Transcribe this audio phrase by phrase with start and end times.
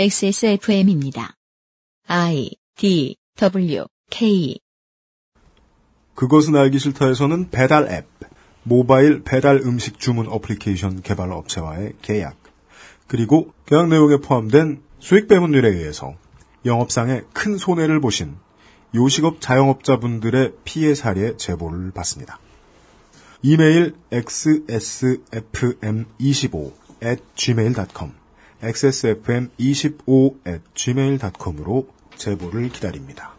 [0.00, 1.36] XSFM입니다.
[2.06, 4.58] I D W K
[6.14, 8.06] 그것은 알기 싫다에서는 배달 앱,
[8.62, 12.38] 모바일 배달 음식 주문 어플리케이션 개발 업체와의 계약,
[13.08, 16.14] 그리고 계약 내용에 포함된 수익 배분율에 의해서
[16.64, 18.36] 영업상의 큰 손해를 보신
[18.94, 22.40] 요식업 자영업자분들의 피해 사례 제보를 받습니다.
[23.42, 26.72] 이메일 xsfm25
[27.02, 28.19] at gmail.com
[28.62, 33.34] xsfm25 at gmail.com으로 제보를 기다립니다.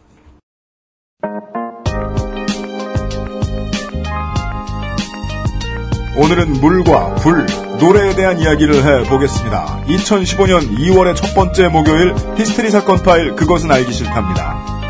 [6.14, 7.46] 오늘은 물과 불,
[7.80, 9.84] 노래에 대한 이야기를 해보겠습니다.
[9.86, 14.81] 2015년 2월의 첫 번째 목요일 히스테리 사건 파일 그것은 알기 싫답니다.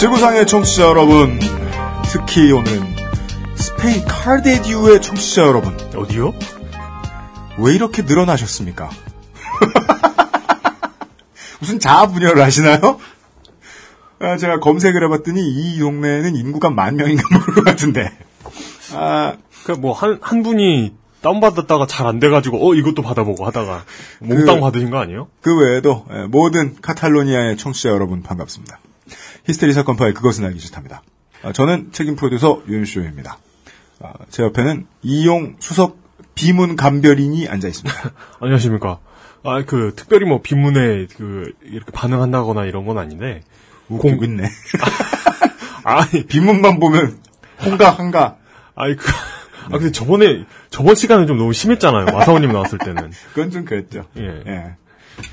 [0.00, 1.38] 지구상의 청취자 여러분,
[2.10, 2.82] 특히 오늘은
[3.54, 6.32] 스페인 칼데디우의 청취자 여러분, 어디요?
[7.58, 8.88] 왜 이렇게 늘어나셨습니까?
[11.60, 12.98] 무슨 자아 분열을 하시나요?
[14.20, 18.10] 아, 제가 검색을 해봤더니 이 동네는 인구가 만 명인가 모를 것 같은데.
[18.94, 19.34] 아,
[19.64, 23.84] 그러니까 뭐한한 분이 다운받았다가 잘 안 돼가지고 어 이것도 받아보고 하다가
[24.20, 25.28] 몽땅 그- 받으신 거 아니에요?
[25.42, 28.78] 그 외에도 예, 모든 카탈로니아의 청취자 여러분 반갑습니다.
[29.46, 31.02] 히스테리 사건 파일 그것은 알기 싫답니다.
[31.42, 33.38] 아, 저는 책임 프로듀서 윤쇼입니다.
[34.00, 35.98] 아, 제 옆에는 이용 수석
[36.34, 38.12] 비문 감별인이 앉아 있습니다.
[38.40, 38.98] 안녕하십니까.
[39.42, 43.42] 아 그 특별히 뭐 비문에 그 이렇게 반응한다거나 이런 건 아닌데
[43.88, 44.44] 웃기고 있네.
[45.84, 47.18] 아니 비문만 보면
[47.64, 48.36] 홍가 한가.
[48.74, 49.10] 아니 그
[49.66, 52.06] 아, 근데 저번에, 저번 시간에 좀 너무 심했잖아요.
[52.06, 53.12] 마사오님 나왔을 때는.
[53.34, 54.04] 그건 좀 그랬죠.
[54.16, 54.42] 예.
[54.46, 54.74] 예.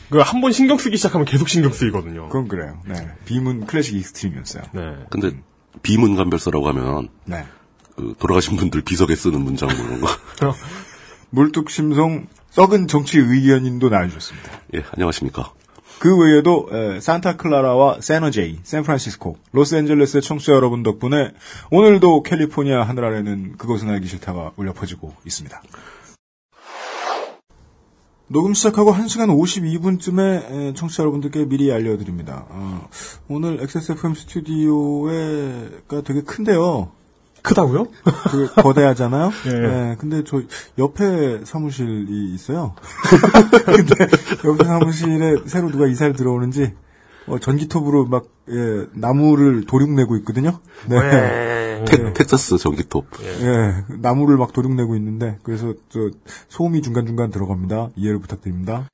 [0.10, 2.28] 그 한 번 신경 쓰기 시작하면 계속 신경 쓰이거든요.
[2.30, 2.82] 그건 그래요.
[2.88, 2.96] 네.
[3.26, 4.64] 비문 클래식 extreme이었어요.
[4.74, 4.82] 네.
[5.10, 5.32] 근데
[5.82, 7.46] 비문 감별서라고 하면 네.
[7.96, 10.08] 그 돌아가신 분들 비석에 쓰는 문장 뭐 이런 거.
[11.32, 14.52] 물뚝심송 썩은 정치 의견인도 나와주셨습니다.
[14.76, 15.52] 예, 안녕하십니까.
[16.00, 21.32] 그 외에도 에, 산타클라라와 세너제이, 샌프란시스코, 로스앤젤레스의 청취자 여러분 덕분에
[21.72, 25.62] 오늘도 캘리포니아 하늘 아래는 그것은 알기 싫다가 울려 퍼지고 있습니다.
[28.30, 32.46] 녹음 시작하고 1시간 52분쯤에 청취자 여러분들께 미리 알려드립니다.
[32.50, 32.90] 어,
[33.30, 36.92] 오늘 XSFM 스튜디오가 되게 큰데요.
[37.42, 37.86] 크다고요?
[38.30, 39.32] 그 거대하잖아요.
[39.48, 39.52] 예.
[39.52, 40.42] 네, 근데 저
[40.78, 42.76] 옆에 사무실이 있어요.
[43.66, 44.08] 근데
[44.44, 46.74] 옆에 사무실에 새로 누가 이사를 들어오는지
[47.28, 50.60] 어, 전기톱으로 막 예, 나무를 도륙내고 있거든요.
[50.90, 50.98] 네.
[51.86, 53.06] 텍, 텍사스 전기톱.
[53.24, 56.10] 예, 나무를 막 도륙내고 있는데 그래서 저
[56.50, 57.90] 소음이 중간 중간 들어갑니다.
[57.96, 58.88] 이해를 부탁드립니다.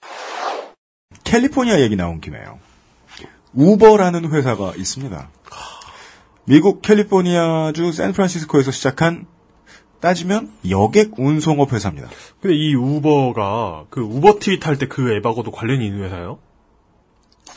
[1.24, 2.60] 캘리포니아 얘기 나온 김에요.
[3.54, 5.30] 우버라는 회사가 있습니다.
[6.46, 9.26] 미국 캘리포니아주 샌프란시스코에서 시작한
[10.02, 12.10] 따지면 여객 운송업 회사입니다.
[12.42, 16.40] 근데 이 우버가 그 우버 트윗 할때그 앱하고도 관련이 있는 회사예요?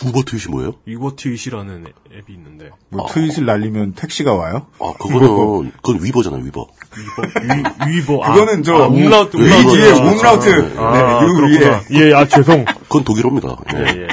[0.04, 0.72] 우버 트윗이 뭐예요?
[0.86, 2.70] 우버 트윗이라는 앱이 있는데.
[2.90, 4.66] 뭐 트윗을 날리면 택시가 와요?
[4.78, 6.66] 아, 그거는, 그건 über잖아요, über.
[6.96, 8.20] 위버, 위, 위버.
[8.24, 10.44] 아, 그거는 저 아, umlaut, 위 umlaut.
[10.44, 10.82] 뒤에 아.
[10.82, 11.82] 아, 네, 아, 유 그렇구나.
[11.90, 12.08] 위에.
[12.10, 12.64] 예, 아, 죄송.
[12.88, 13.56] 그건 독일어입니다.
[13.74, 14.02] 예, 예.
[14.02, 14.08] 예.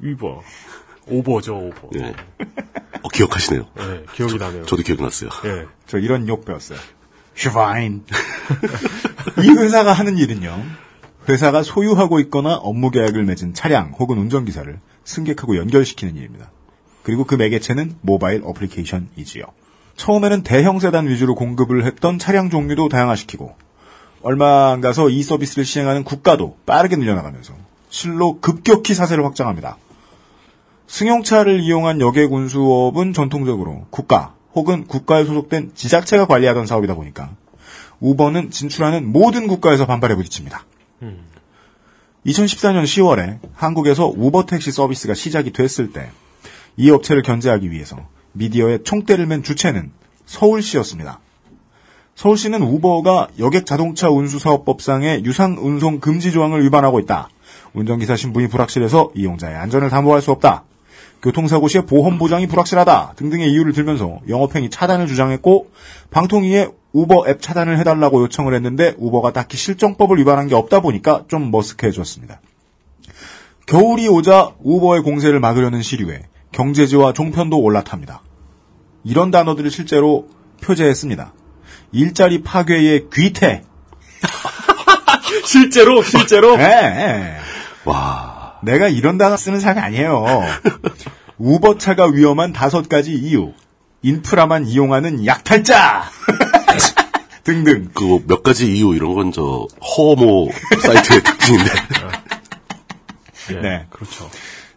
[0.00, 0.42] 위버.
[1.08, 1.88] 오버죠, 오버.
[2.00, 2.12] 예.
[3.02, 3.66] 어, 기억하시네요.
[3.78, 4.64] 예, 기억이 나네요.
[4.66, 5.30] 저 도 기억이 났어요.
[5.44, 5.66] 예.
[5.86, 6.78] 저 이런 욕 배웠어요.
[7.36, 8.04] Schwein.
[9.44, 10.64] 이 회사가 하는 일은요.
[11.28, 16.50] 회사가 소유하고 있거나 업무 계약을 맺은 차량 혹은 운전기사를 승객하고 연결시키는 일입니다.
[17.02, 19.44] 그리고 그 매개체는 모바일 어플리케이션이지요.
[19.96, 23.54] 처음에는 대형 세단 위주로 공급을 했던 차량 종류도 다양화시키고
[24.22, 27.54] 얼마 안 가서 이 서비스를 시행하는 국가도 빠르게 늘려나가면서
[27.90, 29.78] 실로 급격히 사세를 확장합니다.
[30.86, 37.30] 승용차를 이용한 여객 운 수업은 전통적으로 국가 혹은 국가에 소속된 지자체가 관리하던 사업이다 보니까
[38.00, 40.64] 우버는 진출하는 모든 국가에서 반발에 부딪힙니다.
[42.26, 46.10] 2014년 10월에 한국에서 우버 택시 서비스가 시작이 됐을 때
[46.76, 47.96] 이 업체를 견제하기 위해서
[48.32, 49.90] 미디어에 총대를 맨 주체는
[50.26, 51.20] 서울시였습니다.
[52.14, 57.28] 서울시는 우버가 여객 자동차 운수 사업법상의 유상 운송 금지 조항을 위반하고 있다.
[57.74, 60.64] 운전기사 신분이 불확실해서 이용자의 안전을 담보할 수 없다.
[61.22, 65.70] 교통사고 시에 보험 보장이 불확실하다 등등의 이유를 들면서 영업행위 차단을 주장했고
[66.10, 71.52] 방통위에 우버 앱 차단을 해달라고 요청을 했는데 우버가 딱히 실정법을 위반한 게 없다 보니까 좀
[71.52, 72.38] 머쓱해졌습니다.
[73.66, 76.22] 겨울이 오자 우버의 공세를 막으려는 시류에
[76.52, 78.22] 경제지와 종편도 올라탑니다.
[79.04, 80.28] 이런 단어들을 실제로
[80.62, 81.34] 표제했습니다.
[81.92, 83.62] 일자리 파괴의 귀태.
[85.44, 86.58] 실제로, 실제로?
[86.58, 87.36] 예, 예.
[87.84, 88.58] 와.
[88.62, 90.24] 내가 이런 단어 쓰는 사람이 아니에요.
[91.36, 93.52] 우버차가 위험한 다섯 가지 이유,
[94.00, 96.04] 인프라만 이용하는 약탈자
[97.46, 97.90] 등등.
[97.94, 99.66] 그몇 가지 이유 이런 건 저
[99.96, 100.50] 허모
[100.82, 101.70] 사이트의 특징인데.
[103.50, 103.86] 예, 네.
[103.90, 104.28] 그렇죠.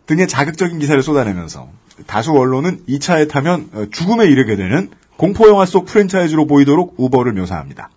[0.06, 1.69] 등의 자극적인 기사를 쏟아내면서
[2.07, 7.89] 다수 언론은 이 차에 타면 어, 죽음에 이르게 되는 공포영화 속 프랜차이즈로 보이도록 우버를 묘사합니다.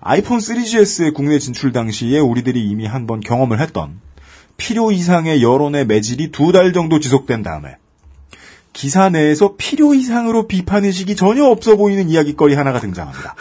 [0.00, 4.00] 아이폰 3GS의 국내 진출 당시에 우리들이 이미 한 번 경험을 했던
[4.56, 7.76] 필요 이상의 여론의 매질이 두 달 정도 지속된 다음에
[8.72, 13.34] 기사 내에서 필요 이상으로 비판의식이 전혀 없어 보이는 이야기거리 하나가 등장합니다.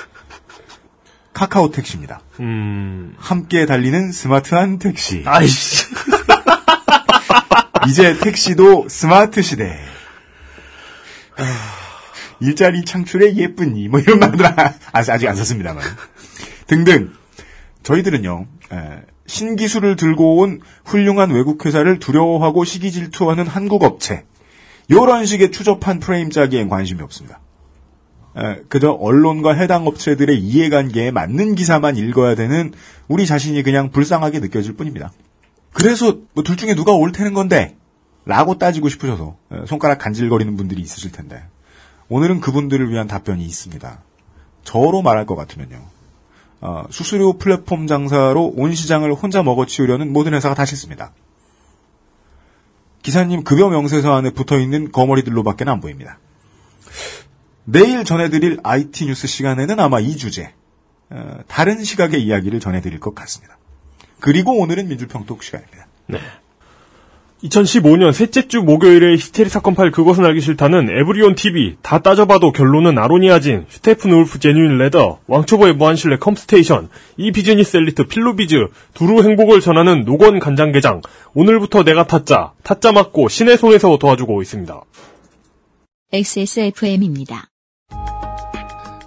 [1.33, 2.21] 카카오 택시입니다.
[2.39, 5.23] 음, 함께 달리는 스마트한 택시.
[5.25, 5.85] 아이씨.
[7.87, 9.77] 이제 택시도 스마트 시대.
[11.37, 11.43] 아,
[12.39, 15.83] 일자리 창출의 예쁜이 뭐 이런 말들 아- 아직 안 썼습니다만
[16.67, 17.11] 등등
[17.81, 18.77] 저희들은요 에,
[19.25, 24.25] 신기술을 들고 온 훌륭한 외국 회사를 두려워하고 시기 질투하는 한국 업체
[24.89, 27.39] 이런 식의 추접한 프레임 짜기엔 관심이 없습니다.
[28.37, 32.73] 에, 그저 언론과 해당 업체들의 이해관계에 맞는 기사만 읽어야 되는
[33.07, 35.11] 우리 자신이 그냥 불쌍하게 느껴질 뿐입니다.
[35.73, 37.77] 그래서 뭐 둘 중에 누가 옳다는 건데
[38.25, 41.43] 라고 따지고 싶으셔서 에, 손가락 간질거리는 분들이 있으실 텐데
[42.09, 44.01] 오늘은 그분들을 위한 답변이 있습니다.
[44.63, 45.81] 저로 말할 것 같으면요.
[46.61, 51.11] 어, 수수료 플랫폼 장사로 온 시장을 혼자 먹어치우려는 모든 회사가 다 싫습니다.
[53.01, 56.19] 기사님 급여 명세서 안에 붙어있는 거머리들로밖에 안 보입니다.
[57.65, 60.53] 내일 전해드릴 IT 뉴스 시간에는 아마 이 주제,
[61.09, 63.57] 어, 다른 시각의 이야기를 전해드릴 것 같습니다.
[64.19, 65.87] 그리고 오늘은 민주평톡 시간입니다.
[67.43, 72.97] 2015년 셋째 주 목요일에 히스테리 사건 파일 그것은 알기 싫다는 에브리온 TV 다 따져봐도 결론은
[72.97, 80.05] 아로니아진 슈테픈 울프 genuine leather 왕초보의 무한실내 컴스테이션 이 비즈니스 엘리트 필로비즈 두루 행복을 전하는
[80.05, 81.01] 노건 간장게장
[81.33, 84.81] 오늘부터 내가 타짜 타짜 맞고 신의 손에서 도와주고 있습니다.
[86.13, 87.49] XSFM입니다.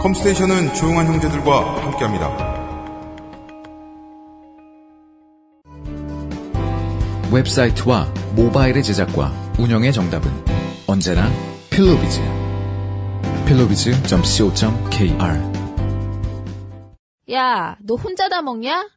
[0.00, 2.56] 컴스테이션은 조용한 형제들과 함께합니다.
[7.32, 10.30] 웹사이트와 모바일의 제작과 운영의 정답은
[10.86, 11.28] 언제나
[11.70, 12.20] 필로비즈.
[13.46, 15.16] 필로비즈.co.kr
[17.32, 18.88] 야, 너 혼자 다 먹냐?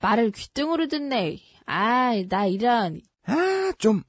[0.00, 1.38] 말을 귀등으로 듣네.
[1.66, 3.00] 아이, 나 이런.
[3.26, 4.02] 아, 좀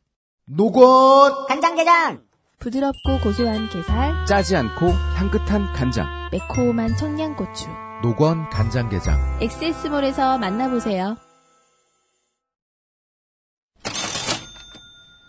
[0.45, 2.24] 노건 간장게장
[2.59, 7.67] 부드럽고 고소한 게살, 짜지 않고 향긋한 간장 매콤한 청양고추.
[8.03, 11.17] 노건 간장게장 엑세스몰에서 만나보세요.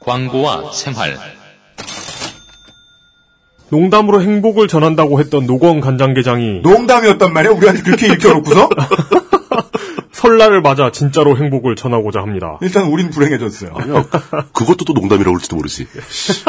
[0.01, 1.17] 광고와 생활
[3.71, 7.53] 농담으로 행복을 전한다고 했던 노건 간장게장이 농담이었단 말이야?
[7.53, 8.69] 우리한테 그렇게 읽혀놓고서?
[10.27, 12.59] 설날을 맞아 진짜로 행복을 전하고자 합니다.
[12.61, 13.73] 일단 우린 불행해졌어요.
[13.75, 14.05] 아니야.
[14.53, 15.87] 그것도 또 농담이라고 할지도 모르지.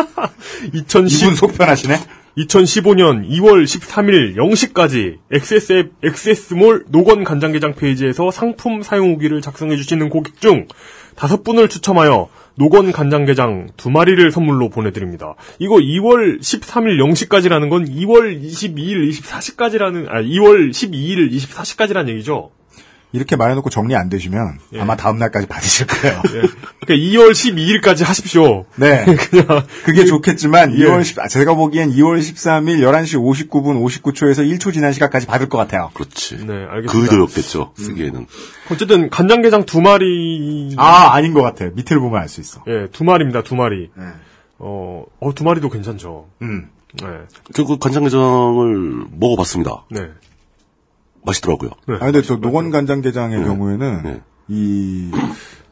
[0.74, 1.96] 2010, 이분 속편하시네?
[2.38, 10.68] 2015년 2월 13일 0시까지 XSF, XS몰 노건 간장게장 페이지에서 상품 사용 후기를 작성해주시는 고객 중
[11.16, 15.36] 다섯 분을 추첨하여 노건 간장게장 두 마리를 선물로 보내드립니다.
[15.60, 22.52] 이거 2월 13일 0시까지라는 건 2월 22일 24시까지라는, 아, 2월 12일 24시까지라는 얘기죠.
[23.14, 24.82] 이렇게 말해놓고 정리 안 되시면 예.
[24.82, 26.22] 아마 다음 날까지 받으실 거예요.
[26.24, 28.66] 그러니까 2월 12일까지 하십시오.
[28.76, 29.06] 네.
[29.30, 30.84] 그냥, 그게 좋겠지만 예.
[30.84, 35.58] 2월 10, 아, 제가 보기엔 2월 13일 11시 59분 59초에서 1초 지난 시간까지 받을 것
[35.58, 35.90] 같아요.
[35.94, 36.46] 그렇지.
[36.46, 36.92] 네, 알겠습니다.
[36.92, 37.74] 그 의도였겠죠.
[37.78, 38.28] 쓰기에는.
[38.72, 41.72] 어쨌든 간장게장 두 마리, 아, 아닌 것 같아요.
[41.76, 42.62] 밑을 보면 알 수 있어.
[42.68, 43.90] 예, 두 마리입니다, 두 마리.
[43.96, 44.04] 네.
[44.60, 46.28] 어, 어, 두 마리도 괜찮죠.
[46.42, 46.70] 음.
[47.02, 47.08] 네,
[47.54, 49.86] 결국 간장게장을 먹어봤습니다.
[49.92, 50.02] 네.
[51.28, 51.72] 맛있더라고요.
[51.88, 51.96] 네.
[51.96, 53.46] 아, 근데 저 노건 간장게장의 네.
[53.46, 54.22] 경우에는 네.
[54.48, 55.12] 이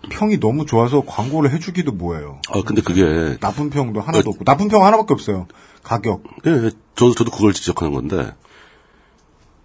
[0.10, 2.40] 평이 너무 좋아서 광고를 해주기도 뭐예요.
[2.50, 5.48] 아, 근데 그게, 나쁜 평도 하나도 없고 나쁜 평 하나밖에 없어요.
[5.84, 6.24] 가격.
[6.46, 8.34] 예, 예, 저도, 저도 그걸 지적하는 건데,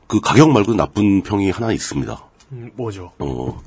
[0.07, 2.25] 그 가격 말고 나쁜 평이 하나 있습니다.
[2.53, 3.13] 음, 뭐죠?
[3.19, 3.61] 어,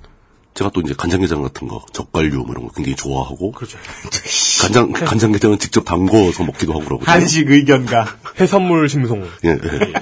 [0.53, 3.77] 제가 또 이제 간장게장 같은 거, 젓갈류 뭐 이런 거 굉장히 좋아하고, 그렇죠.
[4.61, 7.03] 간장, 간장게장은 직접 담궈서 먹기도 하고 그러고.
[7.05, 8.07] 한식 의견가.
[8.39, 9.27] 해산물 심송.
[9.45, 9.93] 예, 예.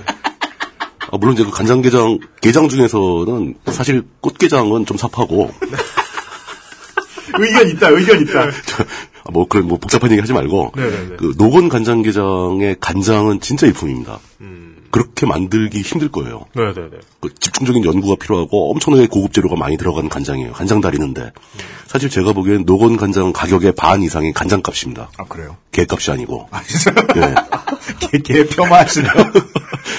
[1.11, 5.51] 아, 물론 이제 그 간장게장, 게장 중에서는 사실 꽃게장은 좀 삽하고,
[7.37, 8.43] 의견 있다, 의견 있다.
[8.43, 11.15] 아, 뭐 그런 뭐 복잡한 얘기 하지 말고 네네네.
[11.17, 14.19] 그 노건 간장게장의 간장은 진짜 일품입니다.
[14.91, 16.45] 그렇게 만들기 힘들 거예요.
[16.53, 16.97] 네네네.
[17.21, 20.51] 그 집중적인 연구가 필요하고 엄청나게 고급 재료가 많이 들어간 간장이에요.
[20.51, 21.31] 간장 다리는데
[21.87, 25.11] 사실 제가 보기엔 노건 간장 가격의 반 이상이 간장값입니다.
[25.17, 25.55] 아, 그래요?
[25.71, 26.49] 개값이 아니고.
[26.51, 26.61] 아.
[27.15, 27.35] 예.
[28.11, 29.13] 개, 개 폄하하시네요.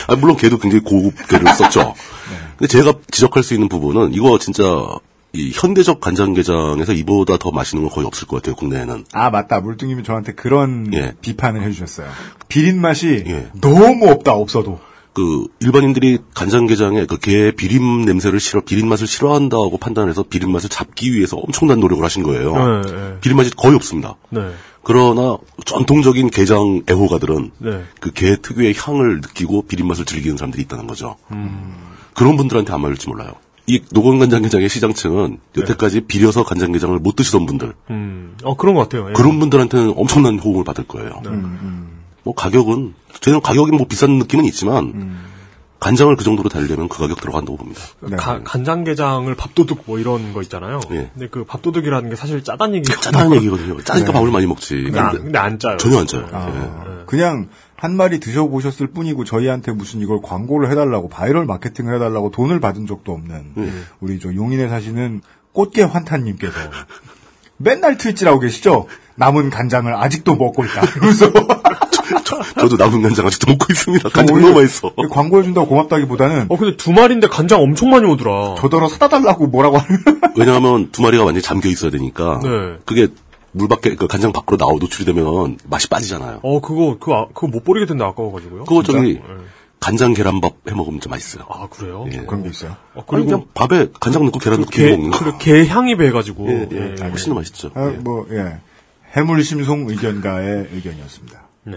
[0.08, 1.94] 아, 물론 걔도 굉장히 고급 개를 썼죠.
[2.58, 4.62] 근데 제가 지적할 수 있는 부분은 이거 진짜
[5.34, 9.06] 이 현대적 간장게장에서 이보다 더 맛있는 건 거의 없을 것 같아요, 국내에는.
[9.12, 9.60] 아, 맞다.
[9.60, 11.14] 물뚱님이 저한테 그런 예.
[11.22, 12.06] 비판을 해주셨어요.
[12.48, 13.48] 비린 맛이 예.
[13.60, 14.80] 너무 없다, 없어도.
[15.14, 21.12] 그 일반인들이 간장게장에 그 게 비린 냄새를 싫어, 비린 맛을 싫어한다고 판단해서 비린 맛을 잡기
[21.14, 22.52] 위해서 엄청난 노력을 하신 거예요.
[22.82, 23.14] 네, 네.
[23.20, 24.14] 비린 맛이 거의 없습니다.
[24.30, 24.40] 네.
[24.82, 27.84] 그러나 전통적인 게장 애호가들은 네.
[28.00, 31.16] 그게 특유의 향을 느끼고 비린 맛을 즐기는 사람들이 있다는 거죠.
[31.30, 31.74] 음.
[32.14, 33.32] 그런 분들한테 안 맞을지 몰라요.
[33.66, 38.36] 이 노건 간장게장의 시장층은 여태까지 비려서 간장게장을 못 드시던 분들 음.
[38.42, 39.08] 어, 그런 것 같아요.
[39.08, 39.12] 예.
[39.12, 41.22] 그런 분들한테는 엄청난 호응을 받을 거예요.
[42.24, 45.16] 뭐 가격은 저는 가격이 뭐 비싼 느낌은 있지만
[45.82, 47.80] 간장을 그 정도로 달려면 그 가격 들어간다고 봅니다.
[48.00, 48.16] 네.
[48.16, 50.80] 가- 간장게장을 밥도둑 뭐 이런 거 있잖아요.
[50.92, 51.10] 예.
[51.12, 53.80] 근데 그 밥도둑이라는 게 사실 짜다는 얘기가 짜다는 얘기거든요.
[53.82, 54.82] 짜니까 밥을 많이 먹지.
[54.82, 55.76] 근데 안, 근데 근데 안 짜요.
[55.78, 56.26] 전혀 안 짜요.
[56.32, 57.04] 아, 예.
[57.06, 62.86] 그냥 한 마리 드셔보셨을 뿐이고 저희한테 무슨 이걸 광고를 해달라고 바이럴 마케팅을 해달라고 돈을 받은
[62.86, 65.20] 적도 없는 우리 저 용인에 사시는
[65.52, 66.54] 꽃게 환타님께서
[67.56, 68.86] 맨날 트위치라고 계시죠?
[69.16, 70.80] 남은 간장을 아직도 먹고 있다.
[70.92, 71.30] 그러면서
[72.58, 74.08] 저도 남은 간장 아직도 먹고 있습니다.
[74.10, 74.92] 간장 너무 맛있어.
[75.10, 78.56] 광고해준다고 고맙다기보다는 어, 근데 두 마리인데 간장 엄청 많이 오더라.
[78.58, 80.00] 저더러 사다 달라고 뭐라고 하는
[80.36, 82.48] 왜냐하면 두 마리가 완전히 잠겨 있어야 되니까 네.
[82.84, 83.08] 그게
[83.52, 86.40] 물 밖에 그 간장 밖으로 나오 노출이 되면 맛이 빠지잖아요.
[86.42, 88.64] 어, 그거, 그거, 아- 그거 못 버리겠던데 아까워가지고요.
[88.64, 89.22] 그거 저기 네.
[89.78, 91.44] 간장 계란밥 해 먹으면 좀 맛있어요.
[91.50, 92.06] 아, 그래요?
[92.12, 92.18] 예.
[92.18, 92.76] 그런 게 있어요.
[92.94, 95.18] 어, 그리고 그냥 밥에 간장 넣고 계란 넣고 게, 먹는 거.
[95.18, 96.48] 그리고 게 향이 배가지고.
[96.48, 96.94] 예, 예.
[97.00, 97.04] 예.
[97.08, 97.72] 훨씬 더 맛있죠.
[97.74, 97.96] 아, 예.
[97.98, 98.60] 뭐 예.
[99.16, 101.42] 해물 심송 의견가의 의견이었습니다.
[101.64, 101.76] 네.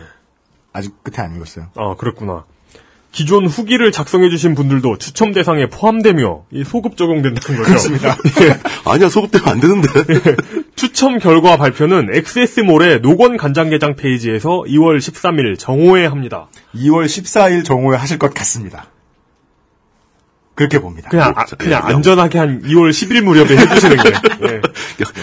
[0.75, 1.67] 아직 끝에 안 읽었어요.
[1.75, 2.43] 아, 그랬구나.
[3.13, 7.63] 기존 후기를 작성해주신 분들도 추첨 대상에 포함되며 이 소급 적용된다는 거죠.
[7.63, 8.17] 그렇습니다.
[8.83, 9.87] 아니야 소급 되면 안 되는데.
[10.75, 16.49] 추첨 결과 발표는 XS몰의 노건 간장게장 페이지에서 2월 13일 정오에 합니다.
[16.75, 18.87] 2월 14일 정오에 하실 것 같습니다.
[20.55, 21.09] 그렇게 봅니다.
[21.09, 24.09] 그냥, 아, 자, 그냥 예, 안전하게 한 2월 10일 무렵에 해주시는 게.
[24.49, 24.61] 예.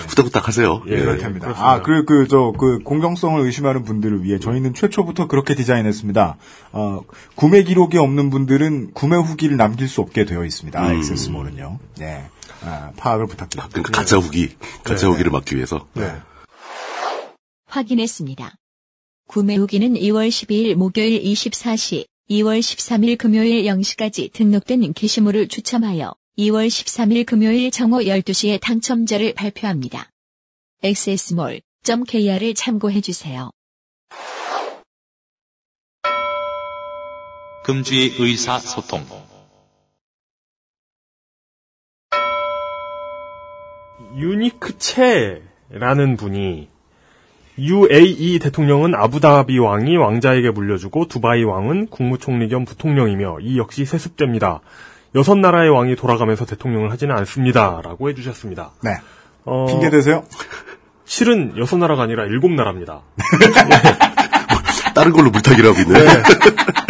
[0.08, 0.82] 후딱후딱 하세요.
[0.86, 1.52] 예, 그렇게 합니다.
[1.56, 6.36] 아, 그, 그, 저, 그, 공정성을 의심하는 분들을 위해 저희는 최초부터 그렇게 디자인했습니다.
[6.72, 7.00] 어,
[7.34, 10.92] 구매 기록이 없는 분들은 구매 후기를 남길 수 없게 되어 있습니다.
[10.92, 11.78] 액세스몰은요.
[11.98, 12.24] 네.
[12.64, 13.70] 아, 파악을 부탁드립니다.
[13.72, 15.12] 그러니까 가짜 후기, 가짜 네.
[15.12, 15.86] 후기를 막기 위해서.
[15.94, 16.12] 네.
[17.66, 18.54] 확인했습니다.
[19.26, 27.26] 구매 후기는 2월 12일 목요일 24시, 2월 13일 금요일 0시까지 등록된 게시물을 추첨하여 2월 13일
[27.26, 30.08] 금요일 정오 12시에 당첨자를 발표합니다.
[30.82, 33.50] xsmall.kr을 참고해 주세요.
[37.64, 39.04] 금주의 의사소통.
[44.16, 46.71] 유니크체라는 분이
[47.58, 54.60] UAE 대통령은 아부다비 왕이 왕자에게 물려주고 두바이 왕은 국무총리 겸 부통령이며 이 역시 세습됩니다.
[55.14, 57.80] 여섯 나라의 왕이 돌아가면서 대통령을 하지는 않습니다.
[57.84, 58.70] 라고 해주셨습니다.
[58.82, 58.96] 네.
[59.44, 60.24] 어, 핑계 대세요?
[61.04, 63.02] 실은 여섯 나라가 아니라 일곱 나라입니다.
[64.94, 66.22] 다른 걸로 물타기를 하고 있네.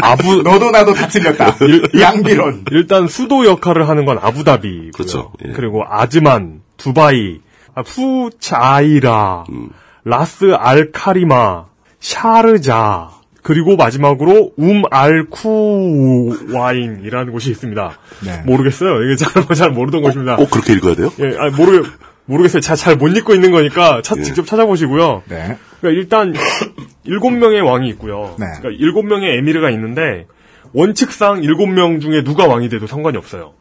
[0.02, 1.56] 아부, 너도 나도 다 틀렸다.
[1.98, 2.64] 양비론.
[2.70, 4.90] 일단 수도 역할을 하는 건 아부다비고요.
[4.92, 5.32] 그렇죠.
[5.46, 5.52] 예.
[5.52, 7.40] 그리고 아즈만, 두바이,
[7.74, 9.70] 아, 푸자이라, 음.
[10.04, 11.66] 라스 알카리마,
[12.00, 13.10] 샤르자,
[13.42, 17.98] 그리고 마지막으로 um알쿠와인이라는 곳이 있습니다.
[18.24, 18.42] 네.
[18.46, 19.02] 모르겠어요.
[19.04, 20.36] 이게 잘, 잘 모르던 곳입니다.
[20.36, 21.10] 꼭 그렇게 읽어야 돼요?
[21.20, 21.82] 예, 아니, 모르,
[22.26, 22.60] 모르겠어요.
[22.60, 24.22] 잘, 잘못 읽고 있는 거니까 차- 예.
[24.22, 25.22] 직접 찾아보시고요.
[25.28, 25.58] 네.
[25.80, 26.34] 그러니까 일단
[27.04, 28.36] 일곱 명의 왕이 있고요.
[28.38, 28.46] 네.
[28.58, 30.26] 그러니까 일곱 명의 에미르가 있는데
[30.72, 33.54] 원칙상 일곱 명 중에 누가 왕이 돼도 상관이 없어요.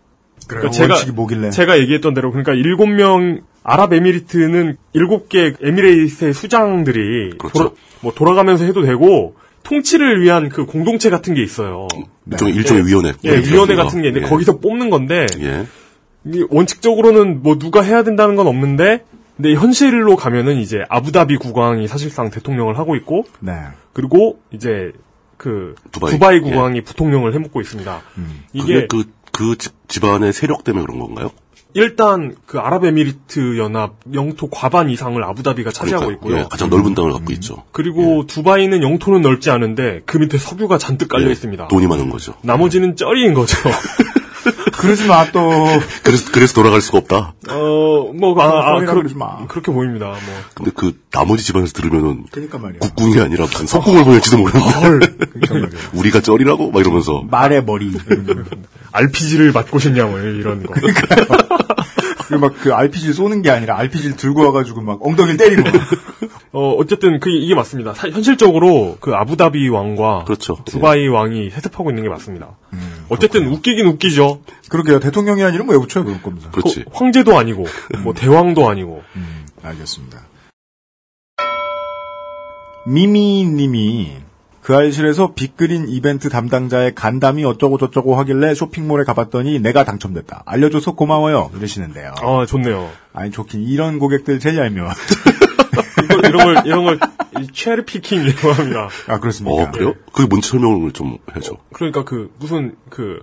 [0.48, 0.70] 그래요.
[0.70, 1.50] 그러니까 원칙이 뭐길래.
[1.50, 7.54] 제가 얘기했던 대로 그러니까 일곱 명 아랍에미리트는 일곱 개 에미레이트의 수장들이 그렇죠.
[7.54, 11.88] 돌아, 뭐 돌아가면서 해도 되고 통치를 위한 그 공동체 같은 게 있어요.
[12.32, 13.14] 일종의, 일종의 위원회.
[13.24, 14.30] 예, 위원회 같은 게 있는데 예.
[14.30, 15.66] 거기서 뽑는 건데 예.
[16.26, 19.04] 이게 원칙적으로는 뭐 누가 해야 된다는 건 없는데
[19.38, 23.54] 근데 현실로 가면은 이제 아부다비 국왕이 사실상 대통령을 하고 있고 네.
[23.94, 24.92] 그리고 이제
[25.38, 26.12] 그 두바이.
[26.12, 28.02] 두바이, 국왕이 부통령을 해먹고 있습니다.
[28.54, 31.32] 이게 이게 그, 그 집- 집안의 세력 때문에 그런 건가요?
[31.74, 36.40] 일단 그 아랍에미리트 연합 영토 과반 이상을 아부다비가 차지하고 그러니까, 있고요.
[36.40, 37.64] 예, 가장 넓은 땅을 갖고 있죠.
[37.72, 41.68] 그리고 두바이는 영토는 넓지 않은데 그 밑에 석유가 잔뜩 깔려 예, 있습니다.
[41.68, 42.34] 돈이 많은 거죠.
[42.42, 43.58] 나머지는 쩌리인 거죠.
[44.82, 45.42] 그러지 마, 또.
[46.04, 47.34] 그래서 그래서 돌아갈 수가 없다.
[47.50, 49.46] 어, 뭐, 아, 아, 그러, 그러지 마.
[49.48, 50.08] 그렇게 보입니다.
[50.08, 50.18] 뭐.
[50.56, 52.80] 근데 그 나머지 집안에서 들으면은 그러니까 말이야.
[52.80, 55.08] 국궁이 아니라 무슨 석궁을 보낼지도 모르는데.
[55.94, 57.92] 우리가 쩔이라고 막 이러면서 말의 머리.
[58.92, 60.74] RPG를 맞고 싶냐, 뭐, 이런 거.
[62.28, 65.64] 그리고 막그 RPG를 쏘는 게 아니라 RPG를 들고 와가지고 막 엉덩이를 때리고.
[65.64, 65.74] 막.
[66.54, 67.94] 어, 어쨌든 그 이게 맞습니다.
[67.94, 70.58] 사- 현실적으로 그 아부다비 왕과 그렇죠.
[70.66, 72.58] 두바이 왕이 세습하고 있는 게 맞습니다.
[73.10, 74.42] 어쨌든 웃기긴 웃기죠.
[74.70, 75.00] 그러게요.
[75.00, 76.52] 대통령이라는 이름 왜 붙여요, 그럴 거면서.
[76.52, 76.84] 그렇지.
[76.86, 77.66] 그 황제도 아니고
[78.04, 80.22] 뭐 대왕도 아니고 음, 알겠습니다.
[82.86, 84.12] 미미님이
[84.62, 90.44] 그 알실에서 빅그린 이벤트 담당자의 간담이 어쩌고저쩌고 하길래 쇼핑몰에 가봤더니 내가 당첨됐다.
[90.46, 91.50] 알려줘서 고마워요.
[91.58, 92.14] 이러시는데요.
[92.22, 92.90] 아 좋네요.
[93.14, 94.90] 아니 좋긴 이런 고객들 제일 얄미워.
[96.28, 97.00] 이런 걸 이런 걸
[97.54, 98.90] 체리 피킹이라고 합니다.
[99.08, 99.64] 아 그렇습니까?
[99.64, 99.94] 어 그래요?
[100.14, 101.58] 그게 뭔지 설명을 좀 해줘.
[101.74, 103.20] 그러니까 그 무슨 그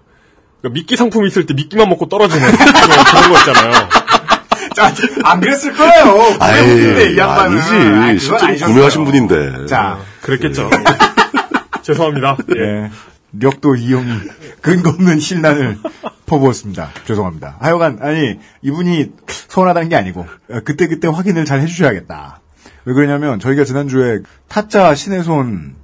[0.60, 3.88] 그러니까 미끼 상품 있을 때 미끼만 먹고 떨어지는 그런, 그런 거 있잖아요.
[4.74, 4.92] 자,
[5.24, 6.38] 안 그랬을 거예요.
[6.38, 7.58] 근데 이 양반은.
[7.58, 7.70] 아니지.
[7.74, 8.74] 아이, 그건 실제로 아니셨어요.
[8.74, 9.66] 구매하신 분인데.
[9.66, 10.70] 자, 그랬겠죠.
[11.92, 12.36] 죄송합니다.
[12.56, 12.60] 예.
[12.84, 12.90] 예.
[13.32, 14.10] 력도 이용이
[14.62, 15.78] 근거 없는 신란을
[16.26, 16.90] 퍼부었습니다.
[17.06, 17.56] 죄송합니다.
[17.60, 22.40] 하여간 아니 이분이 서운하다는 게 아니고 어, 그때 그때 확인을 잘 해주셔야겠다.
[22.86, 25.74] 왜 그러냐면 저희가 지난주에 타짜 신의 손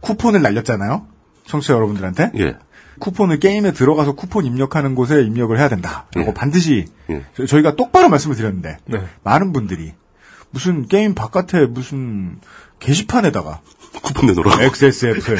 [0.00, 1.06] 쿠폰을 날렸잖아요.
[1.46, 2.56] 청취자 여러분들한테 예.
[3.00, 6.06] 쿠폰을 게임에 들어가서 쿠폰 입력하는 곳에 입력을 해야 된다.
[6.16, 6.34] 이거 예.
[6.34, 7.24] 반드시 예.
[7.36, 9.02] 저- 저희가 똑바로 말씀을 드렸는데 네.
[9.24, 9.92] 많은 분들이
[10.50, 12.38] 무슨 게임 바깥에 무슨
[12.78, 13.60] 게시판에다가
[14.02, 14.62] 쿠폰 내놓으라.
[14.64, 15.36] XSFL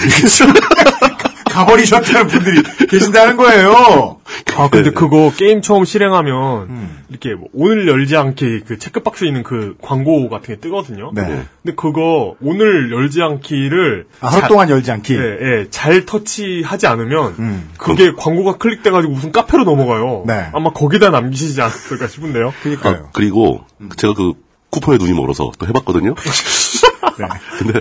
[1.50, 4.16] 가버리셨다는 분들이 계신다는 거예요.
[4.56, 7.02] 아 근데 그거 게임 처음 실행하면 음.
[7.10, 11.10] 이렇게 뭐 오늘 열지 않기 그 체크박스에 있는 그 광고 같은 게 뜨거든요.
[11.14, 11.22] 네.
[11.62, 15.14] 근데 그거 오늘 열지 않기를 아, 하루 자- 동안 열지 않기.
[15.14, 17.70] 예, 예, 잘 터치하지 않으면 음.
[17.76, 20.24] 그게 광고가 클릭돼가지고 무슨 카페로 넘어가요.
[20.26, 20.46] 네.
[20.54, 22.54] 아마 거기다 남기시지 않았을까 싶은데요.
[22.62, 22.94] 그러니까요.
[22.94, 23.64] 아, 그리고
[23.96, 24.32] 제가 그
[24.70, 26.14] 쿠폰에 눈이 멀어서 또 해봤거든요.
[27.18, 27.26] 네.
[27.58, 27.80] 근데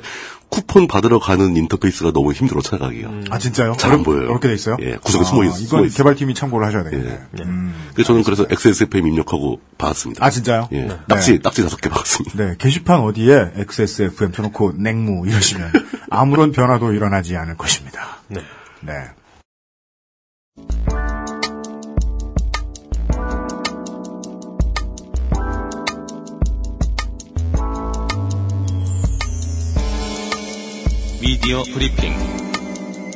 [0.51, 3.09] 쿠폰 받으러 가는 인터페이스가 너무 힘들어 찾아가기가.
[3.29, 3.73] 아 진짜요?
[3.79, 4.25] 잘 안 보여요.
[4.29, 4.75] 어렵게 돼 있어요?
[4.81, 5.97] 예, 구석에 아, 숨어 있- 숨어 이건 있어.
[5.97, 7.17] 개발팀이 참고를 하셔야 되겠네요.
[7.39, 7.43] 예.
[7.43, 7.73] 음.
[7.93, 10.23] 그래서 저는 그래서 XSFM 입력하고 받았습니다.
[10.23, 10.67] 아 진짜요?
[10.73, 10.81] 예.
[10.83, 10.97] 네.
[11.07, 12.35] 딱지 딱지 다섯 개 받았습니다.
[12.37, 15.71] 네, 게시판 어디에 XSFM 쳐놓고 냉무 이러시면
[16.09, 18.17] 아무런 변화도 일어나지 않을 것입니다.
[18.27, 18.41] 네.
[18.81, 18.93] 네.
[31.21, 32.15] 미디어 브리핑.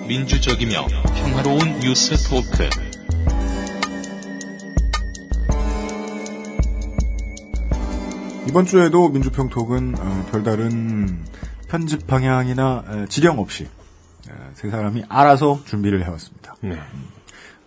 [0.08, 2.70] 민주적이며 평화로운 뉴스 토크.
[8.48, 11.26] 이번 주에도 민주평톡은 어, 별다른
[11.68, 16.56] 편집 방향이나 에, 지령 없이 에, 세 사람이 알아서 준비를 해왔습니다.
[16.62, 16.78] 네.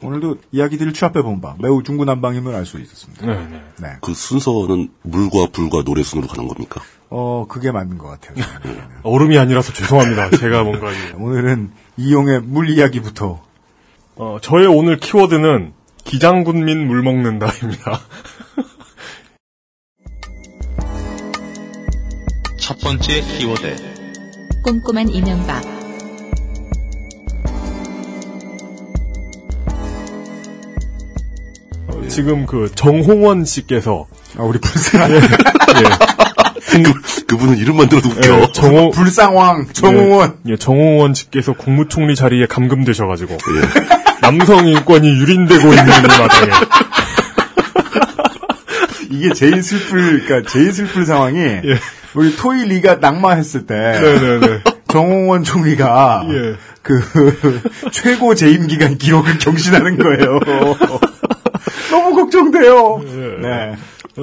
[0.00, 3.26] 오늘도 이야기들을 취합해 본 바 매우 중구난방임을 알 수 있었습니다.
[3.26, 3.62] 네, 네.
[3.80, 3.88] 네.
[4.00, 6.80] 그 순서는 물과 불과 노래 순으로 가는 겁니까?
[7.10, 8.36] 어 그게 맞는 것 같아요.
[8.36, 8.80] 제 생각에는.
[9.02, 10.30] 얼음이 아니라서 죄송합니다.
[10.38, 13.42] 제가 뭔가 이- 오늘은 이용의 물 이야기부터
[14.16, 15.72] 어, 저의 오늘 키워드는
[16.04, 18.00] 기장군민 물 먹는다입니다.
[22.60, 23.76] 첫 번째 키워드.
[24.64, 25.77] 꼼꼼한 이명박.
[32.18, 35.22] 지금 그 정홍원 씨께서 아, 우리 불쌍한 예,
[37.28, 38.40] 그분은 이름만 들어도 웃겨.
[38.40, 44.18] 예, 정호 불쌍왕 정홍원 예, 정홍원 씨께서 국무총리 자리에 감금되셔가지고 예.
[44.20, 46.52] 남성 인권이 유린되고 있는 이 마당에
[49.10, 51.40] 이게 제일 슬플 그러니까 제일 슬플 상황이
[52.14, 56.56] 우리 토이리가 낙마했을 때 네네네 정홍원 총리가 예.
[56.82, 60.40] 그 최고 재임 기간 기록을 경신하는 거예요.
[62.32, 63.00] 걱정돼요.
[63.42, 63.76] 네.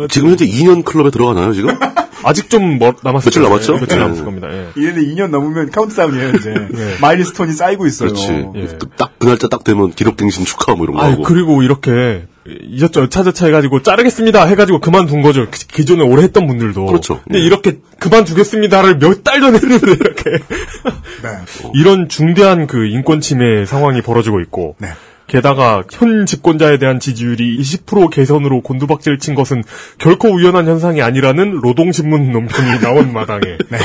[0.10, 1.78] 지금 현재 2년 클럽에 들어가나요, 지금?
[2.24, 3.26] 아직 좀 멀, 남았어요.
[3.26, 3.76] 며칠 남았죠?
[3.76, 4.04] 예, 며칠 네.
[4.04, 4.48] 남았을 겁니다.
[4.52, 4.68] 예.
[4.78, 6.54] 얘네 2년 넘으면 카운트다운이에요, 이제.
[7.02, 8.10] milestone이 쌓이고 있어요.
[8.10, 8.28] 그렇지.
[8.56, 8.66] 예.
[8.80, 11.16] 그 딱, 그 날짜 딱 되면 기록갱신 축하 뭐 이런 거 아.
[11.26, 15.50] 그리고 이렇게 이저저 여차저차 해가지고 자르겠습니다 해가지고 그만둔 거죠.
[15.50, 16.86] 기- 기존에 오래 했던 분들도.
[16.88, 17.22] 그렇죠.
[17.24, 17.44] 근데 예.
[17.44, 21.30] 이렇게 그만두겠습니다를 몇 달 전에 했는데 이렇게 네.
[21.76, 24.76] 이런 중대한 그 인권 침해 상황이 벌어지고 있고.
[24.80, 24.90] 네.
[25.28, 29.64] 게다가 현 집권자에 대한 지지율이 20% 개선으로 곤두박질을 친 것은
[29.98, 33.78] 결코 우연한 현상이 아니라는 노동신문 논평이 나온 마당에 네.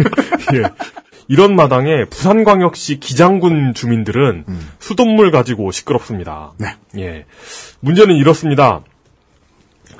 [0.58, 0.62] 예.
[1.28, 4.44] 이런 마당에 부산광역시 기장군 주민들은
[4.78, 6.52] 수돗물 가지고 시끄럽습니다.
[6.58, 6.76] 네.
[6.98, 7.26] 예.
[7.80, 8.82] 문제는 이렇습니다.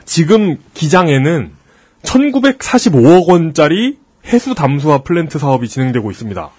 [0.04, 1.50] 지금 기장에는
[2.02, 6.50] 1945억 원짜리 해수 담수화 플랜트 사업이 진행되고 있습니다.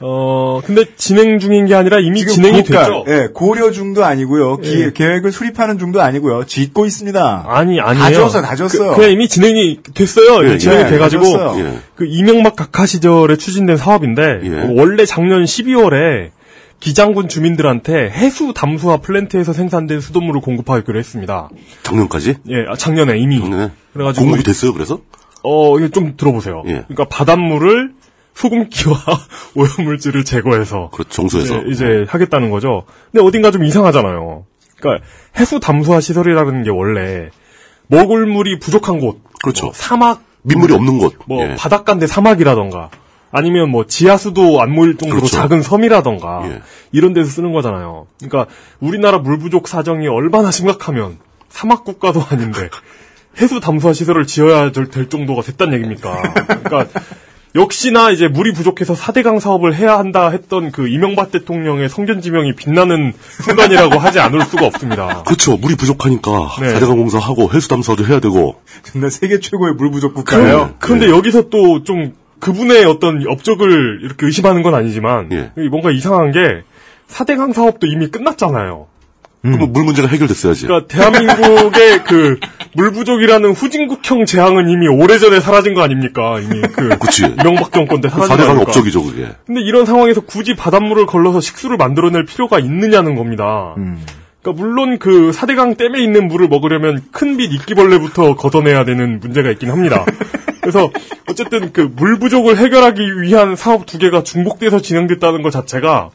[0.00, 3.04] 어, 근데 진행 중인 게 아니라 이미 진행이 고가, 됐죠.
[3.08, 4.58] 예, 고려 중도 아니고요.
[4.58, 4.92] 기- 예.
[4.92, 6.44] 계획을 수립하는 중도 아니고요.
[6.44, 7.44] 짓고 있습니다.
[7.48, 8.04] 아니, 아니에요.
[8.04, 8.90] 다 줬어, 다 줬어요.
[8.90, 10.48] 그, 그냥 이미 진행이 됐어요.
[10.48, 11.24] 예, 진행이 예, 돼가지고.
[11.58, 11.78] 예.
[11.96, 14.72] 그 이명박 각하 시절에 추진된 사업인데, 예.
[14.80, 16.30] 원래 작년 12월에
[16.78, 21.48] 기장군 주민들한테 해수 담수화 플랜트에서 생산된 수돗물을 공급하기로 했습니다.
[21.82, 22.36] 작년까지?
[22.50, 23.40] 예, 아, 작년에 이미.
[23.40, 23.72] 작년에?
[23.94, 25.00] 그래가지고, 공급이 됐어요, 그래서?
[25.42, 26.62] 어, 이게 좀 들어보세요.
[26.66, 26.84] 예.
[26.86, 27.90] 그러니까 바닷물을
[28.38, 28.96] 소금기와
[29.54, 31.56] 오염물질을 제거해서 그렇죠, 정수해서.
[31.56, 32.84] 네, 이제 하겠다는 거죠.
[33.10, 34.44] 근데 어딘가 좀 이상하잖아요.
[34.78, 35.04] 그러니까
[35.38, 37.30] 해수 담수화 시설이라는 게 원래
[37.88, 39.66] 먹을 물이 부족한 곳, 그렇죠.
[39.66, 41.14] 뭐 사막, 민물이 없는 곳.
[41.26, 41.56] 뭐 예.
[41.56, 42.90] 바닷가인데 사막이라던가
[43.32, 45.36] 아니면 뭐 지하수도 안 모일 정도로 그렇죠.
[45.36, 46.62] 작은 섬이라던가 예.
[46.92, 48.06] 이런 데서 쓰는 거잖아요.
[48.18, 48.46] 그러니까
[48.78, 52.68] 우리나라 물 부족 사정이 얼마나 심각하면 사막 국가도 아닌데
[53.40, 56.22] 해수 담수화 시설을 지어야 될, 될 정도가 됐단 얘기입니까?
[56.46, 56.86] 그러니까
[57.54, 63.98] 역시나 이제 물이 부족해서 4대강 사업을 해야 한다 했던 그 이명박 대통령의 성견지명이 빛나는 순간이라고
[63.98, 65.22] 하지 않을 수가 없습니다.
[65.24, 65.56] 그렇죠.
[65.56, 66.30] 물이 부족하니까
[66.60, 66.72] 네.
[66.74, 68.56] 사대강 공사하고 해수 담사도 해야 되고.
[68.92, 70.74] 근데 세계 최고의 물 부족 국가예요.
[70.78, 75.68] 그런데 여기서 또 좀 그분의 어떤 업적을 이렇게 의심하는 건 아니지만 예.
[75.68, 76.62] 뭔가 이상한 게
[77.08, 78.86] 4대강 사업도 이미 끝났잖아요.
[79.42, 80.66] 그러면 물 문제가 해결됐어야지.
[80.66, 82.38] 그러니까 대한민국의 그
[82.74, 86.38] 물 부족이라는 후진국형 재앙은 이미 오래전에 사라진 거 아닙니까?
[86.38, 87.24] 이미 그 그치.
[87.24, 88.62] 이명박 정권 때 사라진 거 4대강 아닙니까?
[88.70, 89.28] 업적이죠, 그게.
[89.46, 93.74] 근데 이런 상황에서 굳이 바닷물을 걸러서 식수를 만들어낼 필요가 있느냐는 겁니다.
[94.42, 99.70] 그러니까 물론 그 4대강 댐에 있는 물을 먹으려면 큰 빛 이끼벌레부터 걷어내야 되는 문제가 있긴
[99.70, 100.04] 합니다.
[100.70, 100.90] 그래서
[101.28, 106.10] 어쨌든 그 물 부족을 해결하기 위한 사업 두 개가 중복돼서 진행됐다는 것 자체가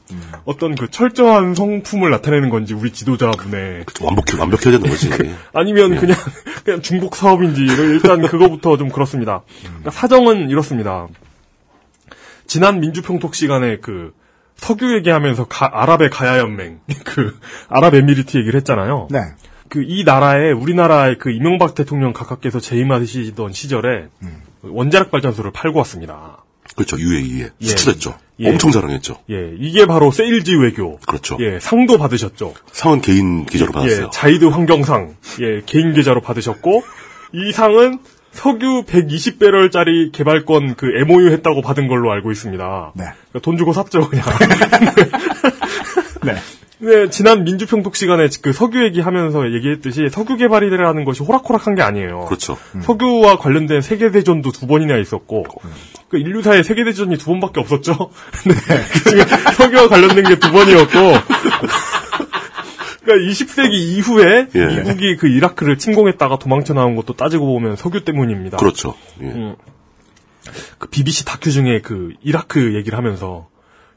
[0.46, 5.10] 어떤 그 철저한 성품을 나타내는 건지 우리 지도자분의 완벽해, 완벽해야 되는 거지.
[5.54, 6.18] 아니면 그냥
[6.64, 9.42] 그냥 중복 사업인지 일단 그거부터 좀 그렇습니다.
[9.64, 11.08] 그러니까 사정은 이렇습니다.
[12.46, 14.14] 지난 민주평톡 시간에 그
[14.56, 17.38] 석유 얘기하면서 가- 아랍의 가야 연맹 그
[17.70, 19.08] 아랍에미리트 얘기를 했잖아요.
[19.10, 19.20] 네.
[19.74, 24.08] 그 이 나라에 우리나라의 그 이명박 대통령 각하께서 재임하시던 시절에
[24.62, 26.44] 원자력 발전소를 팔고 왔습니다.
[26.76, 27.50] 그렇죠, UAE에.
[27.60, 27.66] 예.
[27.66, 28.16] 수출했죠.
[28.42, 28.50] 예.
[28.50, 29.18] 엄청 자랑했죠.
[29.32, 31.00] 예, 이게 바로 세일즈 외교.
[31.00, 31.38] 그렇죠.
[31.40, 32.54] 예, 상도 받으셨죠.
[32.72, 34.06] 상은 개인 계좌로 받았어요.
[34.06, 36.84] 예, 자이드 환경상, 예, 개인 계좌로 받으셨고,
[37.34, 37.98] 이 상은
[38.32, 42.94] 석유 120배럴짜리 개발권 그 MOU 했다고 받은 걸로 알고 있습니다.
[42.96, 43.04] 네.
[43.06, 44.26] 그러니까 돈 주고 샀죠, 그냥.
[46.24, 46.36] 네.
[46.84, 52.26] 네, 지난 민주평톡 시간에 그 석유 얘기하면서 얘기했듯이 석유 개발이라는 것이 호락호락한 게 아니에요.
[52.26, 52.58] 그렇죠.
[52.82, 55.46] 석유와 관련된 세계 대전도 두 번이나 있었고,
[56.10, 58.10] 그 인류사에 세계 대전이 두 번밖에 없었죠?
[58.44, 58.58] 근데
[59.04, 59.24] 그 중에
[59.56, 60.92] 석유와 관련된 게 두 번이었고,
[63.04, 64.66] 그러니까 20세기 이후에 예.
[64.66, 68.58] 미국이 그 이라크를 침공했다가 도망쳐 나온 것도 따지고 보면 석유 때문입니다.
[68.58, 68.96] 그렇죠.
[69.22, 69.26] 예.
[69.26, 69.56] 음.
[70.78, 73.48] 그 BBC 다큐 중에 그 이라크 얘기를 하면서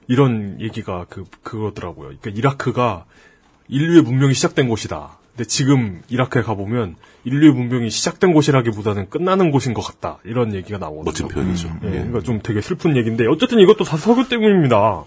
[0.09, 2.09] 이런 얘기가 그 그거더라고요.
[2.09, 3.05] 그러니까 이라크가
[3.69, 5.19] 인류의 문명이 시작된 곳이다.
[5.37, 10.19] 근데 지금 이라크에 가보면 인류의 문명이 시작된 곳이라기보다는 끝나는 곳인 것 같다.
[10.25, 11.05] 이런 얘기가 나오거든요.
[11.05, 11.69] 멋진 표현이죠.
[11.83, 11.91] 예, 예.
[11.91, 15.05] 그러니까 좀 되게 슬픈 얘기인데 어쨌든 이것도 다 석유 때문입니다.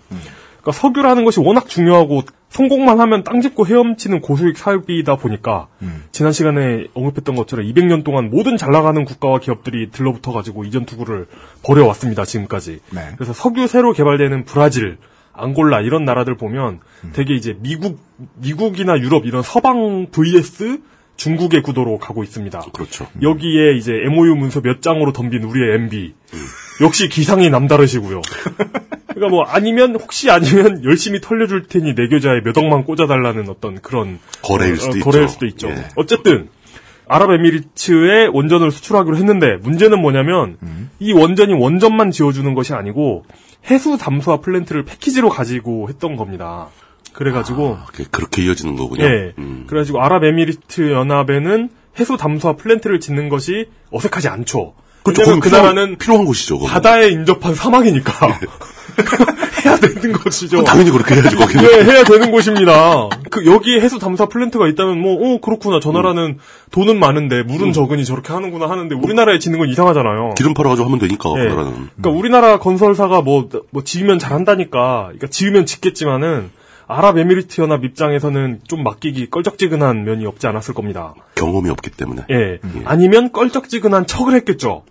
[0.62, 5.68] 그러니까 석유라는 것이 워낙 중요하고 성공만 하면 땅 짚고 헤엄치는 고수익 사업이다 보니까
[6.12, 11.28] 지난 시간에 언급했던 것처럼 200년 동안 모든 잘 나가는 국가와 기업들이 들러붙어 가지고 이전 투구를
[11.64, 12.26] 벌여왔습니다.
[12.26, 12.80] 지금까지.
[12.92, 13.02] 네.
[13.16, 14.98] 그래서 석유 새로 개발되는 브라질,
[15.34, 16.80] 앙골라 이런 나라들 보면
[17.14, 18.00] 되게 이제 미국
[18.36, 20.82] 미국이나 유럽 이런 서방 vs
[21.16, 22.60] 중국의 구도로 가고 있습니다.
[22.74, 23.08] 그렇죠.
[23.22, 26.14] 여기에 이제 MOU 문서 몇 장으로 덤빈 우리의 MB.
[26.82, 28.22] 역시 기상이 남다르시고요.
[29.08, 34.20] 그러니까 뭐 아니면 혹시 아니면 열심히 털려줄 테니 내 계좌에 몇 억만 꽂아달라는 어떤 그런
[34.42, 35.04] 거래일 어, 수도 어, 있죠.
[35.06, 35.70] 거래일 수도 있죠.
[35.70, 35.88] 예.
[35.96, 36.50] 어쨌든
[37.08, 40.58] 아랍에미리트에 원전을 수출하기로 했는데 문제는 뭐냐면
[41.00, 43.26] 이 원전이 원전만 지어주는 것이 아니고
[43.70, 46.68] 해수 담수화 플랜트를 패키지로 가지고 했던 겁니다.
[47.12, 49.04] 그래가지고 아, 그렇게 이어지는 거군요.
[49.04, 49.34] 예.
[49.40, 49.66] 음.
[49.68, 54.76] 그래가지고 아랍에미리트 연합에는 해수 담수화 플랜트를 짓는 것이 어색하지 않죠.
[55.04, 55.22] 그렇죠.
[55.22, 56.60] 왜냐면 그 나라는 필요한 곳이죠.
[56.60, 56.74] 거긴.
[56.74, 58.40] 바다에 인접한 사막이니까
[59.66, 60.64] 해야 되는 것이죠.
[60.64, 61.64] 당연히 그렇게 해야지, 거기는.
[61.64, 63.10] 네, 해야 되는 곳입니다.
[63.30, 65.80] 그 여기에 해수 담수화 플랜트가 있다면 뭐, 어 그렇구나.
[65.82, 66.38] 저 나라는
[66.72, 70.36] 돈은 많은데 물은 적으니 저렇게 하는구나 하는데 우리나라에 짓는 건 이상하잖아요.
[70.36, 71.44] 기름 팔아가지고 하면 되니까, 예.
[71.44, 71.74] 그 나라는.
[71.98, 76.52] 그러니까 우리나라 건설사가 뭐, 뭐 지으면 잘한다니까, 그러니까 지으면 짓겠지만은
[76.90, 81.14] 아랍에미리트 연합 입장에서는 좀 맡기기 껄쩍지근한 면이 없지 않았을 겁니다.
[81.36, 82.24] 경험이 없기 때문에.
[82.32, 82.60] 예.
[82.84, 84.84] 아니면 껄쩍지근한 척을 했겠죠.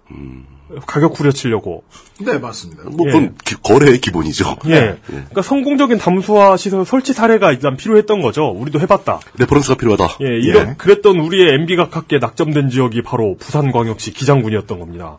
[0.87, 1.83] 가격 후려치려고.
[2.21, 2.85] 네, 맞습니다.
[2.85, 4.57] 뭐, 그건 기- 거래의 기본이죠.
[4.67, 4.99] 예.
[5.07, 8.47] 그러니까 성공적인 담수화 시설 설치 사례가 일단 필요했던 거죠.
[8.49, 9.19] 우리도 해봤다.
[9.39, 10.19] reference가 필요하다.
[10.21, 15.19] 예, 이런 그랬던 우리의 MB 각하께 낙점된 지역이 바로 부산광역시 기장군이었던 겁니다.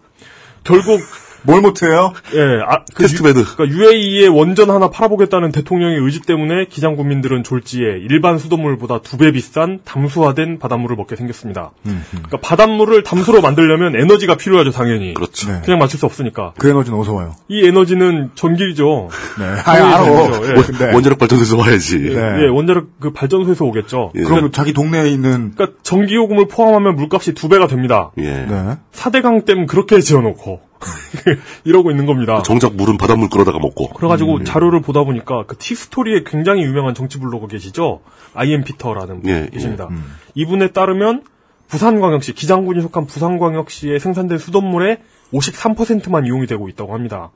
[0.64, 1.02] 결국
[1.44, 2.14] 뭘 못해요?
[2.34, 3.56] 예, 아, 그 test bed.
[3.56, 9.32] 그러니까 UAE에 원전 하나 팔아보겠다는 대통령의 의지 때문에 기장 국민들은 졸지에 일반 수돗물보다 두 배
[9.32, 11.72] 비싼 담수화된 바닷물을 먹게 생겼습니다.
[11.84, 15.14] 그러니까 바닷물을 담수로 만들려면 에너지가 필요하죠, 당연히.
[15.14, 15.52] 그렇죠.
[15.52, 15.62] 네.
[15.64, 16.54] 그냥 맞출 수 없으니까.
[16.58, 17.36] 그 에너지는 어디서 와요.
[17.50, 19.10] 이 에너지는 전기죠.
[19.40, 19.46] 네.
[19.46, 20.06] 아, 당연히 알아.
[20.06, 20.54] 예.
[20.86, 22.00] 원- 원자력 발전소에서 와야지.
[22.00, 22.44] 네.
[22.44, 24.12] 예, 원자력 그 발전소에서 오겠죠.
[24.16, 24.22] 예.
[24.24, 28.12] 그럼 자기 동네에 있는 그러니까 전기요금을 포함하면 물값이 두 배가 됩니다.
[28.18, 28.24] 예.
[28.24, 28.78] 네.
[28.92, 30.62] 사대강 댐 그렇게 지어놓고
[31.66, 32.42] 이러고 있는 겁니다.
[32.44, 33.90] 정작 물은 바닷물 끌어다가 먹고.
[33.90, 38.02] 그래가지고 자료를 보다 보니까 그 티스토리에 굉장히 유명한 정치 블로거 계시죠?
[38.34, 39.90] 아이엠 피터라는 분 예, 계십니다.
[40.36, 41.24] 이분에 따르면
[41.68, 44.98] 부산광역시 기장군이 속한 부산광역시에 생산된 수돗물의
[45.34, 47.32] 53%만 이용이 되고 있다고 합니다.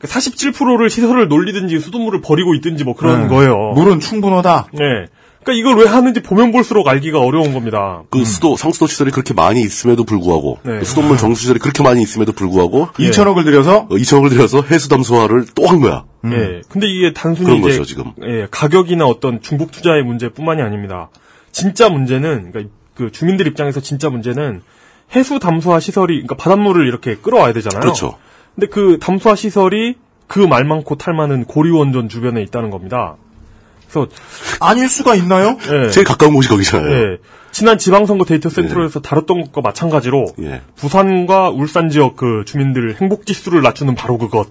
[0.00, 3.28] 47%를 시설을 놀리든지 수돗물을 버리고 있든지 뭐 그런 네.
[3.28, 3.72] 거예요.
[3.74, 4.68] 물은 충분하다.
[4.72, 5.06] 네.
[5.44, 8.02] 그러니까 이걸 왜 하는지 보면 볼수록 알기가 어려운 겁니다.
[8.10, 10.78] 그 수도 상수도 시설이 그렇게 많이 있음에도 불구하고 네.
[10.78, 13.10] 그 수돗물 정수 시설이 그렇게 많이 있음에도 불구하고 예.
[13.10, 16.04] 2천억을 들여서 2천억을 들여서 해수 담수화를 또 한 거야.
[16.26, 16.62] 예.
[16.68, 18.12] 근데 이게 단순히 그런 이제 거죠, 지금.
[18.22, 21.10] 예, 가격이나 어떤 중복 투자의 문제뿐만이 아닙니다.
[21.52, 24.62] 진짜 문제는 그러니까 그 주민들 입장에서 진짜 문제는
[25.14, 27.80] 해수 담수화 시설이 그러니까 바닷물을 이렇게 끌어와야 되잖아요.
[27.80, 28.16] 그렇죠.
[28.54, 33.16] 근데 그 담수화 시설이 그 말 많고 탈 많은 고리원전 주변에 있다는 겁니다.
[33.94, 34.08] 그래서
[34.60, 35.56] 아닐 수가 있나요?
[35.70, 35.90] 예.
[35.90, 36.90] 제일 가까운 곳이 거기잖아요.
[36.90, 37.18] 예.
[37.52, 40.62] 지난 지방선거 데이터 센터에서 다뤘던 것과 마찬가지로 예.
[40.74, 44.48] 부산과 울산 지역 그 주민들 행복 지수를 낮추는 바로 그것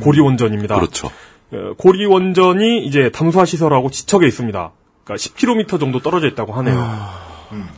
[0.00, 0.76] 고리원전입니다.
[0.76, 1.10] 그렇죠.
[1.52, 4.72] 어, 고리원전이 이제 담수화 시설하고 지척에 있습니다.
[5.04, 7.08] 그러니까 10km 정도 떨어져 있다고 하네요.
[7.52, 7.68] 음.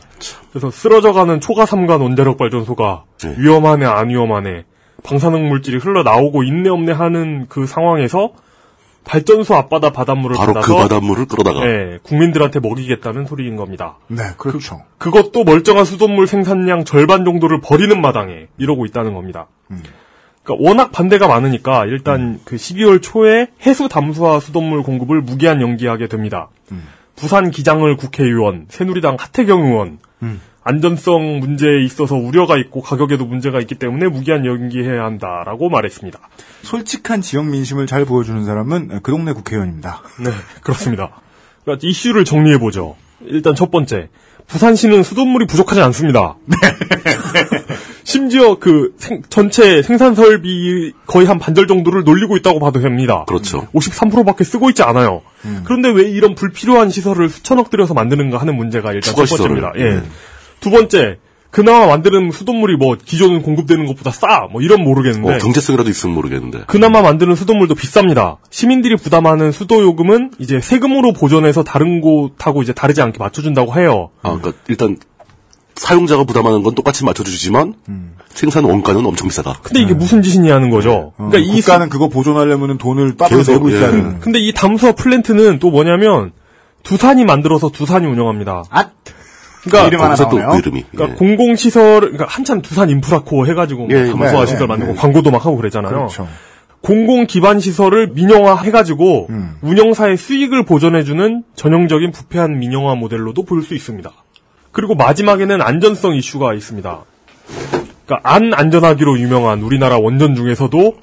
[0.51, 3.35] 그래서 쓰러져가는 초가 삼간 원자력 발전소가 네.
[3.37, 4.65] 위험하네 안 위험하네
[5.03, 8.33] 방사능 물질이 흘러 나오고 있네 없네 하는 그 상황에서
[9.09, 13.97] 발전소 앞바다 바닷물을 바로 그 받아서 바닷물을 끌어다가 예, 국민들한테 먹이겠다는 소리인 겁니다.
[14.07, 14.83] 네, 그렇죠.
[14.99, 19.47] 그 것도 멀쩡한 수돗물 생산량 절반 정도를 버리는 마당에 이러고 있다는 겁니다.
[20.43, 26.49] 그러니까 워낙 반대가 많으니까 일단 그 12월 초에 해수 담수화 수돗물 공급을 무기한 연기하게 됩니다.
[27.15, 29.97] 부산 기장을 국회의원, 새누리당 하태경 의원,
[30.69, 36.19] 안전성 문제에 있어서 우려가 있고 가격에도 문제가 있기 때문에 무기한 연기해야 한다라고 말했습니다.
[36.61, 40.03] 솔직한 지역 민심을 잘 보여주는 사람은 그 동네 국회의원입니다.
[40.23, 40.29] 네,
[40.61, 41.09] 그렇습니다.
[41.63, 42.95] 그러니까 이슈를 정리해 보죠.
[43.25, 44.09] 일단 첫 번째,
[44.45, 46.35] 부산시는 수돗물이 부족하지 않습니다.
[48.03, 53.25] 심지어 그 생- 전체 생산 설비 거의 한 반절 정도를 놀리고 있다고 봐도 됩니다.
[53.27, 53.67] 그렇죠.
[53.73, 55.21] 53%밖에 쓰고 있지 않아요.
[55.63, 59.73] 그런데 왜 이런 불필요한 시설을 수천억 들여서 만드는가 하는 문제가 일단 첫 번째입니다.
[59.77, 59.83] 예.
[59.83, 60.09] 음.
[60.59, 61.17] 두 번째,
[61.51, 65.35] 그나마 만드는 수돗물이 뭐 기존 공급되는 것보다 싸, 뭐 이런 모르겠는데.
[65.35, 66.65] 어, 경제성이라도 있으면 모르겠는데.
[66.67, 68.37] 그나마 만드는 수돗물도 비쌉니다.
[68.51, 74.11] 시민들이 부담하는 수도 요금은 이제 세금으로 보전해서 다른 곳하고 이제 다르지 않게 맞춰준다고 해요.
[74.21, 74.97] 아, 그러니까 일단
[75.75, 77.73] 사용자가 부담하는 건 똑같이 맞춰주지만
[78.27, 79.59] 생산 원가는 엄청 비싸다.
[79.63, 81.13] 근데 이게 무슨 짓이냐는 거죠.
[81.17, 83.91] 어, 그러니까 이 수- 국가는 그거 보존하려면 돈을 따로 계속, 내고 있어야 예.
[83.91, 84.19] 되는.
[84.19, 86.31] 근데 이 담수화 플랜트는 또 뭐냐면
[86.83, 88.63] 두산이 만들어서 두산이 운영합니다.
[88.69, 88.89] 아,
[89.63, 90.49] 그러니까 이름 하나 나오네요.
[90.49, 90.85] 그 이름이.
[90.91, 91.17] 그러니까 예.
[91.17, 94.99] 공공시설, 그러니까 한참 두산 인프라코어 해가지고 뭐 예, 예, 담수화 네, 시설 네, 만들고 네.
[94.99, 95.91] 광고도 막 하고 그랬잖아요.
[95.91, 96.27] 그렇죠.
[96.81, 99.55] 공공 기반 시설을 민영화 해가지고 음.
[99.61, 104.09] 운영사의 수익을 보전해주는 전형적인 부패한 민영화 모델로도 볼 수 있습니다.
[104.71, 106.99] 그리고 마지막에는 안전성 이슈가 있습니다.
[108.05, 110.93] 그러니까 안 안전하기로 유명한 우리나라 원전 중에서도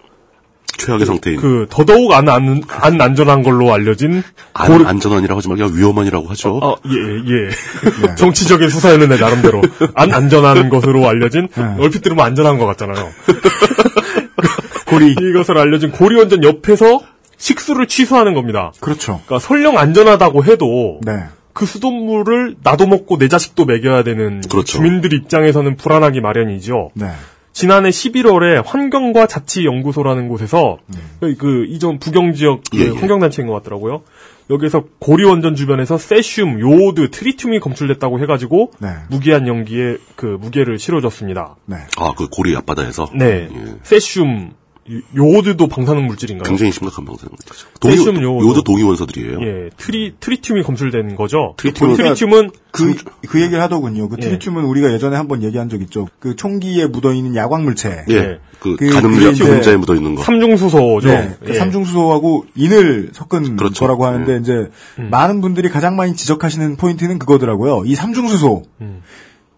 [0.79, 1.37] 최악의 상태인.
[1.41, 6.59] 그 더더욱 안, 안, 안 안전한 걸로 알려진 안, 고르- 안전한이라고 하지 말고 위험한이라고 하죠.
[6.63, 8.15] 어, 예, 예.
[8.17, 9.63] 정치적인 수사였는데, 나름대로.
[9.95, 11.49] 안 안전한 것으로 알려진,
[11.79, 13.09] 얼핏 들으면 안전한 것 같잖아요.
[14.87, 15.13] 고리.
[15.13, 17.01] 이것을 알려진 고리원전 옆에서
[17.39, 18.73] 식수를 취수하는 겁니다.
[18.81, 19.21] 그렇죠.
[19.27, 21.25] 그러니까 설령 안전하다고 해도, 네.
[21.53, 24.65] 그 수돗물을 나도 먹고 내 자식도 먹여야 되는 그렇죠.
[24.77, 26.91] 주민들 입장에서는 불안하기 마련이죠.
[26.95, 27.07] 네.
[27.57, 30.77] 지난해 11월에 환경과 자치연구소라는 곳에서
[31.21, 32.89] 그, 그 이전 부경 지역 그 예, 예.
[32.91, 34.03] 환경단체인 것 같더라고요.
[34.51, 38.89] 여기서 고리원전 주변에서 세슘, 요오드, 트리튬이 검출됐다고 해가지고 네.
[39.09, 41.57] 무기한 연기에 그 무게를 실어줬습니다.
[41.65, 41.77] 네.
[41.97, 43.09] 아, 그 고리 앞바다에서.
[43.15, 43.75] 네, 예.
[43.83, 44.51] 세슘,
[44.93, 46.49] 요- 요오드도 방사능 물질인가요?
[46.49, 47.67] 굉장히 심각한 방사능이죠.
[47.81, 48.47] 동위, 세슘 요오도.
[48.47, 49.39] 요오도 동위 원소들이에요.
[49.43, 51.55] 예, 트리 트리튬이 검출된 거죠.
[51.57, 52.95] 트리튬은- 트리튬은 그,
[53.29, 54.09] 그 얘기를 하더군요.
[54.09, 54.23] 그 예.
[54.23, 56.09] 트리튬은 우리가 예전에 한번 얘기한 적 있죠.
[56.21, 58.05] 그 총기에 묻어 있는 야광 물체.
[58.11, 58.15] 예.
[58.15, 58.39] 예.
[58.61, 60.23] 그, 그- 가늠 그게 이제 분자에 묻어 있는 거.
[60.23, 61.09] 삼중수소죠.
[61.09, 61.59] 네, 그 예.
[61.59, 63.81] 삼중수소하고 인을 섞은 그렇죠.
[63.85, 64.53] 거라고 하는데 이제
[64.99, 65.09] 음.
[65.11, 67.83] 많은 분들이 가장 많이 지적하시는 포인트는 그거더라고요.
[67.87, 68.63] 이 삼중수소.
[68.81, 69.03] 음.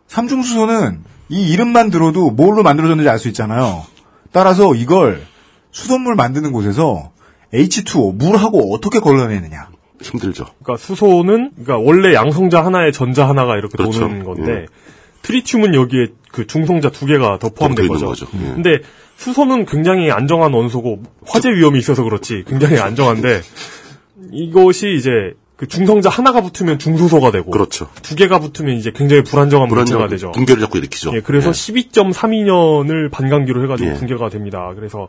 [0.09, 3.85] 삼중수소는 이 이름만 들어도 뭘로 만들어졌는지 알 수 있잖아요.
[4.33, 5.23] 따라서 이걸
[5.71, 7.13] 수돗물 만드는 곳에서
[7.53, 9.69] H2O 물하고 어떻게 걸러내느냐.
[10.01, 10.47] 힘들죠.
[10.63, 14.01] 그러니까 수소는 그러니까 원래 양성자 하나에 전자 하나가 이렇게 그렇죠.
[14.01, 14.67] 도는 건데 예.
[15.23, 18.07] 트리튬은 여기에 그 중성자 두 개가 더 포함된 거죠.
[18.07, 18.27] 거죠.
[18.35, 18.53] 예.
[18.55, 18.79] 근데
[19.17, 23.41] 수소는 굉장히 안정한 원소고 화재 위험이 있어서 그렇지 굉장히 안정한데
[24.31, 25.11] 이것이 이제
[25.59, 27.89] 그 중성자 하나가 붙으면 중소소가 되고 그렇죠.
[28.03, 30.31] 두 개가 붙으면 이제 굉장히 불안정한 문제가 되죠.
[30.31, 31.11] 붕괴를 자꾸 일으키죠.
[31.17, 31.53] 예, 그래서 예.
[31.53, 33.95] 12.32년을 반감기로 해가지고 예.
[33.95, 34.71] 붕괴가 됩니다.
[34.77, 35.09] 그래서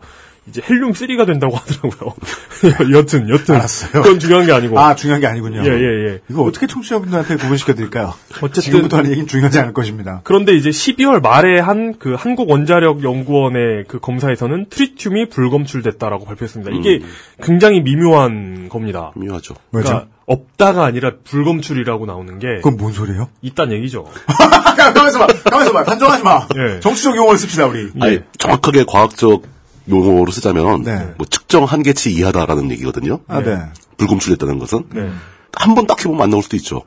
[0.50, 2.14] 이제 헬륨 3가 된다고 하더라고요.
[2.98, 4.02] 여튼 여튼 알았어요.
[4.02, 5.62] 그건 중요한 게 아니고 아, 중요한 게 아니군요.
[5.64, 6.20] 예, 예, 예.
[6.30, 8.14] 이거 어떻게 청취자분들한테 구분시켜 드릴까요?
[8.42, 10.22] 어쨌든 지금부터 하는 얘기는 중요하지 않을 것입니다.
[10.24, 16.72] 그런데 이제 12월 말에 한 그 한국 원자력 연구원의 그 검사에서는 트리튬이 불검출됐다라고 발표했습니다.
[16.72, 17.02] 이게
[17.42, 19.12] 굉장히 미묘한 겁니다.
[19.16, 19.56] 미묘하죠.
[19.72, 19.88] 왜죠?
[19.90, 23.30] 그러니까 없다가 아니라 불검출이라고 나오는 게 그건 뭔 소리예요?
[23.42, 24.06] 있단 얘기죠.
[24.94, 26.48] 가만있어 봐, 가만있어 봐, 단정하지 마.
[26.56, 26.80] 예.
[26.80, 27.90] 정치적 용어를 씁시다, 우리.
[28.00, 29.44] 아니, 정확하게 과학적
[29.90, 31.14] 용어로 쓰자면 네.
[31.18, 33.20] 뭐 측정 한계치 이하다라는 얘기거든요.
[33.28, 33.60] 아, 네.
[33.98, 35.10] 불검출됐다는 것은 네.
[35.54, 36.84] 한번 딱 해보면 안 나올 수도 있죠.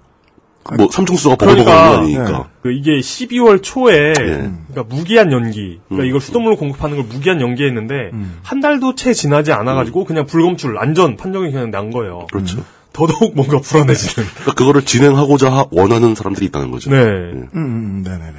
[0.76, 2.48] 뭐 삼중수가 그러니까, 버거버거는 아니니까.
[2.62, 4.14] 그 이게 12월 초에 예.
[4.14, 8.12] 그러니까 무기한 연기, 그러니까 이걸 수돗물로 공급하는 걸 무기한 연기했는데
[8.44, 12.28] 한 달도 채 지나지 않아가지고 그냥 불검출 안전 판정이 그냥 난 거예요.
[12.32, 12.64] 그렇죠.
[12.92, 14.28] 더더욱 뭔가 불안해지는.
[14.28, 16.90] 그러니까 그거를 진행하고자 하- 원하는 사람들이 있다는 거죠.
[16.90, 16.96] 네.
[16.96, 18.32] 음, 음, 네네네.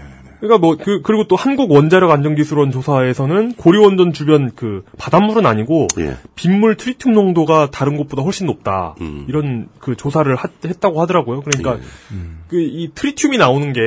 [0.44, 5.88] 그러니까 뭐 그, 그리고 또 한국 원자력 안전기술원 조사에서는 고리 원전 주변 그 바닷물은 아니고
[6.00, 6.18] 예.
[6.36, 9.26] 빗물 트리튬 농도가 다른 곳보다 훨씬 높다 음.
[9.30, 11.44] 이런 그 조사를 하- 했다고 하더라고요.
[11.44, 12.18] 그러니까 예.
[12.50, 13.82] 그이 트리튬이 나오는 게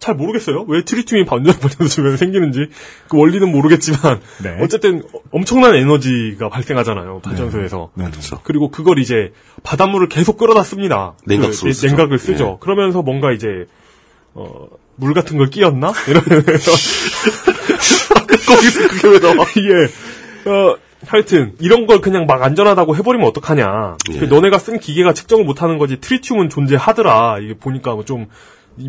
[0.00, 0.66] 잘 모르겠어요.
[0.68, 2.68] 왜 트리튬이 반전 발전소 주변에 생기는지
[3.08, 4.58] 그 원리는 모르겠지만 네.
[4.60, 7.90] 어쨌든 엄청난 에너지가 발생하잖아요 발전소에서.
[7.94, 8.04] 네.
[8.10, 8.38] 그렇죠.
[8.42, 9.32] 그리고 그걸 이제
[9.62, 11.14] 바닷물을 계속 끌어다 씁니다.
[11.24, 11.86] 냉각수로 그 쓰죠.
[11.86, 12.44] 냉각을 쓰죠.
[12.44, 12.56] 예.
[12.60, 13.64] 그러면서 뭔가 이제
[14.34, 15.92] 어, 물 같은 걸 끼얹나?
[16.08, 16.72] 이러면서
[18.46, 19.44] 거기서 그게 왜 나와?
[19.56, 20.50] 예.
[20.50, 20.76] 어,
[21.06, 23.96] 하여튼 이런 걸 그냥 막 안전하다고 해버리면 어떡하냐.
[24.12, 24.18] 예.
[24.18, 27.38] 그 너네가 쓴 기계가 측정을 못하는 거지 트리튬은 존재하더라.
[27.40, 28.26] 이게 보니까 뭐좀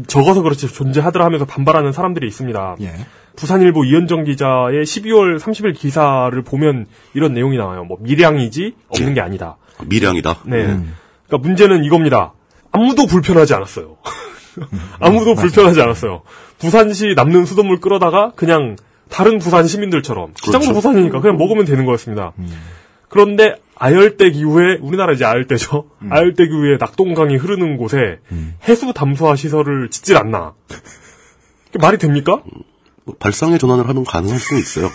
[0.07, 2.77] 적어서 그렇지 존재하더라 하면서 반발하는 사람들이 있습니다.
[2.81, 2.93] 예.
[3.35, 7.83] 부산일보 이현정 기자의 12월 30일 기사를 보면 이런 내용이 나와요.
[7.83, 9.13] 뭐 미량이지 없는 예.
[9.15, 9.57] 게 아니다.
[9.85, 10.39] 미량이다.
[10.45, 10.65] 네.
[10.65, 10.95] 음.
[11.27, 12.33] 그러니까 문제는 이겁니다.
[12.71, 13.97] 아무도 불편하지 않았어요.
[14.99, 16.21] 아무도 불편하지 않았어요.
[16.59, 18.75] 부산시 남는 수돗물 끌어다가 그냥
[19.09, 20.73] 다른 부산 시민들처럼 시장도 그렇죠.
[20.73, 22.33] 부산이니까 그냥 먹으면 되는 거였습니다.
[23.09, 25.85] 그런데 아열대 기 후에 우리나라 이제 아열대죠.
[26.09, 28.19] 아열대 기 후에 낙동강이 흐르는 곳에
[28.67, 30.53] 해수 담수화 시설을 짓질 않나.
[31.79, 32.41] 말이 됩니까?
[33.05, 34.89] 뭐 발상의 전환을 하면 가능할 수는 있어요.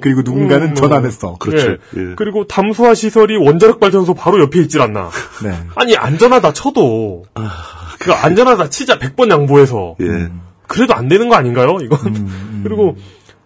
[0.00, 1.36] 그리고 누군가는 음, 전환했어.
[1.40, 1.72] 그렇죠.
[1.72, 1.76] 예.
[1.96, 2.14] 예.
[2.16, 5.10] 그리고 담수화 시설이 원자력 발전소 바로 옆에 있질 않나.
[5.42, 5.52] 네.
[5.74, 7.24] 아니 안전하다 쳐도
[8.00, 10.28] 그 안전하다 치자 100번 양보해서 예.
[10.66, 11.76] 그래도 안 되는 거 아닌가요?
[11.82, 11.98] 이건
[12.64, 12.96] 그리고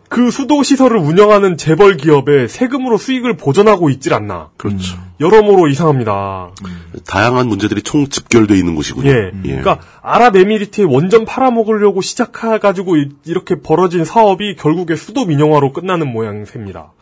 [0.08, 4.50] 그 수도 시설을 운영하는 재벌 기업의 세금으로 수익을 보전하고 있질 않나.
[4.56, 4.96] 그렇죠.
[5.18, 6.50] 여러모로 이상합니다.
[7.04, 9.10] 다양한 문제들이 총 집결돼 있는 곳이군요.
[9.10, 9.32] 예.
[9.42, 16.92] 그러니까 아랍에미리트에 원전 팔아먹으려고 시작해 가지고 이- 이렇게 벌어진 사업이 결국에 수도 민영화로 끝나는 모양새입니다.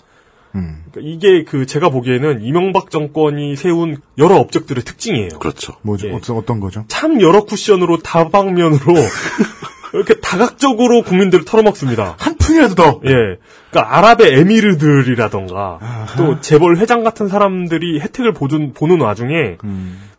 [0.54, 0.84] 음.
[0.90, 5.38] 그러니까 이게 그 제가 보기에는 이명박 정권이 세운 여러 업적들의 특징이에요.
[5.38, 5.74] 그렇죠.
[5.82, 6.08] 뭐죠?
[6.08, 6.12] 예.
[6.12, 6.84] 어떤, 어떤 거죠?
[6.88, 8.94] 참 여러 쿠션으로 다방면으로
[9.94, 12.16] 이렇게 다각적으로 국민들을 털어먹습니다.
[12.18, 13.00] 한 푼이라도 더!
[13.04, 13.38] 예.
[13.70, 19.58] 그러니까 아랍의 에미르들이라던가 또 재벌 회장 같은 사람들이 혜택을 보준, 보는 와중에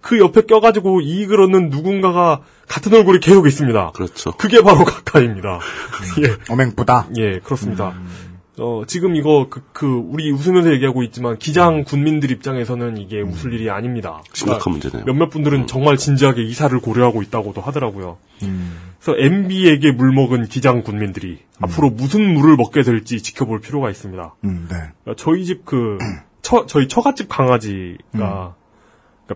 [0.01, 3.91] 그 옆에 껴가지고 이익을 얻는 누군가가 같은 얼굴이 계속 있습니다.
[3.95, 4.31] 그렇죠.
[4.33, 5.59] 그게 바로 가까입니다.
[6.23, 6.35] 예.
[6.49, 7.07] 어맹보다.
[7.17, 7.93] 예, 그렇습니다.
[8.59, 13.69] 어, 지금 이거 그, 그 우리 웃으면서 얘기하고 있지만 기장 군민들 입장에서는 이게 웃을 일이
[13.69, 14.21] 아닙니다.
[14.33, 15.05] 심각한 문제네요.
[15.05, 18.17] 몇몇 분들은 정말 진지하게 이사를 고려하고 있다고도 하더라고요.
[18.39, 24.35] 그래서 MB에게 물먹은 기장 군민들이 앞으로 무슨 물을 먹게 될지 지켜볼 필요가 있습니다.
[24.43, 24.77] 음, 네.
[25.03, 25.97] 그러니까 저희 집 그,
[26.41, 28.55] 처, 저희 처갓집 강아지가, 그러니까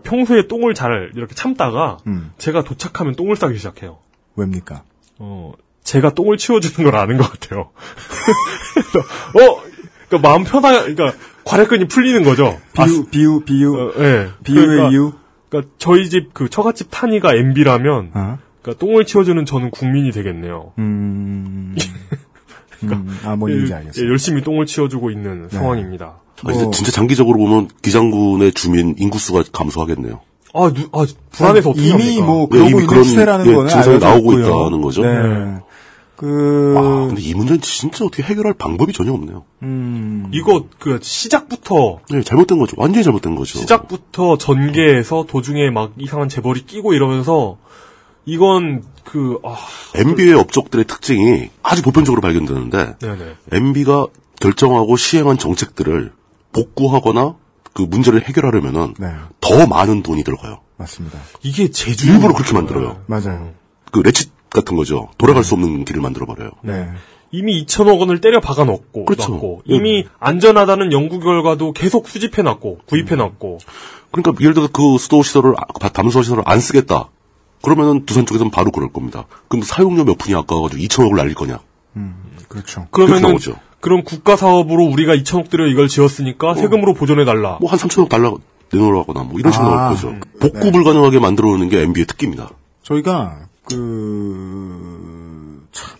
[0.04, 2.32] 평소에 똥을 잘 이렇게 참다가, 음.
[2.38, 3.98] 제가 도착하면 똥을 싸기 시작해요.
[4.36, 4.84] 왜입니까?
[5.18, 5.52] 어,
[5.88, 7.70] 제가 똥을 치워주는 걸 아는 것 같아요.
[9.34, 9.62] 어,
[10.08, 11.12] 그러니까 마음 편하, 그러니까
[11.44, 12.58] 관략근이 풀리는 거죠.
[12.74, 13.74] 비유, 비유, 비유.
[13.74, 14.28] 어, 예.
[14.44, 15.12] 비유의 그러니까, 이유?
[15.48, 18.38] 그러니까 저희 집 그 처갓집 탄이가 MB라면, 어?
[18.60, 20.72] 그러니까 똥을 치워주는 저는 국민이 되겠네요.
[20.78, 21.74] 음.
[22.82, 24.04] 음, 아, 뭔 얘기인지 예, 알겠어요.
[24.04, 26.18] 예, 열심히 똥을 치워주고 있는 상황입니다.
[26.44, 30.20] 아, 이제 뭐- 진짜 장기적으로 보면 기장군의 주민 인구수가 감소하겠네요.
[30.54, 32.26] 아, 누, 아, 불안해서 어떻게 이미 합니까?
[32.26, 34.32] 뭐, 네, 그러고 이미 있는 그런, 추세라는 예, 거는 증상이 나오고.
[34.38, 35.02] 있다는 거죠.
[35.02, 35.58] 네.
[36.18, 39.44] 그, 와, 근데 이 문제는 진짜 어떻게 해결할 방법이 전혀 없네요.
[39.62, 42.74] 음, 이거 그 시작부터 네, 잘못된 거죠.
[42.76, 43.60] 완전히 잘못된 거죠.
[43.60, 47.58] 시작부터 전개해서 도중에 막 이상한 재벌이 끼고 이러면서
[48.24, 49.54] 이건 그 아,
[49.94, 53.36] MB의 업적들의 특징이 아주 보편적으로 발견되는데 네네.
[53.52, 54.08] MB가
[54.40, 56.10] 결정하고 시행한 정책들을
[56.52, 57.36] 복구하거나
[57.74, 59.06] 그 문제를 해결하려면은 네,
[59.40, 60.62] 더 많은 돈이 들어가요.
[60.78, 61.20] 맞습니다.
[61.44, 63.04] 이게 제주 일부러 그렇게 만들어요.
[63.06, 63.52] 맞아요.
[63.92, 65.08] 그 레칫 같은 거죠.
[65.18, 66.50] 돌아갈 수 없는 길을 만들어 버려요.
[66.62, 66.88] 네.
[67.30, 69.32] 이미 2천억 원을 때려 박아 넣고, 그렇죠.
[69.32, 69.74] 넣고 예.
[69.76, 73.58] 이미 안전하다는 연구 결과도 계속 수집해 놨고 구입해 놨고
[74.10, 77.10] 그러니까 예를 들어 그 수도 시설을 아, 담수화 시설을 안 쓰겠다.
[77.62, 79.26] 그러면은 두산 쪽에서는 바로 그럴 겁니다.
[79.48, 81.58] 그럼 사용료 몇 푼이 아까워가지고 2천억을 날릴 거냐?
[82.48, 82.86] 그렇죠.
[82.90, 83.56] 그렇게 그러면은 나오죠.
[83.80, 87.58] 그럼 국가 사업으로 우리가 2천억 들여 이걸 지었으니까 세금으로 보존해 달라.
[87.60, 88.32] 뭐 한 3천억 달라
[88.72, 90.14] 내놓으라거나 뭐 이런 식으로 아, 나올 거죠.
[90.40, 92.50] 복구 불가능하게 만들어 놓는 게 MB의 특기입니다.
[92.82, 95.98] 저희가 그 참.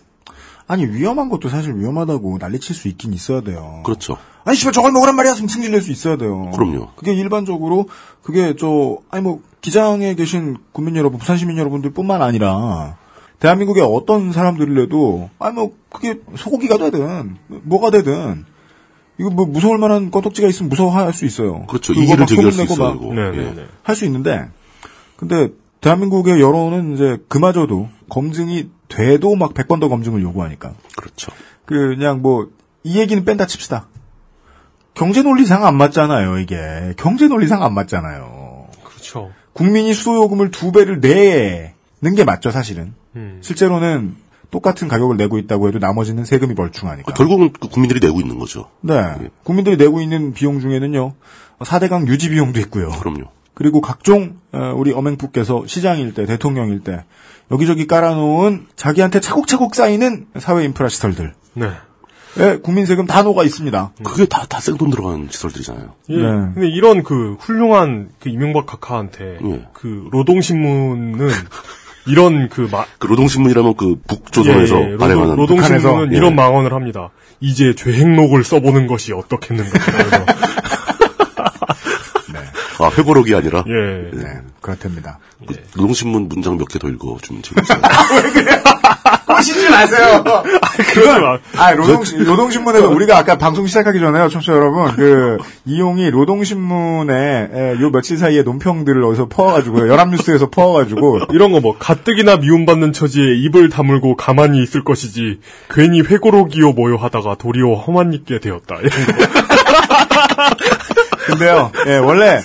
[0.67, 3.81] 아니 위험한 것도 사실 위험하다고 난리칠 수 있긴 있어야 돼요.
[3.83, 4.17] 그렇죠.
[4.45, 5.33] 아니 씨발 저걸 먹으란 말이야.
[5.33, 6.51] 승질 낼수 있어야 돼요.
[6.53, 6.89] 그럼요.
[6.95, 7.87] 그게 일반적으로
[8.21, 12.97] 그게 저 아니 뭐 기장에 계신 국민 여러분, 부산 시민 여러분들 뿐만 아니라
[13.39, 18.45] 대한민국의 어떤 사람들이라도 아니 뭐 그게 소고기가 되든 뭐가 되든
[19.19, 21.65] 이거 뭐 무서울 만한 꺼덕지가 있으면 무서워할 수 있어요.
[21.67, 21.93] 그렇죠.
[21.93, 22.93] 제기할 소문 수 내고 있어요.
[22.93, 23.13] 막 이거.
[23.13, 23.61] 네네네.
[23.61, 23.67] 예.
[23.83, 24.49] 할수 있는데
[25.17, 25.49] 근데
[25.81, 31.31] 대한민국의 여론은 이제 그마저도 검증이 돼도 막 100번 더 검증을 요구하니까 그렇죠.
[31.65, 32.49] 그냥 뭐
[32.83, 33.87] 이 얘기는 뺀다 칩시다.
[34.93, 36.93] 경제 논리상 안 맞잖아요, 이게.
[36.97, 38.67] 경제 논리상 안 맞잖아요.
[38.83, 39.31] 그렇죠.
[39.53, 42.93] 국민이 수도요금을 두 배를 내는 게 맞죠, 사실은.
[43.15, 43.39] 음.
[43.41, 44.15] 실제로는
[44.51, 47.13] 똑같은 가격을 내고 있다고 해도 나머지는 세금이 멀충하니까.
[47.13, 48.69] 결국은 그 국민들이 내고 있는 거죠.
[48.81, 49.15] 네.
[49.43, 51.13] 국민들이 내고 있는 비용 중에는요,
[51.59, 52.89] 4대강 유지 비용도 있고요.
[52.89, 53.25] 그럼요.
[53.59, 57.03] 그리고 각종 어, 우리 어맹푸께서 시장일 때, 대통령일 때
[57.51, 61.33] 여기저기 깔아놓은 자기한테 차곡차곡 쌓이는 사회 인프라 시설들.
[61.55, 61.67] 네.
[62.37, 63.91] 에 국민 세금 다 녹아 있습니다.
[64.01, 65.93] 그게 다, 다 생돈 들어간 시설들이잖아요.
[66.09, 66.15] 예.
[66.15, 66.23] 네.
[66.53, 69.67] 근데 이런 그 훌륭한 그 이명박 각하한테 예.
[69.73, 71.27] 그 노동신문은
[72.07, 76.17] 이런 그 마, 그 노동신문이라면 그 북조선에서 예, 예, 발행하는 노동, 신문은 북한에서, 예.
[76.17, 77.09] 이런 망언을 합니다.
[77.41, 79.69] 이제 죄행록을 써보는 것이 어떻겠는가.
[82.89, 84.09] 아 회고록이 아니라 예.
[84.17, 84.23] 네,
[84.61, 85.19] 그렇답니다.
[85.47, 87.79] 그 노동신문 문장 몇 개 더 읽어주면 재밌어요.
[89.27, 90.23] 하시지 마세요.
[90.93, 91.37] 그러지 마.
[91.57, 94.91] 아, 노동, 노동신문에서 우리가 아까 방송 시작하기 전에요, 청취자 여러분.
[94.95, 97.13] 그, 이용이 노동신문에
[97.53, 103.35] 에, 요 며칠 사이에 논평들을 어디서 퍼와가지고, 연합뉴스에서 퍼와가지고, 이런 거 뭐 가뜩이나 미움받는 처지에
[103.45, 108.77] 입을 다물고 가만히 있을 것이지 괜히 회고록이요 뭐요 하다가 도리어 험한 있게 되었다.
[111.27, 112.39] 근데요, 예, 원래,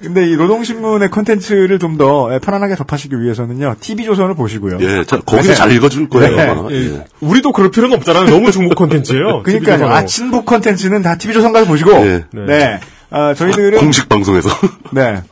[0.00, 4.78] 근데 이 노동신문의 컨텐츠를 좀 더 편안하게 접하시기 위해서는요, TV조선을 보시고요.
[4.80, 5.54] 예, 자, 거기서 네.
[5.54, 6.36] 잘 읽어줄 거예요.
[6.36, 6.42] 네.
[6.48, 6.70] 아마.
[6.70, 7.04] 예, 예.
[7.20, 8.24] 우리도 그럴 필요는 없잖아요.
[8.30, 9.42] 너무 중복 콘텐츠예요.
[9.44, 9.86] 그러니까요.
[9.88, 12.24] 아, 친북 컨텐츠는 다 TV조선 가서 보시고, 예.
[12.32, 12.80] 네.
[13.10, 14.48] 아, 저희들은, 공식 방송에서
[14.92, 15.22] 네.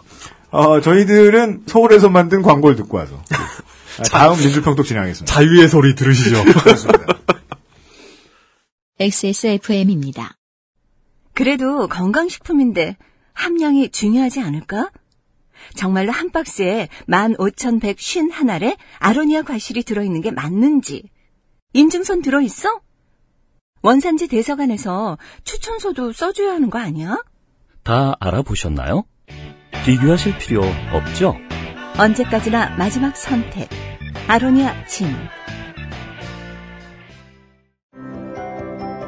[0.51, 3.23] 어, 저희들은 서울에서 만든 광고를 듣고 와서.
[3.31, 5.33] 아, 다음 민주평독 진행하겠습니다.
[5.33, 6.45] 자유의 소리 들으시죠.
[9.01, 10.37] XSFM입니다.
[11.35, 12.97] 그래도 건강식품인데
[13.39, 14.91] 함량이 중요하지 않을까?
[15.75, 21.09] 정말로 한 박스에 15,151알에 아로니아 과실이 들어있는 게 맞는지
[21.73, 22.81] 인증선 들어있어?
[23.83, 27.23] 원산지 대사관에서 추천서도 써줘야 하는 거 아니야?
[27.85, 29.05] 다 알아보셨나요?
[29.85, 30.63] 비교하실 필요
[30.93, 31.37] 없죠?
[31.97, 33.69] 언제까지나 마지막 선택.
[34.27, 35.15] 아로니아 진.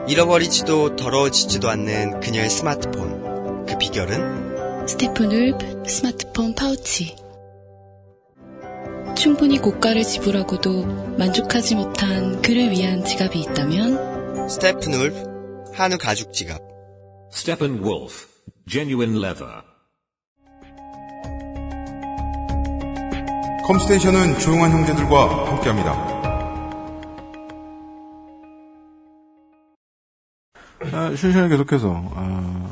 [0.09, 3.20] 잃어버리지도 더러워지지도 않는 그녀의 스마트폰.
[3.71, 4.87] 그 비결은?
[4.89, 7.17] 스테프눌 스마트폰 파우치.
[9.17, 16.61] 충분히 고가를 지불하고도 만족하지 못한 그를 위한 지갑이 있다면 스테프눌 한우 가죽 지갑.
[17.33, 18.27] Steppenwolf,
[18.69, 19.63] genuine leather.
[23.67, 26.21] 컴스테이션은 조용한 형제들과 함께합니다.
[30.93, 32.71] 아, 실시간 계속해서, 아,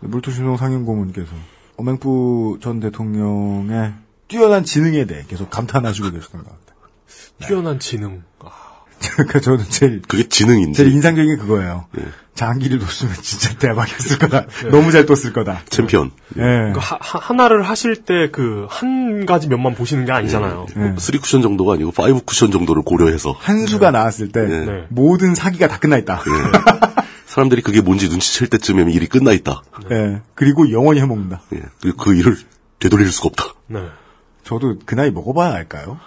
[0.00, 1.28] 물토신송 상임고문께서,
[1.76, 3.92] 어맹부 전 대통령의
[4.28, 7.46] 뛰어난 지능에 대해 계속 감탄하시고 계시던 것 같아요.
[7.46, 8.22] 뛰어난 지능.
[9.12, 10.76] 그러니까 저는 제일, 그게 지능인지.
[10.76, 11.86] 제일 인상적인 게 그거예요.
[12.34, 14.46] 장기를 뒀으면 진짜 대박이었을 거다.
[14.70, 15.62] 너무 잘 뒀을 거다.
[15.68, 16.10] 챔피언.
[16.36, 16.72] 예.
[16.74, 20.66] 그 하, 하- 하나를 하실 때 그 한 가지 면만 보시는 게 아니잖아요.
[20.76, 20.94] 예.
[20.98, 24.86] 3 쿠션 정도가 아니고 5 쿠션 정도를 고려해서 한 수가 나왔을 때, 네.
[24.88, 26.20] 모든 사기가 다 끝나 있다.
[27.28, 29.62] 사람들이 그게 뭔지 눈치챌 때쯤이면 일이 끝나 있다.
[29.90, 30.22] 예.
[30.34, 31.42] 그리고 영원히 해먹는다.
[31.54, 31.60] 예.
[31.80, 32.36] 그리고 그 일을
[32.80, 33.44] 되돌릴 수가 없다.
[33.66, 33.80] 네.
[34.44, 35.98] 저도 그 나이 먹어봐야 알까요?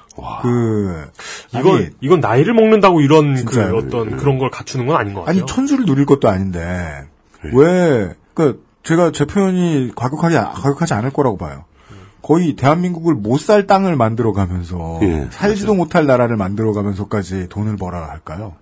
[0.42, 1.06] 그,
[1.54, 3.76] 이건 아니, 이건 나이를 먹는다고 이런 그 진짜요.
[3.78, 5.38] 어떤 그런 걸 갖추는 건 아닌 것 같아요.
[5.42, 7.08] 아니 천수를 누릴 것도 아닌데
[7.54, 11.66] 왜 그러니까 제가 제 표현이 과격하게 과격하지 않을 거라고 봐요.
[12.24, 18.56] 거의 대한민국을 못 살 땅을 만들어가면서 예, 살지도 못할 나라를 만들어가면서까지 돈을 벌어야 할까요?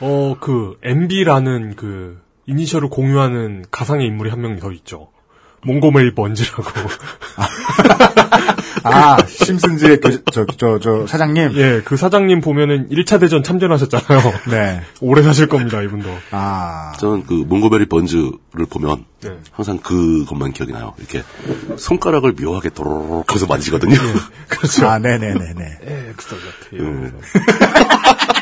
[0.00, 5.08] 어, 그, MB라는 그, 이니셜을 공유하는 가상의 인물이 한 명 더 있죠.
[5.64, 6.62] 몽고메이 번지라고.
[8.84, 11.52] 아, 심슨즈의 교, 저, 저, 저, 사장님?
[11.56, 14.20] 예, 그 사장님 보면은 1차 대전 참전하셨잖아요.
[14.50, 14.80] 네.
[15.00, 16.08] 오래 사실 겁니다, 이분도.
[16.30, 16.92] 아.
[17.00, 18.30] 저는 그 몽고베리 번즈를
[18.70, 19.30] 보면 네.
[19.50, 20.94] 항상 그것만 기억이 나요.
[20.98, 21.22] 이렇게
[21.76, 23.96] 손가락을 묘하게 도로록 하면서 만지거든요.
[24.48, 24.86] 그렇죠.
[24.86, 25.78] 아, 네네네네.
[26.10, 26.76] 엑스터저트.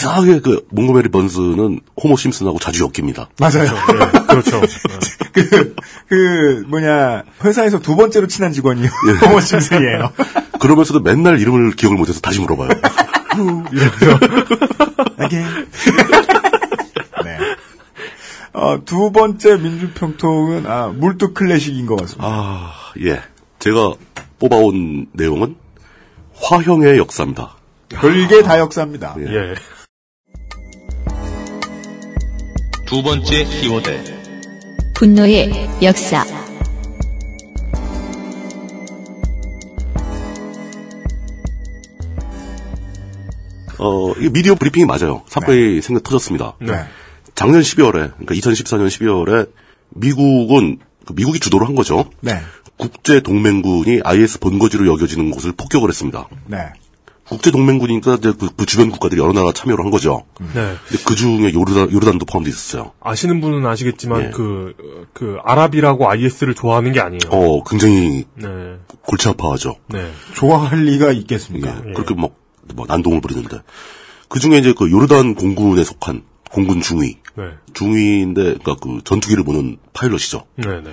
[0.00, 0.10] 음.
[0.10, 3.28] 이상하게 그 몽고메리 번즈는 호모 심슨하고 자주 엮입니다.
[3.38, 3.64] 맞아요.
[3.64, 4.60] 네, 그렇죠.
[5.32, 5.74] 그,
[6.08, 9.26] 그, 뭐냐, 회사에서 두 번째로 친한 직원이 예.
[9.26, 10.12] 호모 심슨이에요.
[10.58, 12.70] 그러면서도 맨날 이름을 기억을 못해서 다시 물어봐요.
[15.20, 15.68] again.
[17.24, 17.38] 네.
[18.52, 22.26] 어, 두 번째 민주평통은, 아, 물뚝 클래식인 것 같습니다.
[22.26, 22.72] 아,
[23.02, 23.22] 예.
[23.58, 23.92] 제가
[24.38, 25.56] 뽑아온 내용은
[26.34, 27.56] 화형의 역사입니다.
[27.90, 29.14] 별게 다 역사입니다.
[29.18, 29.54] 예.
[32.90, 34.90] 두 번째 키워드.
[34.94, 36.24] 분노의 역사.
[43.78, 45.22] 어, 이게 미디어 브리핑이 맞아요.
[45.28, 46.56] 사건이 생겨 터졌습니다.
[46.58, 46.84] 네.
[47.36, 49.48] 작년 12월에, 그러니까 2014년 12월에
[49.90, 52.10] 미국은 그 미국이 주도를 한 거죠.
[52.18, 52.40] 네.
[52.76, 56.28] 국제 동맹군이 IS 본거지로 여겨지는 곳을 폭격을 했습니다.
[56.46, 56.72] 네.
[57.30, 60.24] 국제 동맹군이니까 이제 그, 그 주변 국가들이 여러 나라 참여를 한 거죠.
[60.52, 60.74] 네.
[60.88, 62.92] 근데 그 중에 요르단, 요르단도 포함되어 있었어요.
[63.00, 64.30] 아시는 분은 아시겠지만 예.
[64.30, 64.74] 그,
[65.12, 67.20] 그 아랍이라고 IS를 좋아하는 게 아니에요.
[67.30, 68.48] 어, 굉장히 네.
[69.02, 69.76] 골치 아파하죠.
[69.86, 70.10] 네.
[70.34, 71.82] 좋아할 리가 있겠습니까?
[71.86, 72.32] 예, 그렇게 막,
[72.74, 73.60] 뭐 난동을 부리는데.
[74.28, 77.18] 그 중에 이제 그 요르단 공군에 속한 공군 중위.
[77.36, 77.44] 네.
[77.74, 80.46] 중위인데, 그니까 그 전투기를 보는 파일럿이죠.
[80.56, 80.90] 네, 네.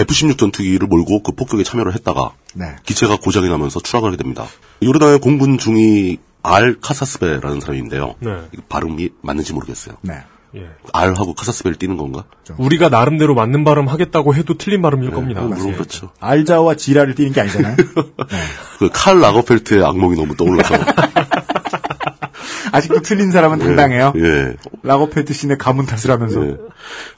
[0.00, 2.76] F-16 전투기를 몰고 그 폭격에 참여를 했다가 네.
[2.84, 4.46] 기체가 고장이 나면서 추락하게 됩니다.
[4.82, 8.14] 요르단의 공군 중위 알 카사스베라는 사람인데요.
[8.20, 8.30] 네.
[8.68, 9.96] 발음이 맞는지 모르겠어요.
[10.02, 10.14] 네.
[10.56, 10.68] 예.
[10.92, 12.24] 알하고 카사스베를 띄는 건가?
[12.58, 15.42] 우리가 나름대로 맞는 발음 하겠다고 해도 틀린 발음일 겁니다.
[15.42, 15.72] 어, 물론 예.
[15.72, 16.10] 그렇죠.
[16.18, 17.76] 알자와 지라를 띄는 게 아니잖아요.
[18.80, 20.74] 그칼 라거펠트의 악몽이 너무 떠올라서.
[22.72, 24.12] 아직도 틀린 사람은 당당해요.
[24.16, 24.56] 예.
[24.82, 26.44] 라거페트 씨네 가문 탓을 하면서.
[26.44, 26.56] 예.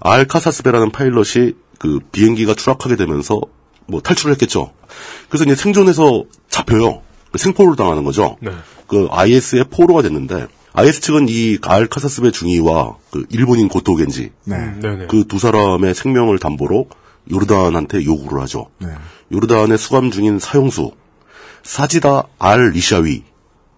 [0.00, 1.52] 알 카사스베라는 파일럿이
[1.82, 3.40] 그 비행기가 추락하게 되면서
[3.86, 4.72] 뭐 탈출을 했겠죠.
[5.28, 7.02] 그래서 이제 생존해서 잡혀요.
[7.32, 8.36] 그 생포를 당하는 거죠.
[8.40, 8.52] 네.
[8.86, 14.78] 그 IS의 포로가 됐는데 IS 측은 이알 카사스베 중위와 그 일본인 고토 겐지 네.
[14.80, 15.08] 네네.
[15.08, 16.86] 그두 사람의 생명을 담보로
[17.32, 18.68] 요르단한테 요구를 하죠.
[18.78, 18.88] 네.
[19.32, 20.92] 요르단에 수감 중인 사형수
[21.64, 23.24] 사지다 알 리샤위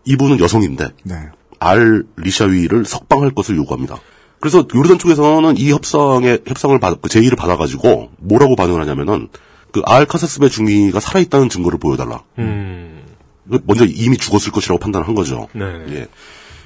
[0.04, 1.14] 이분은 여성인데 네.
[1.58, 3.98] 알 리샤위를 석방할 것을 요구합니다.
[4.44, 9.28] 그래서 요르단 쪽에서는 이 협상에 협상을 받, 그 제의를 받아가지고 뭐라고 반응을 하냐면은
[9.72, 12.22] 그 알 카사스베 중위가 살아있다는 증거를 보여달라.
[12.38, 13.00] 음.
[13.44, 15.48] 먼저 이미 죽었을 것이라고 판단한 거죠.
[15.54, 15.64] 네.
[15.92, 16.06] 예.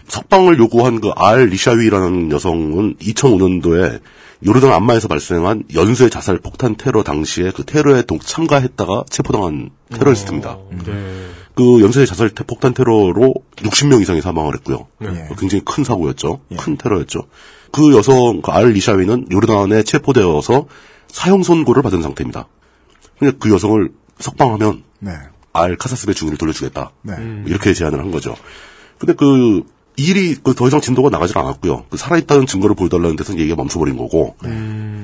[0.08, 4.00] 석방을 요구한 그 알 리샤위라는 여성은 2005년도에
[4.44, 10.58] 요르단 안마에서 발생한 연쇄 자살 폭탄 테러 당시에 그 테러에 동 참가했다가 체포당한 테러리스트입니다.
[10.84, 10.92] 네.
[11.54, 14.88] 그 연쇄 자살 테- 폭탄 테러로 60명 이상이 사망을 했고요.
[15.02, 15.28] 예.
[15.38, 16.40] 굉장히 큰 사고였죠.
[16.58, 17.20] 큰 테러였죠.
[17.72, 20.66] 그 여성 그알 리샤위는 요르단에 체포되어서
[21.08, 22.46] 사형 선고를 받은 상태입니다.
[23.18, 25.12] 근데 그 여성을 석방하면 네.
[25.52, 26.90] 알 카사스베 중위를 돌려주겠다.
[27.02, 27.14] 네.
[27.46, 28.36] 이렇게 제안을 한 거죠.
[28.98, 29.64] 근데 그
[29.96, 31.86] 일이 그 더 이상 진도가 나가질 않았고요.
[31.90, 34.36] 그 살아있다는 증거를 보여달라는 데서 얘기가 멈춰버린 거고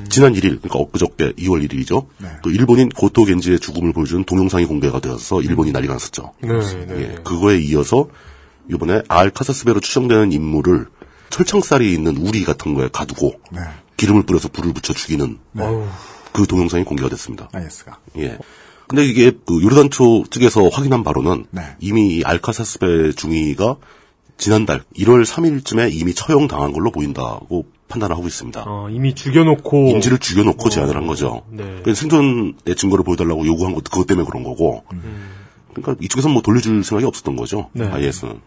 [0.09, 2.07] 지난 1일 그러니까 엊그저께 2월 1일이죠.
[2.19, 2.29] 네.
[2.45, 6.33] 그 일본인 고토 겐지의 죽음을 보여주는 동영상이 공개가 되어서 일본이 난리가 났었죠.
[6.41, 6.49] 네,
[6.87, 6.97] 네.
[6.97, 8.09] 예, 그거에 이어서
[8.71, 10.87] 이번에 알 카사스베로 추정되는 인물을
[11.31, 13.61] 철창살이 있는 우리 같은 거에 가두고 네.
[13.97, 15.87] 기름을 뿌려서 불을 붙여 죽이는 어우,
[16.33, 17.49] 그 동영상이 공개가 됐습니다.
[17.53, 17.99] IS가.
[18.19, 18.39] 예.
[18.87, 21.63] 근데 이게 그 요르단 초 측에서 확인한 바로는 네.
[21.81, 23.77] 이미 이 알카사스베 중위가
[24.37, 28.65] 지난달 1월 3일쯤에 이미 처형당한 걸로 보인다고 판단을 하고 있습니다.
[28.67, 29.89] 어, 이미 죽여놓고.
[29.89, 31.43] 인지를 죽여놓고 제안을 한 거죠.
[31.51, 31.81] 네.
[31.83, 34.85] 그래서 생존의 증거를 보여달라고 요구한 것도 그것 때문에 그런 거고.
[35.73, 37.71] 그러니까 이쪽에서는 뭐 돌려줄 생각이 없었던 거죠.
[37.73, 37.87] 네.
[37.87, 38.41] IS는.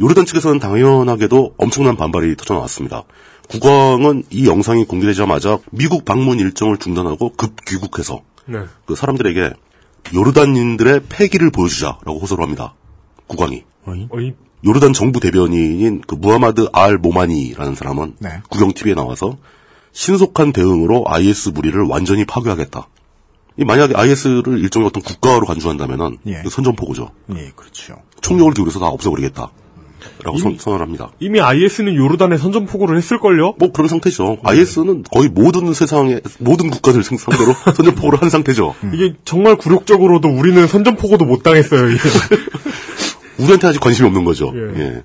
[0.00, 3.04] 요르단 측에서는 당연하게도 엄청난 반발이 터져나왔습니다.
[3.50, 8.60] 국왕은 이 영상이 공개되자마자 미국 방문 일정을 중단하고 급 귀국해서 네.
[8.86, 9.52] 그 사람들에게
[10.14, 12.74] 요르단인들의 패기를 보여주자라고 호소를 합니다.
[13.26, 13.64] 국왕이.
[13.86, 14.34] 어이,
[14.64, 18.40] 요르단 정부 대변인인 그 무하마드 알 모마니라는 사람은 네.
[18.48, 19.36] 국영 TV에 나와서
[19.92, 22.86] 신속한 대응으로 IS 무리를 완전히 파괴하겠다.
[23.56, 26.42] 이 만약에 IS를 일종의 어떤 국가로 간주한다면은 예.
[26.48, 27.10] 선전포고죠.
[27.36, 28.00] 예, 그렇죠.
[28.22, 29.50] 총력을 기울여서 다 없애버리겠다.
[30.24, 31.10] 라고 선, 선언을 합니다.
[31.20, 33.54] 이미 IS는 요르단에 선전포고를 했을걸요?
[33.58, 34.38] 뭐 그런 상태죠.
[34.42, 38.74] IS는 거의 모든 세상의 모든 국가들 생- 상대로 선전포고를 한 상태죠.
[38.92, 41.88] 이게 정말 굴욕적으로도 우리는 선전포고도 못 당했어요.
[43.38, 44.52] 우리한테 아직 관심이 없는 거죠.
[44.54, 44.80] 예.
[44.80, 45.02] 예.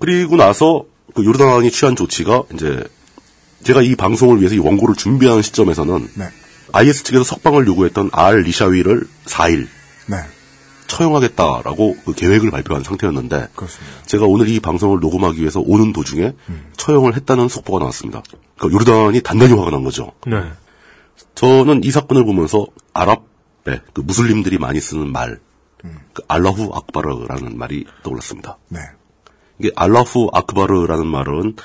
[0.00, 0.84] 그리고 나서
[1.14, 2.82] 그 요르단이 취한 조치가 이제
[3.64, 6.24] 제가 이 방송을 위해서 이 원고를 준비하는 시점에서는 네.
[6.72, 9.66] IS 측에서 석방을 요구했던 알 리샤위를 4일
[10.06, 10.16] 네.
[10.88, 14.02] 처형하겠다라고 그 계획을 발표한 상태였는데 그렇습니다.
[14.06, 16.34] 제가 오늘 이 방송을 녹음하기 위해서 오는 도중에
[16.76, 18.22] 처형을 했다는 속보가 나왔습니다.
[18.56, 20.12] 그러니까 요르단이 단단히 화가 난 거죠.
[20.26, 20.42] 네.
[21.34, 25.38] 저는 이 사건을 보면서 아랍의 그 무슬림들이 많이 쓰는 말,
[26.12, 28.58] 그 알라후 악바르라는 말이 떠올랐습니다.
[28.68, 28.80] 네.
[29.60, 31.56] 이게 알라후 악바르라는 말은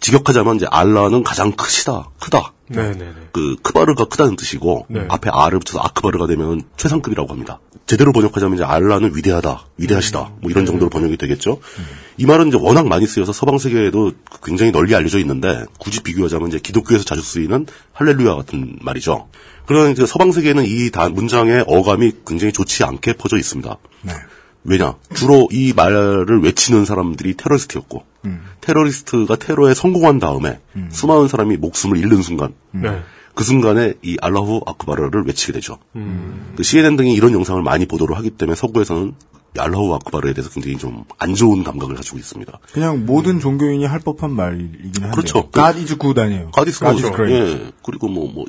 [0.00, 2.52] 직역하자면 이제 알라는 가장 크시다, 크다.
[2.68, 3.12] 네네네.
[3.32, 5.04] 그 크바르가 크다는 뜻이고 네.
[5.08, 7.60] 앞에 아를 붙여서 아크바르가 되면 최상급이라고 합니다.
[7.86, 11.60] 제대로 번역하자면 이제 알라는 위대하다, 위대하시다, 뭐 이런 정도로 번역이 되겠죠.
[12.16, 14.10] 이 말은 이제 워낙 많이 쓰여서 서방 세계에도
[14.44, 19.28] 굉장히 널리 알려져 있는데 굳이 비교하자면 이제 기독교에서 자주 쓰이는 할렐루야 같은 말이죠.
[19.66, 23.76] 그러나 이제 서방 세계에는 이 다- 문장의 어감이 굉장히 좋지 않게 퍼져 있습니다.
[24.02, 24.12] 네.
[24.66, 24.94] 왜냐?
[25.14, 28.04] 주로 이 말을 외치는 사람들이 테러리스트였고,
[28.60, 30.60] 테러리스트가 테러에 성공한 다음에
[30.90, 33.02] 수많은 사람이 목숨을 잃는 순간, 네.
[33.34, 35.78] 그 순간에 이 알라후 아크바르를 외치게 되죠.
[36.56, 39.14] 그 CNN 등이 이런 영상을 많이 보도를 하기 때문에 서구에서는
[39.56, 42.58] 이 알라후 아크바르에 대해서 굉장히 좀 안 좋은 감각을 가지고 있습니다.
[42.72, 45.10] 그냥 모든 종교인이 할 법한 말이긴 한데.
[45.10, 45.50] 그렇죠.
[45.50, 46.50] God is good 아니에요.
[46.50, 47.34] 가디스 God is great.
[47.64, 47.72] 예.
[47.82, 48.44] 그리고 뭐, 뭐,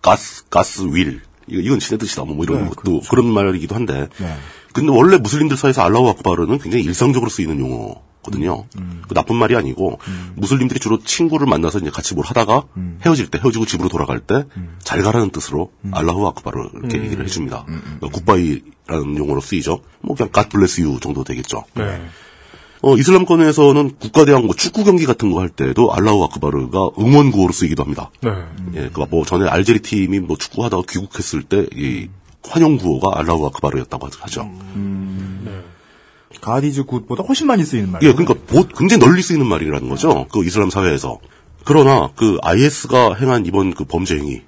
[0.00, 1.20] 가스, 가스 윌.
[1.48, 2.24] 이건 신의 뜻이다.
[2.24, 4.08] 뭐, 뭐 이런 네, 것도 그런 말이기도 한데.
[4.18, 4.36] 네.
[4.72, 8.64] 근데 원래 무슬림들 사이에서 الله أكبر는 굉장히 일상적으로 쓰이는 용어거든요.
[8.78, 9.98] 음, 그 나쁜 말이 아니고,
[10.36, 12.98] 무슬림들이 주로 친구를 만나서 이제 같이 뭘 하다가 음.
[13.04, 14.44] 헤어질 때, 헤어지고 집으로 돌아갈 때,
[14.82, 17.04] 잘 가라는 뜻으로 الله أكبر 이렇게 음.
[17.04, 17.66] 얘기를 해줍니다.
[18.00, 19.80] 굿바이라는 용어로 쓰이죠.
[20.00, 21.64] 뭐 그냥 God bless you 정도 되겠죠.
[21.74, 22.00] 네.
[22.84, 27.84] 어, 이슬람권에서는 국가대항 뭐 축구 경기 같은 거 할 때도 الله أكبر가 응원 구호로 쓰이기도
[27.84, 28.10] 합니다.
[28.22, 28.30] 네.
[28.74, 32.08] 예, 그뭐 전에 알제리 팀이 뭐 축구하다가 귀국했을 때 이
[32.48, 34.50] 환영 구호가 알라우 아크바르였다고 하죠.
[36.42, 38.02] God is good보다 훨씬 많이 쓰이는 말.
[38.02, 40.26] 예, 그러니까 보- 굉장히 널리 쓰이는 말이라는 거죠.
[40.32, 41.18] 그 이슬람 사회에서.
[41.64, 44.42] 그러나 그 IS가 행한 이번 그 범죄 행위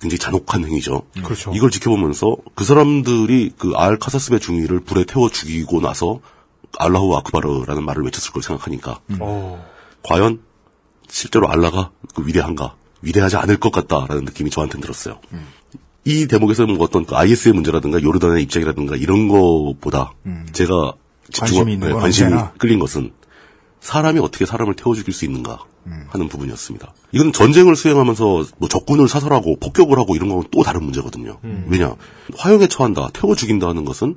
[0.00, 1.02] 굉장히 잔혹한 행위죠.
[1.22, 1.52] 그렇죠.
[1.54, 6.20] 이걸 지켜보면서 그 사람들이 그 알 카사스베 중위를 불에 태워 죽이고 나서
[6.78, 9.64] 알라후 아크바르라는 말을 외쳤을 걸 생각하니까 어.
[10.02, 10.40] 과연
[11.08, 12.74] 실제로 알라가 그 위대한가?
[13.02, 15.18] 위대하지 않을 것 같다라는 느낌이 저한테는 들었어요.
[16.04, 20.12] 이 대목에서는 뭐 어떤 그 IS의 문제라든가 요르단의 입장이라든가 이런 거보다
[20.52, 20.94] 제가
[21.30, 22.30] 집중 관심이 건 관심이.
[22.58, 23.12] 끌린 것은
[23.80, 25.58] 사람이 어떻게 사람을 태워 죽일 수 있는가
[26.08, 26.92] 하는 부분이었습니다.
[27.12, 31.38] 이건 전쟁을 수행하면서 뭐 적군을 사살하고 폭격을 하고 이런 건 또 다른 문제거든요.
[31.68, 31.94] 왜냐
[32.36, 34.16] 화형에 처한다, 태워 죽인다는 것은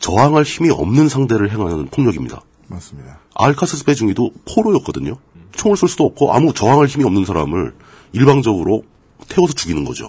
[0.00, 2.40] 저항할 힘이 없는 상대를 행하는 폭력입니다.
[2.68, 3.18] 맞습니다.
[3.34, 5.16] 알카스베 중에도 포로였거든요.
[5.52, 7.74] 총을 쏠 수도 없고 아무 저항할 힘이 없는 사람을
[8.12, 8.84] 일방적으로
[9.28, 10.08] 태워서 죽이는 거죠.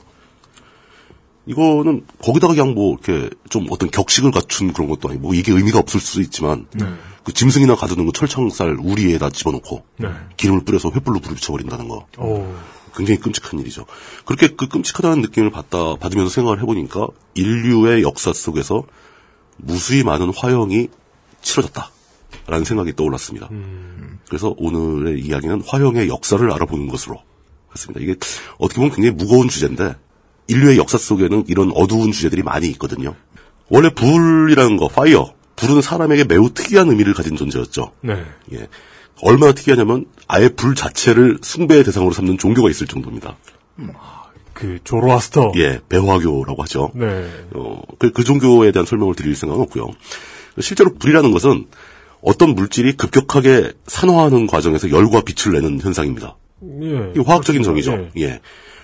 [1.49, 5.79] 이거는 거기다가 그냥 뭐 이렇게 좀 어떤 격식을 갖춘 그런 것도 아니고 뭐 이게 의미가
[5.79, 6.67] 없을 수도 있지만
[7.23, 10.09] 그 짐승이나 가두는 거 철창살 우리에다 집어넣고 네.
[10.37, 12.05] 기름을 뿌려서 횃불로 불을 붙여버린다는 거.
[12.19, 12.53] 오.
[12.95, 13.85] 굉장히 끔찍한 일이죠.
[14.25, 18.83] 그렇게 그 끔찍하다는 느낌을 받다 받으면서 생각을 해보니까 인류의 역사 속에서
[19.57, 20.87] 무수히 많은 화형이
[21.41, 23.49] 치러졌다라는 생각이 떠올랐습니다.
[24.27, 27.21] 그래서 오늘의 이야기는 화형의 역사를 알아보는 것으로
[27.73, 28.01] 했습니다.
[28.01, 28.15] 이게
[28.59, 29.95] 어떻게 보면 굉장히 무거운 주제인데
[30.49, 33.15] 인류의 역사 속에는 이런 어두운 주제들이 많이 있거든요.
[33.69, 37.91] 원래 불이라는 거, 파이어, 불은 사람에게 매우 특이한 의미를 가진 존재였죠.
[38.01, 38.23] 네.
[38.53, 38.67] 예.
[39.21, 43.37] 얼마나 특이하냐면 아예 불 자체를 숭배의 대상으로 삼는 종교가 있을 정도입니다.
[44.53, 45.53] 그 조로아스터.
[45.57, 46.91] 예, 배화교라고 하죠.
[46.95, 47.29] 네.
[47.53, 49.89] 어, 그, 그 종교에 대한 설명을 드릴 생각은 없고요.
[50.59, 51.67] 실제로 불이라는 것은
[52.21, 56.37] 어떤 물질이 급격하게 산화하는 과정에서 열과 빛을 내는 현상입니다.
[56.81, 57.21] 예.
[57.25, 58.09] 화학적인 정의죠.
[58.17, 58.21] 예.
[58.21, 58.39] 예.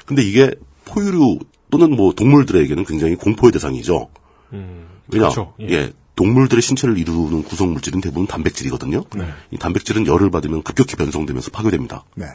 [0.05, 0.51] 근데 이게
[0.85, 1.39] 포유류
[1.75, 4.09] 또는 뭐 동물들에게는 굉장히 공포의 대상이죠.
[4.51, 4.69] 왜냐?
[5.09, 5.53] 그렇죠.
[5.59, 5.69] 예.
[5.69, 5.93] 예.
[6.15, 9.03] 동물들의 신체를 이루는 구성 물질은 대부분 단백질이거든요.
[9.13, 9.27] 네.
[9.51, 12.05] 이 단백질은 열을 받으면 급격히 변성되면서 파괴됩니다.
[12.15, 12.27] 네.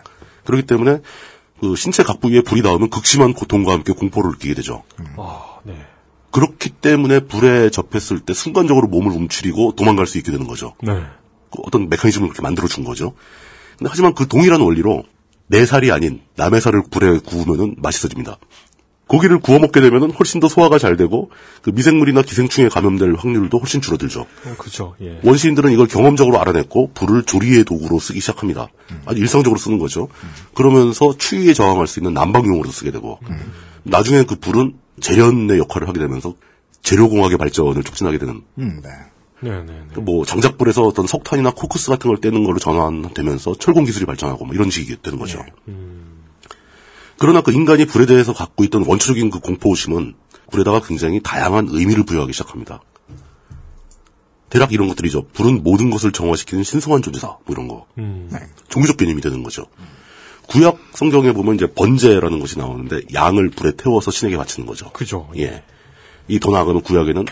[0.44, 0.98] 그렇기 때문에
[1.60, 4.82] 그 신체 각 부위에 불이 닿으면 극심한 고통과 함께 공포를 느끼게 되죠.
[5.16, 5.74] 아, 네.
[6.30, 10.74] 그렇기 때문에 불에 접했을 때 순간적으로 몸을 움츠리고 도망갈 수 있게 되는 거죠.
[10.82, 10.92] 네.
[11.50, 13.14] 그 어떤 메커니즘을 그렇게 만들어 준 거죠.
[13.78, 15.04] 근데 하지만 그 동일한 원리로
[15.46, 18.36] 내 살이 아닌 남의 살을 불에 구우면은 맛있어집니다.
[19.10, 21.30] 고기를 구워 먹게 되면은 훨씬 더 소화가 잘 되고
[21.62, 24.20] 그 미생물이나 기생충에 감염될 확률도 훨씬 줄어들죠.
[24.20, 24.94] 어, 그렇죠.
[25.00, 25.18] 예.
[25.24, 28.68] 원시인들은 이걸 경험적으로 알아냈고 불을 조리의 도구로 쓰기 시작합니다.
[29.06, 30.06] 아주 일상적으로 쓰는 거죠.
[30.54, 33.18] 그러면서 추위에 저항할 수 있는 난방용으로 쓰게 되고
[33.82, 36.34] 나중에 그 불은 재련의 역할을 하게 되면서
[36.82, 38.90] 재료공학의 발전을 촉진하게 되는 음, 네.
[39.42, 40.00] 네, 네, 네.
[40.00, 44.70] 뭐 장작불에서 어떤 석탄이나 코크스 같은 걸 떼는 걸로 전환되면서 철공 기술이 발전하고 뭐 이런
[44.70, 45.44] 식이 되는 거죠.
[47.20, 50.14] 그러나 그 인간이 불에 대해서 갖고 있던 원초적인 그 공포심은
[50.50, 52.80] 불에다가 굉장히 다양한 의미를 부여하기 시작합니다.
[54.48, 55.26] 대략 이런 것들이죠.
[55.34, 57.26] 불은 모든 것을 정화시키는 신성한 존재다.
[57.28, 57.84] 뭐 이런 거.
[57.98, 58.30] 음.
[58.70, 59.66] 종교적 개념이 되는 거죠.
[60.48, 64.90] 구약 성경에 보면 이제 번제라는 것이 나오는데 양을 불에 태워서 신에게 바치는 거죠.
[64.92, 65.28] 그죠.
[65.36, 65.62] 예.
[66.26, 67.26] 이 더 나아가면 구약에는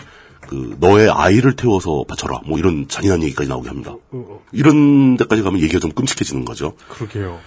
[0.47, 3.95] 그 너의 아이를 태워서 바쳐라 뭐 이런 잔인한 얘기까지 나오게 합니다.
[4.11, 6.75] 어, 이런 데까지 가면 얘기가 좀 끔찍해지는 거죠.
[6.89, 7.39] 그러게요.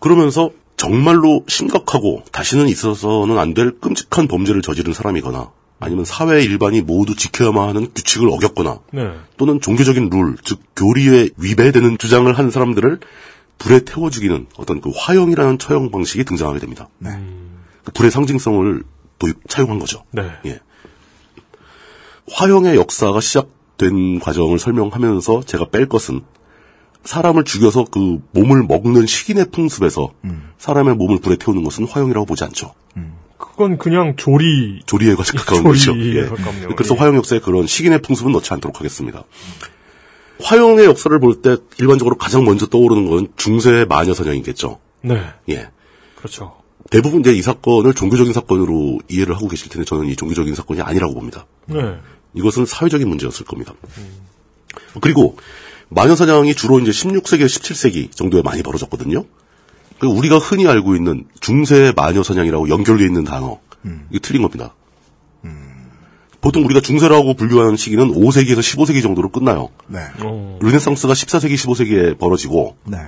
[0.00, 5.50] 그러면서 정말로 심각하고 다시는 있어서는 안 될 끔찍한 범죄를 저지른 사람이거나
[5.80, 9.12] 아니면 사회 일반이 모두 지켜야만 하는 규칙을 어겼거나 네.
[9.36, 13.00] 또는 종교적인 룰, 즉 교리에 위배되는 주장을 한 사람들을
[13.58, 16.88] 불에 태워 죽이는 어떤 그 화형이라는 처형 방식이 등장하게 됩니다.
[17.84, 18.82] 그 불의 상징성을
[19.18, 20.04] 도입 차용한 거죠.
[20.10, 20.28] 네.
[20.46, 20.60] 예.
[22.32, 26.22] 화형의 역사가 시작된 과정을 설명하면서 제가 뺄 것은
[27.04, 30.12] 사람을 죽여서 그 몸을 먹는 식인의 풍습에서
[30.58, 32.72] 사람의 몸을 불에 태우는 것은 화형이라고 보지 않죠.
[33.36, 35.98] 그건 그냥 조리 조리에 가까운 조리에 거죠.
[35.98, 36.26] 예.
[36.26, 36.68] 가깝네요.
[36.76, 36.98] 그래서 예.
[36.98, 39.22] 화형 역사에 그런 식인의 풍습은 넣지 않도록 하겠습니다.
[40.42, 44.80] 화형의 역사를 볼 때 일반적으로 가장 먼저 떠오르는 건 중세 마녀 사냥이겠죠.
[45.02, 45.22] 네.
[45.50, 45.68] 예.
[46.16, 46.56] 그렇죠.
[46.90, 51.14] 대부분 이제 이 사건을 종교적인 사건으로 이해를 하고 계실 텐데 저는 이 종교적인 사건이 아니라고
[51.14, 51.46] 봅니다.
[51.66, 51.76] 네.
[52.34, 53.74] 이것은 사회적인 문제였을 겁니다.
[55.00, 55.36] 그리고
[55.94, 59.24] 마녀 사냥이 주로 이제 16세기, 17세기 정도에 많이 벌어졌거든요.
[59.98, 63.60] 그 우리가 흔히 알고 있는 중세 마녀 사냥이라고 연결되어 있는 단어,
[64.10, 64.74] 이게 틀린 겁니다.
[66.40, 69.70] 보통 우리가 중세라고 분류하는 시기는 5세기에서 15세기 정도로 끝나요.
[69.86, 70.00] 네.
[70.60, 72.98] 르네상스가 14세기, 15세기에 벌어지고 네.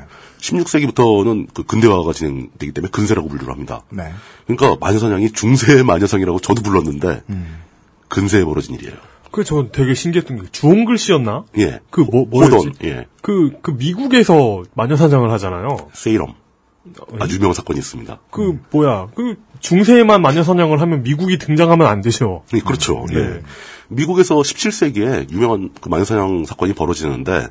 [0.41, 3.83] 16세기부터는 그 근대화가 진행되기 때문에 근세라고 분류를 합니다.
[3.91, 4.11] 네.
[4.47, 7.25] 그러니까 마녀사냥이 중세의 마녀상이라고 저도 불렀는데
[8.09, 8.95] 근세에 벌어진 일이에요.
[9.37, 11.45] 그전 되게 신기했던 게 주홍 글씨였나?
[11.59, 11.81] 예.
[11.91, 12.73] 그뭐 뭐였지?
[12.85, 13.07] 예.
[13.21, 15.91] 그, 그 미국에서 마녀사냥을 하잖아요.
[15.93, 16.33] 세이럼.
[17.19, 18.19] 아주 유명한 사건이 있습니다.
[18.31, 19.09] 그 뭐야?
[19.15, 22.45] 그 중세에만 마녀사냥을 하면 미국이 등장하면 안 되죠.
[22.55, 23.05] 예, 그렇죠.
[23.11, 23.19] 네.
[23.19, 23.43] 예.
[23.89, 27.49] 미국에서 17세기에 유명한 그 마녀사냥 사건이 벌어지는데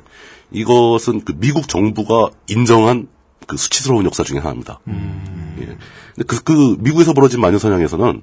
[0.50, 3.06] 이것은 그 미국 정부가 인정한
[3.46, 4.80] 그 수치스러운 역사 중에 하나입니다.
[4.88, 5.66] 예.
[6.16, 8.22] 근데 그, 그 미국에서 벌어진 마녀사냥에서는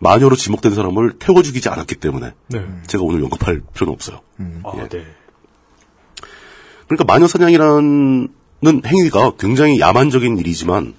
[0.00, 2.66] 마녀로 지목된 사람을 태워 죽이지 않았기 때문에 네.
[2.86, 4.20] 제가 오늘 언급할 필요는 없어요.
[4.64, 5.04] 아, 네.
[6.86, 8.28] 그러니까 마녀 사냥이라는
[8.84, 10.94] 행위가 굉장히 야만적인 일이지만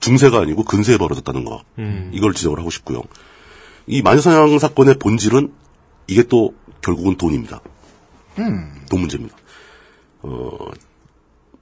[0.00, 1.62] 중세가 아니고 근세에 벌어졌다는 거.
[1.78, 2.10] 음.
[2.12, 3.02] 이걸 지적을 하고 싶고요.
[3.86, 5.52] 이 마녀 사냥 사건의 본질은
[6.06, 7.60] 이게 또 결국은 돈입니다.
[8.88, 9.36] 돈 문제입니다.
[10.22, 10.58] 어,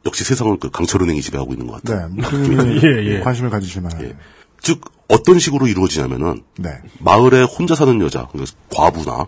[0.06, 2.08] 역시 세상은 그 강철은행이 지배하고 있는 것 같아요.
[2.08, 2.22] 네.
[2.22, 3.20] 무슨 예, 예.
[3.20, 4.16] 관심을 가지실 만한.
[4.60, 6.70] 즉 어떤 식으로 이루어지냐면은 네.
[6.98, 9.26] 마을에 혼자 사는 여자, 그러니까 과부나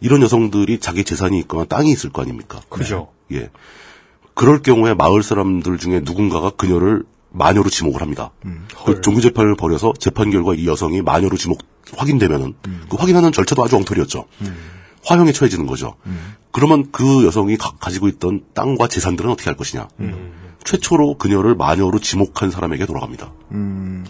[0.00, 2.60] 이런 여성들이 자기 재산이 있거나 땅이 있을 거 아닙니까?
[2.68, 3.08] 그죠.
[3.32, 3.50] 예.
[4.34, 8.30] 그럴 경우에 마을 사람들 중에 누군가가 그녀를 마녀로 지목을 합니다.
[8.84, 11.62] 그 종교 재판을 벌여서 재판 결과 이 여성이 마녀로 지목
[11.96, 12.54] 확인되면은
[12.88, 14.26] 그 확인하는 절차도 아주 엉터리였죠.
[15.04, 15.94] 화형에 처해지는 거죠.
[16.50, 19.88] 그러면 그 여성이 가, 지고 있던 땅과 재산들은 어떻게 할 것이냐?
[20.64, 23.32] 최초로 그녀를 마녀로 지목한 사람에게 돌아갑니다.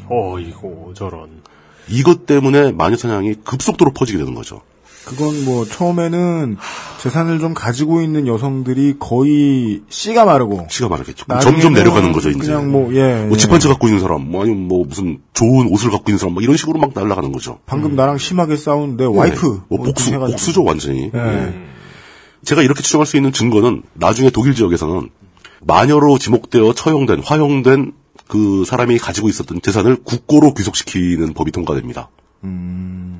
[0.08, 1.42] 어, 이거 저런.
[1.88, 4.60] 이것 때문에 마녀 사냥이 급속도로 퍼지게 되는 거죠.
[5.04, 6.56] 그건 뭐 처음에는
[7.00, 11.26] 재산을 좀 가지고 있는 여성들이 거의 씨가 마르고 씨가 마르겠죠.
[11.40, 12.38] 점점 내려가는 거죠, 이제.
[12.38, 13.24] 그냥 뭐 예.
[13.24, 13.36] 뭐 예.
[13.36, 16.42] 집한 채 갖고 있는 사람, 뭐 아니면 뭐 무슨 좋은 옷을 갖고 있는 사람, 뭐
[16.42, 17.58] 이런 식으로 막 날아가는 거죠.
[17.66, 19.60] 방금 나랑 심하게 싸운 내 와이프 네.
[19.70, 20.36] 뭐뭐 복수, 좀 해가지고.
[20.36, 21.10] 복수죠, 완전히.
[21.12, 21.18] 예.
[21.18, 21.54] 예.
[22.44, 25.10] 제가 이렇게 추정할 수 있는 증거는 나중에 독일 지역에서는
[25.64, 27.92] 마녀로 지목되어 처형된, 화형된
[28.28, 32.10] 그 사람이 가지고 있었던 재산을 국고로 귀속시키는 법이 통과됩니다.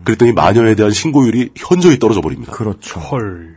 [0.05, 2.53] 그랬더니 마녀에 대한 신고율이 현저히 떨어져 버립니다.
[2.53, 2.99] 그렇죠.
[2.99, 3.57] 헐.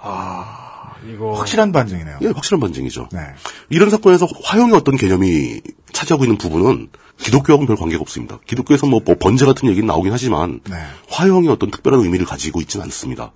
[0.00, 1.32] 아, 이거.
[1.32, 2.18] 확실한 반증이네요.
[2.22, 3.08] 예, 확실한 반증이죠.
[3.12, 3.20] 네.
[3.70, 5.60] 이런 사건에서 화형의 어떤 개념이
[5.92, 8.38] 차지하고 있는 부분은 기독교하고는 별 관계가 없습니다.
[8.46, 10.76] 기독교에서 뭐, 뭐 번제 같은 얘기는 나오긴 하지만 네.
[11.08, 13.32] 화형이 어떤 특별한 의미를 가지고 있지는 않습니다.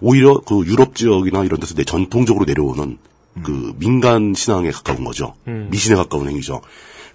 [0.00, 2.98] 오히려 그 유럽 지역이나 이런 데서 내 전통적으로 내려오는
[3.42, 5.34] 그 민간 신앙에 가까운 거죠.
[5.48, 5.68] 음.
[5.70, 6.62] 미신에 가까운 행위죠.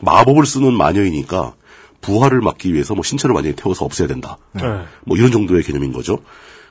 [0.01, 1.53] 마법을 쓰는 마녀이니까
[2.01, 4.37] 부활을 막기 위해서 뭐 신체를 완전히 태워서 없애야 된다.
[4.53, 4.61] 네.
[5.05, 6.19] 뭐 이런 정도의 개념인 거죠.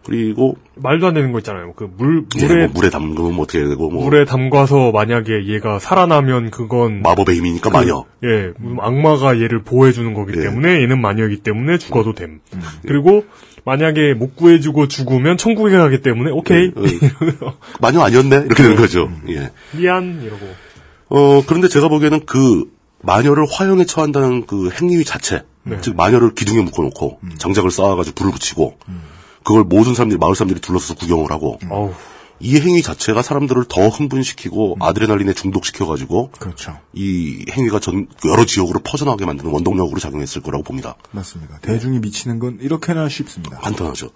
[0.05, 1.74] 그리고 말도 안 되는 거 있잖아요.
[1.74, 5.78] 그 물, 예, 물에, 뭐 물에 담그면 뭐 어떻게 되고 뭐 물에 담가서 만약에 얘가
[5.78, 7.03] 살아나면 그건.
[7.03, 8.05] 마법의 힘이니까 그, 마녀.
[8.24, 10.44] 예, 악마가 얘를 보호해 주는 거기 예.
[10.44, 12.40] 때문에 얘는 마녀이기 때문에 죽어도 됨.
[12.86, 13.24] 그리고
[13.65, 16.67] 만약에 못 구해주고 죽으면 천국에 가기 때문에 오케이.
[16.67, 17.11] 예,
[17.81, 19.11] 마녀 아니었네 이렇게 되는 거죠.
[19.29, 19.51] 예.
[19.73, 20.47] 미안 이러고.
[21.11, 22.65] 어 그런데 제가 보기에는 그
[23.01, 25.79] 마녀를 화형에 처한다는 그 행위 자체, 네.
[25.81, 28.77] 즉 마녀를 기둥에 묶어놓고 장작을 쌓아가지고 불을 붙이고
[29.45, 31.95] 그걸 모든 사람들이 마을 사람들이 둘러서서 구경을 하고 어우.
[32.41, 36.78] 이 행위 자체가 사람들을 더 흥분시키고 아드레날린에 중독시켜가지고 그렇죠.
[36.93, 40.97] 이 행위가 전 여러 지역으로 퍼져나가게 만드는 원동력으로 작용했을 거라고 봅니다.
[41.11, 41.59] 맞습니다.
[41.59, 43.59] 대중이 미치는 건 이렇게나 쉽습니다.
[43.59, 44.11] 간단하죠.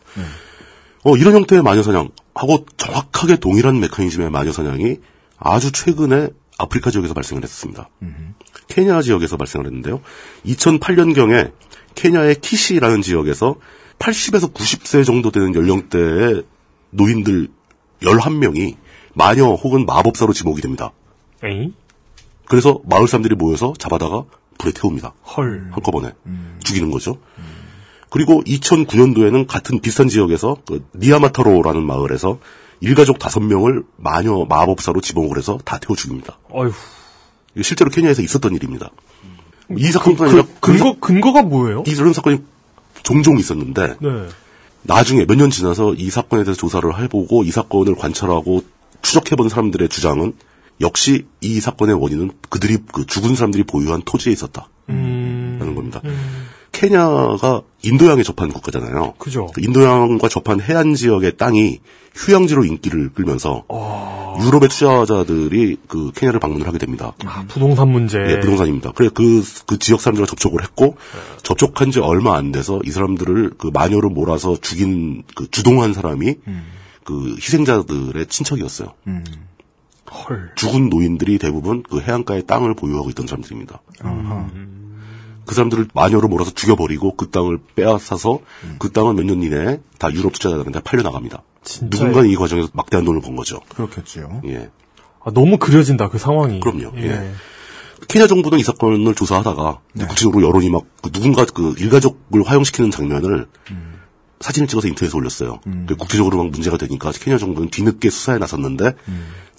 [1.05, 4.99] 어, 이런 형태의 마녀사냥하고 정확하게 동일한 메커니즘의 마녀사냥이
[5.39, 7.89] 아주 최근에 아프리카 지역에서 발생을 했습니다.
[8.69, 10.01] 케냐 지역에서 발생을 했는데요.
[10.47, 11.53] 2008년경에
[11.95, 13.57] 케냐의 키시라는 지역에서
[13.99, 16.45] 80에서 90세 정도 되는 연령대의
[16.91, 17.49] 노인들
[18.03, 18.77] 11명이
[19.15, 20.93] 마녀 혹은 마법사로 지목이 됩니다.
[21.45, 21.73] 에이?
[22.47, 24.25] 그래서 마을 사람들이 모여서 잡아다가
[24.59, 25.15] 불에 태웁니다.
[25.37, 25.69] 헐.
[25.73, 26.13] 한꺼번에
[26.65, 27.19] 죽이는 거죠.
[28.11, 32.39] 그리고 2009년도에는 같은 비슷한 지역에서 그 니아마타로라는 마을에서
[32.81, 36.39] 일가족 다섯 명을 마녀 마법사로 지목을 해서 다 태워 죽입니다.
[36.51, 36.73] 어휴.
[37.63, 38.91] 실제로 케냐에서 있었던 일입니다.
[39.77, 41.85] 이 사건뿐 아니라 그, 근거 근거가 뭐예요?
[41.87, 42.43] 이런 사건이
[43.03, 44.29] 종종 있었는데 네.
[44.83, 48.65] 나중에 몇 년 지나서 이 사건에 대해서 조사를 해보고 이 사건을 관찰하고
[49.03, 50.35] 추적해본 사람들의 주장은
[50.81, 54.69] 역시 이 사건의 원인은 그들이 그 죽은 사람들이 보유한 토지에 있었다.
[55.59, 56.01] 라는 겁니다.
[56.83, 59.15] 케냐가 인도양에 접한 국가잖아요.
[59.17, 59.47] 그죠.
[59.55, 61.79] 그 인도양과 접한 해안 지역의 땅이
[62.15, 63.65] 휴양지로 인기를 끌면서
[64.45, 67.13] 유럽의 투자자들이 그 케냐를 방문을 하게 됩니다.
[67.25, 68.19] 아, 부동산 문제.
[68.19, 68.91] 예, 부동산입니다.
[68.93, 70.97] 그래 그, 그 지역 사람들과 접촉을 했고,
[71.45, 76.35] 접촉한 지 얼마 안 돼서 이 사람들을 그 마녀로 몰아서 죽인 그 주동한 사람이
[77.05, 78.93] 그 희생자들의 친척이었어요.
[80.11, 80.51] 헐.
[80.57, 83.81] 죽은 노인들이 대부분 그 해안가의 땅을 보유하고 있던 사람들입니다.
[85.47, 88.41] 그 사람들을 마녀로 몰아서 죽여버리고 그 땅을 빼앗아서
[88.79, 91.43] 그 땅은 몇년 이내에 다 유럽 투자자들한테 팔려나갑니다.
[91.83, 93.61] 누군가는 이 과정에서 막대한 돈을 번 거죠.
[93.69, 94.43] 그렇겠지요.
[94.47, 94.71] 예.
[95.25, 96.61] 아, 너무 그려진다 그 상황이.
[96.61, 96.93] 그럼요.
[96.97, 97.33] 예.
[98.09, 100.07] 케냐 정부는 이 사건을 조사하다가 네.
[100.07, 103.47] 국제적으로 여론이 막 그 누군가 그 일가족을 화형시키는 장면을
[104.41, 105.61] 사진을 찍어서 인터넷에 올렸어요.
[105.87, 108.95] 그 국제적으로 막 문제가 되니까 케냐 정부는 뒤늦게 수사에 나섰는데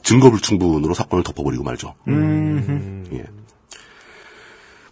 [0.02, 1.96] 증거 불충분으로 사건을 덮어버리고 말죠.
[3.14, 3.26] 예.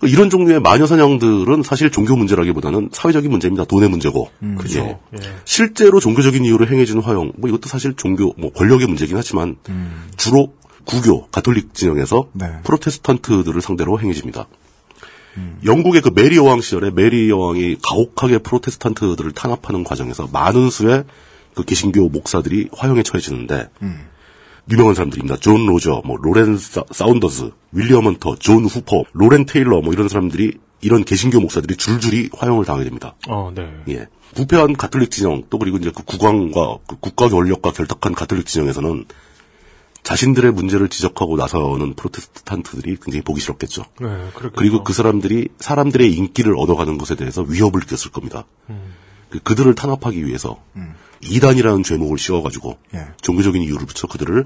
[0.02, 3.66] 그 이런 종류의 마녀 사냥들은 사실 종교 문제라기보다는 사회적인 문제입니다.
[3.66, 4.32] 돈의 문제고.
[4.58, 4.80] 그죠.
[4.80, 5.18] 예.
[5.18, 5.22] 예.
[5.46, 9.58] 실제로 종교적인 이유로 행해지는 화형, 뭐 이것도 사실 종교, 뭐 권력의 문제긴 하지만
[10.18, 10.54] 주로
[10.86, 12.48] 구교, 가톨릭 진영에서 네.
[12.64, 14.48] 프로테스탄트들을 상대로 행해집니다.
[15.64, 21.04] 영국의 그 메리 여왕 시절에 메리 여왕이 가혹하게 프로테스탄트들을 탄압하는 과정에서 많은 수의
[21.54, 23.70] 그 개신교 목사들이 화형에 처해지는데
[24.70, 25.38] 유명한 사람들입니다.
[25.38, 30.54] 존 로저, 뭐 로렌 사, 사운더스, 윌리엄 헌터, 존 후퍼, 로렌 테일러 뭐 이런 사람들이
[30.82, 33.16] 이런 개신교 목사들이 줄줄이 화형을 당하게 됩니다.
[33.28, 33.68] 어, 네.
[33.90, 34.08] 예.
[34.34, 39.06] 부패한 가톨릭 진영 또 그리고 이제 그 국왕과 그 국가 권력과 결탁한 가톨릭 진영에서는
[40.04, 43.84] 자신들의 문제를 지적하고 나서는 프로테스탄트들이 굉장히 보기 싫었겠죠.
[44.00, 44.54] 네, 그렇겠죠.
[44.56, 48.46] 그리고 그 사람들이 사람들의 인기를 얻어가는 것에 대해서 위협을 느꼈을 겁니다.
[48.70, 48.94] 음.
[49.30, 50.58] 그- 그들을 탄압하기 위해서
[51.24, 53.08] 이단이라는 죄목을 씌워가지고 예.
[53.22, 54.46] 종교적인 이유를 붙여 그들을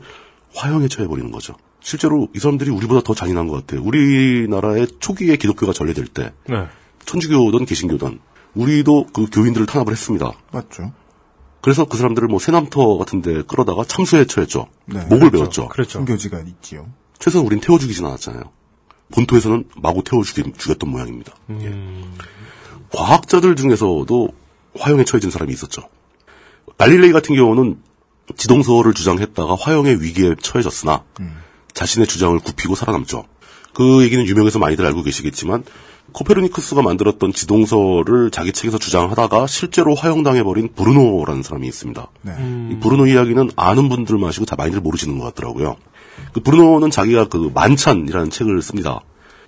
[0.53, 1.55] 화형에 처해버리는 거죠.
[1.81, 3.83] 실제로 이 사람들이 우리보다 더 잔인한 것 같아요.
[3.83, 6.65] 우리나라의 초기에 기독교가 전래될 때 네.
[7.05, 8.19] 천주교든 개신교든
[8.55, 10.31] 우리도 그 교인들을 탄압을 했습니다.
[10.51, 10.93] 맞죠.
[11.61, 14.67] 그래서 그 사람들을 뭐 세남터 같은 데 끌어다가 참수에 처했죠.
[14.85, 14.99] 네.
[15.01, 15.37] 목을 그렇죠.
[15.37, 15.67] 베었죠.
[15.69, 15.91] 그렇죠.
[15.99, 16.87] 순교지가 있지요.
[17.19, 18.43] 최소한 우린 태워 죽이진 않았잖아요.
[19.11, 21.33] 본토에서는 마구 태워 죽이, 죽였던 모양입니다.
[21.49, 22.15] 음.
[22.91, 24.29] 과학자들 중에서도
[24.77, 25.83] 화형에 처해진 사람이 있었죠.
[26.77, 27.77] 갈릴레이 같은 경우는
[28.37, 31.03] 지동설을 주장했다가 화형의 위기에 처해졌으나
[31.73, 33.25] 자신의 주장을 굽히고 살아남죠.
[33.73, 35.63] 그 얘기는 유명해서 많이들 알고 계시겠지만
[36.11, 42.07] 코페르니쿠스가 만들었던 지동설을 자기 책에서 주장하다가 실제로 화형당해버린 브루노라는 사람이 있습니다.
[42.21, 42.31] 네.
[42.71, 45.75] 이 브루노 이야기는 아는 분들 마시고 다 많이들 모르시는 것 같더라고요.
[46.31, 49.01] 그 브루노는 자기가 그 만찬이라는 책을 씁니다.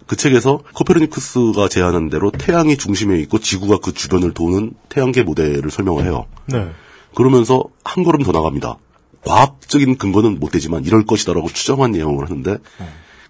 [0.08, 6.04] 그 책에서 코페르니쿠스가 제안한 대로 태양이 중심에 있고 지구가 그 주변을 도는 태양계 모델을 설명을
[6.04, 6.26] 해요.
[6.48, 6.70] 네.
[7.18, 8.78] 그러면서 한 걸음 더 나갑니다.
[9.26, 12.60] 과학적인 근거는 못 되지만 이럴 것이다라고 추정한 내용을 하는데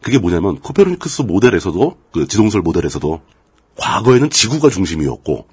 [0.01, 3.21] 그게 뭐냐면 코페르니쿠스 모델에서도 그 지동설 모델에서도
[3.77, 5.47] 과거에는 지구가 중심이었고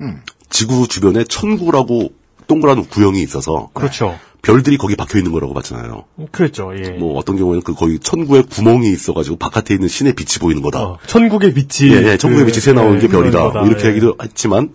[0.51, 2.11] 지구 주변에 천구라고
[2.49, 4.19] 동그란 구형이 있어서 그렇죠.
[4.43, 6.05] 별들이 거기 박혀 있는 거라고 봤잖아요.
[6.33, 6.73] 그랬죠.
[6.77, 6.91] 예.
[6.91, 10.83] 뭐 어떤 경우에는 그 거의 천구에 구멍이 있어가지고 바깥에 있는 신의 빛이 보이는 거다.
[10.83, 13.31] 어, 천국의 빛이 예, 예, 천국의 그, 빛이 새 나오는 게 예, 별이다.
[13.31, 13.61] 그런 거다.
[13.61, 13.91] 뭐 이렇게 예.
[13.91, 14.75] 얘기도 했지만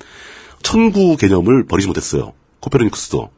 [0.64, 2.34] 천구 개념을 버리지 못했어요.
[2.60, 3.30] 코페르니쿠스도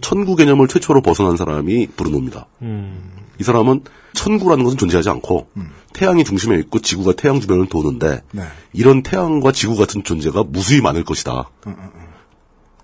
[0.00, 2.46] 천구 개념을 최초로 벗어난 사람이 브루노입니다.
[2.62, 3.10] 음.
[3.40, 3.82] 이 사람은
[4.14, 5.48] 천구라는 것은 존재하지 않고
[5.92, 8.44] 태양이 중심에 있고 지구가 태양 주변을 도는데 네.
[8.72, 11.50] 이런 태양과 지구 같은 존재가 무수히 많을 것이다.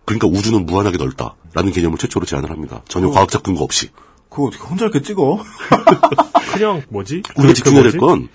[0.05, 2.83] 그러니까 우주는 무한하게 넓다라는 개념을 최초로 제안을 합니다.
[2.89, 3.91] 전혀 과학적 근거 없이.
[4.31, 5.39] 그거 어떻게 혼자 이렇게 찍어?
[6.53, 7.22] 그냥 뭐지?
[7.37, 7.99] 우리가 그 집중해야 될?
[7.99, 8.29] 건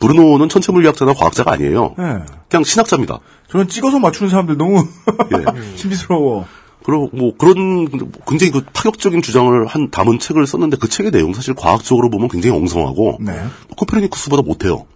[0.00, 1.94] 브루노는 천체 물리학자나 과학자가 아니에요.
[1.96, 2.04] 네.
[2.48, 3.20] 그냥 신학자입니다.
[3.50, 4.84] 저는 찍어서 맞추는 사람들 너무
[5.32, 5.76] 예.
[5.76, 6.46] 신비스러워.
[6.84, 7.86] 그리고 뭐 그런
[8.26, 12.56] 굉장히 그 파격적인 주장을 한 담은 책을 썼는데 그 책의 내용 사실 과학적으로 보면 굉장히
[12.56, 13.32] 엉성하고 네.
[13.76, 14.86] 코페르니쿠스보다 못해요.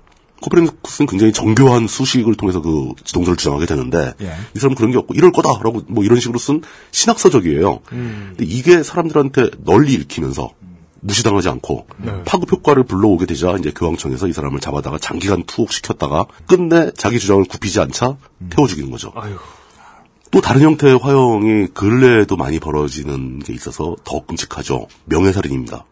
[0.40, 4.32] 코페르니쿠스는 굉장히 정교한 수식을 통해서 그 지동설을 주장하게 되는데 예.
[4.54, 7.80] 이 사람은 그런 게 없고 이럴 거다라고 뭐 이런 식으로 쓴 신학 서적이에요.
[7.92, 8.34] 음.
[8.36, 10.50] 근데 이게 사람들한테 널리 읽히면서
[11.00, 12.12] 무시당하지 않고 네.
[12.24, 17.80] 파급 효과를 불러오게 되자 이제 교황청에서 이 사람을 잡아다가 장기간 투옥시켰다가 끝내 자기 주장을 굽히지
[17.80, 18.16] 않자
[18.50, 19.12] 태워 죽이는 거죠.
[19.14, 19.36] 아유.
[20.36, 24.86] 또 다른 형태의 화형이 근래에도 많이 벌어지는 게 있어서 더 끔찍하죠.
[25.06, 25.86] 명예살인입니다.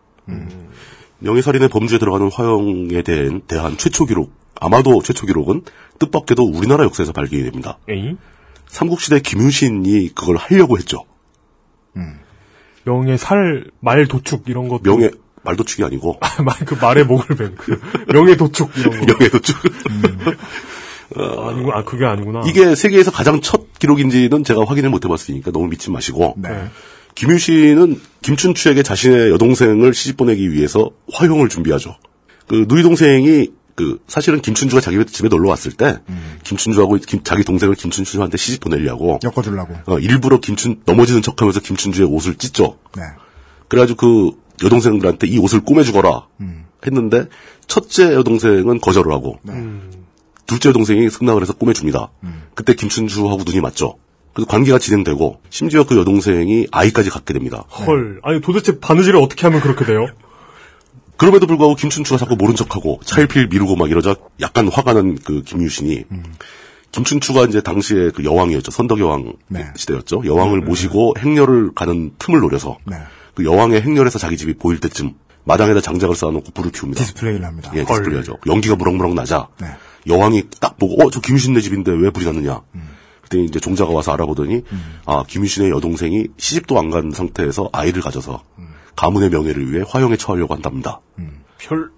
[1.21, 5.63] 명예살인의 범주에 들어가는 화형에 대한, 대한 최초 기록, 아마도 최초 기록은
[5.99, 7.79] 뜻밖에도 우리나라 역사에서 발견이 됩니다.
[7.89, 8.19] 에이?
[8.67, 11.07] 삼국시대 김유신이 그걸 하려고 했죠.
[12.85, 14.83] 명예 살, 말 도축 이런 것도.
[14.83, 15.11] 명예,
[15.43, 16.21] 말 도축이 아니고.
[16.45, 17.55] 말, 그 말에 목을 벤.
[17.55, 17.81] 그
[18.13, 19.07] 명예 도축 이런 거.
[19.07, 19.57] 명예 도축.
[21.17, 22.43] 아, 아니구, 아, 그게 아니구나.
[22.47, 26.35] 이게 세계에서 가장 첫 기록인지는 제가 확인을 못 해봤으니까 너무 믿지 마시고.
[26.39, 26.49] 네.
[27.15, 31.97] 김유신은 김춘추에게 자신의 여동생을 시집 보내기 위해서 화용을 준비하죠.
[32.49, 35.99] 그 누이 동생이 그 사실은 김춘주가 자기 집에 놀러 왔을 때
[36.45, 39.75] 김춘주하고 김- 자기 동생을 김춘주한테 시집 보내려고 엮어주려고.
[39.87, 42.79] 어, 일부러 김춘 넘어지는 척하면서 김춘주의 옷을 찢죠.
[42.97, 43.03] 네.
[43.69, 46.27] 그래가지고 그 여동생들한테 이 옷을 꼬매주거라
[46.87, 47.27] 했는데
[47.67, 49.39] 첫째 여동생은 거절을 하고
[50.47, 52.11] 둘째 여동생이 승낙을 해서 꼬매줍니다.
[52.55, 53.97] 그때 김춘추하고 눈이 맞죠.
[54.33, 57.65] 그래서 관계가 진행되고 심지어 그 여동생이 아이까지 갖게 됩니다.
[57.87, 58.21] 헐.
[58.25, 60.07] 아니, 도대체 바느질을 어떻게 하면 그렇게 돼요?
[61.17, 66.05] 그럼에도 불구하고 김춘추가 자꾸 모른 척하고 차일피일 미루고 막 이러자 약간 화가 난 그 김유신이
[66.91, 68.71] 김춘추가 이제 당시에 그 여왕이었죠.
[68.73, 69.33] 선덕여왕
[69.77, 70.23] 시대였죠.
[70.27, 72.79] 여왕을 모시고 행렬을 가는 틈을 노려서
[73.35, 75.13] 그 여왕의 행렬에서 자기 집이 보일 때쯤
[75.45, 77.01] 마당에다 장작을 쌓아놓고 불을 피웁니다.
[77.01, 77.71] 디스플레이를 합니다.
[77.75, 78.39] 예, 디스플레이하죠.
[78.47, 79.69] 연기가 무럭무럭 나자 네.
[80.07, 82.61] 여왕이 딱 보고 어 저 김유신네 집인데 왜 불이 났느냐.
[83.23, 84.63] 그때 이제 종자가 와서 알아보더니
[85.07, 88.43] 아 김유신의 여동생이 시집도 안 간 상태에서 아이를 가져서
[88.97, 91.01] 가문의 명예를 위해 화형에 처하려고 한답니다.
[91.59, 91.91] 별.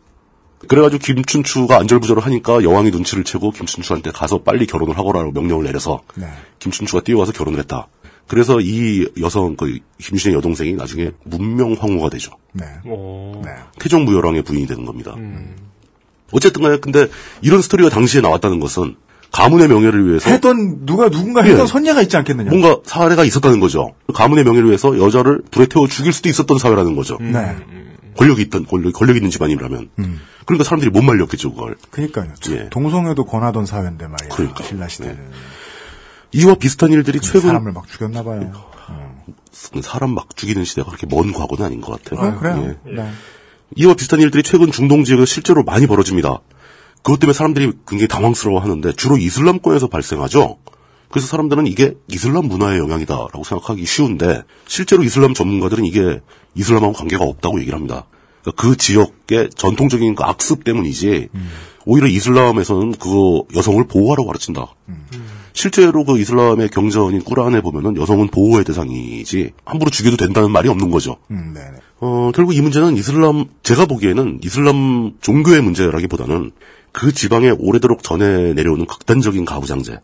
[0.69, 6.27] 그래가지고 김춘추가 안절부절을 하니까 여왕이 눈치를 채고 김춘추한테 가서 빨리 결혼을 하거라고 명령을 내려서 네.
[6.59, 7.89] 김춘추가 뛰어와서 결혼을 했다.
[8.27, 12.33] 그래서 이 여성 그 김유신의 여동생이 나중에 문명황후가 되죠.
[12.53, 12.65] 네.
[12.87, 13.43] 어.
[13.79, 15.15] 태종무열왕의 부인이 되는 겁니다.
[16.33, 17.09] 어쨌든 간에 근데
[17.41, 18.97] 이런 스토리가 당시에 나왔다는 것은
[19.33, 21.67] 가문의 명예를 위해서 했던 누가 누군가 했던 예.
[21.67, 22.51] 선례가 있지 않겠느냐.
[22.51, 23.95] 뭔가 사례가 있었다는 거죠.
[24.15, 27.19] 가문의 명예를 위해서 여자를 불에 태워 죽일 수도 있었던 사회라는 거죠.
[27.21, 27.57] 네.
[28.17, 29.91] 권력이 있던 권력, 권력 있는 집안이라면.
[30.47, 31.77] 그러니까 사람들이 못 말렸겠죠 그걸.
[31.91, 32.33] 그러니까요.
[32.51, 32.69] 예.
[32.71, 34.29] 동성애도 권하던 사회인데 말이야.
[34.31, 34.65] 그러니까.
[34.65, 35.19] 신라 시대는.
[36.33, 38.53] 이와 비슷한 일들이 최근 사람을 막 죽였나 봐요.
[39.83, 42.27] 사람 막 죽이는 시대가 그렇게 먼 과거는 아닌 것 같아요.
[42.27, 42.77] 아, 그래요?
[42.87, 42.93] 예.
[42.95, 43.11] 네.
[43.77, 46.41] 이와 비슷한 일들이 최근 중동 지역에서 실제로 많이 벌어집니다.
[47.03, 50.59] 그것 때문에 사람들이 굉장히 당황스러워 하는데 주로 이슬람권에서 발생하죠.
[51.09, 56.21] 그래서 사람들은 이게 이슬람 문화의 영향이다라고 생각하기 쉬운데 실제로 이슬람 전문가들은 이게
[56.55, 58.07] 이슬람하고 관계가 없다고 얘기를 합니다.
[58.43, 61.29] 그러니까 그 지역의 전통적인 그 악습 때문이지
[61.85, 64.75] 오히려 이슬람에서는 그거 여성을 보호하라고 가르친다.
[65.53, 71.17] 실제로 그 이슬람의 경전인 꾸란에 보면은 여성은 보호의 대상이지 함부로 죽여도 된다는 말이 없는 거죠.
[71.31, 71.61] 음, 네.
[71.99, 76.53] 어, 결국 이 문제는 이슬람, 제가 보기에는 이슬람 종교의 문제라기보다는
[76.93, 79.99] 그 지방에 오래도록 전해 내려오는 극단적인 가부장제,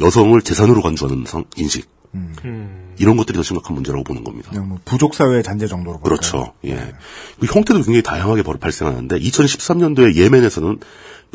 [0.00, 1.88] 여성을 재산으로 간주하는 상- 인식,
[2.98, 4.50] 이런 것들이 더 심각한 문제라고 보는 겁니다.
[4.50, 6.16] 그냥 뭐 부족 사회의 잔재 정도로 볼까요?
[6.18, 6.52] 그렇죠.
[6.64, 6.94] 예.
[7.38, 10.78] 그 형태도 굉장히 다양하게 벌- 발생하는데 2013년도에 예멘에서는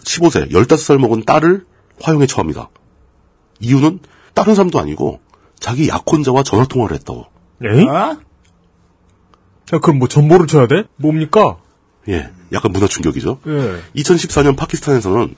[0.04, 1.66] 15세, 15살 먹은 딸을
[2.02, 2.70] 화형에 처합니다.
[3.60, 4.00] 이유는
[4.34, 5.20] 다른 사람도 아니고
[5.60, 7.26] 자기 약혼자와 전화 통화를 했다고.
[7.64, 7.86] 에이?
[7.88, 8.18] 아?
[9.72, 10.84] 야, 그럼 뭐 전보를 쳐야 돼?
[10.98, 11.58] 뭡니까?
[12.10, 12.30] 예.
[12.52, 13.40] 약간 문화 충격이죠.
[13.48, 14.02] 예.
[14.02, 15.36] 2014년 파키스탄에서는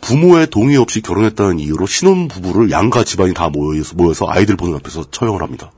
[0.00, 5.10] 부모의 동의 없이 결혼했다는 이유로 신혼 부부를 양가 집안이 다 모여서, 모여서 아이들 보는 앞에서
[5.10, 5.70] 처형을 합니다.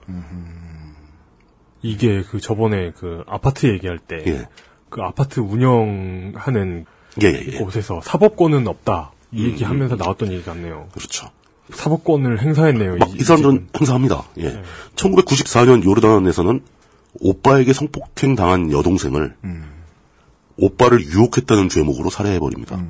[1.82, 4.24] 이게 그 저번에 그 아파트 얘기할 때.
[4.26, 4.48] 예.
[4.88, 6.86] 그 아파트 운영하는
[7.22, 7.58] 예, 예, 예.
[7.58, 9.12] 곳에서 사법권은 없다.
[9.32, 10.88] 이 음, 얘기하면서 나왔던 얘기 같네요.
[10.92, 11.28] 그렇죠.
[11.72, 12.96] 사법권을 행사했네요.
[12.98, 14.24] 막 이 사람들은 행사합니다.
[14.38, 14.62] 예.
[14.94, 16.60] 1994년 요르단에서는
[17.20, 19.34] 오빠에게 성폭행 당한 여동생을
[20.58, 22.82] 오빠를 유혹했다는 죄목으로 살해해버립니다.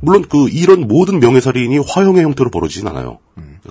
[0.00, 3.18] 물론 그 이런 모든 명예살인이 화형의 형태로 벌어지진 않아요.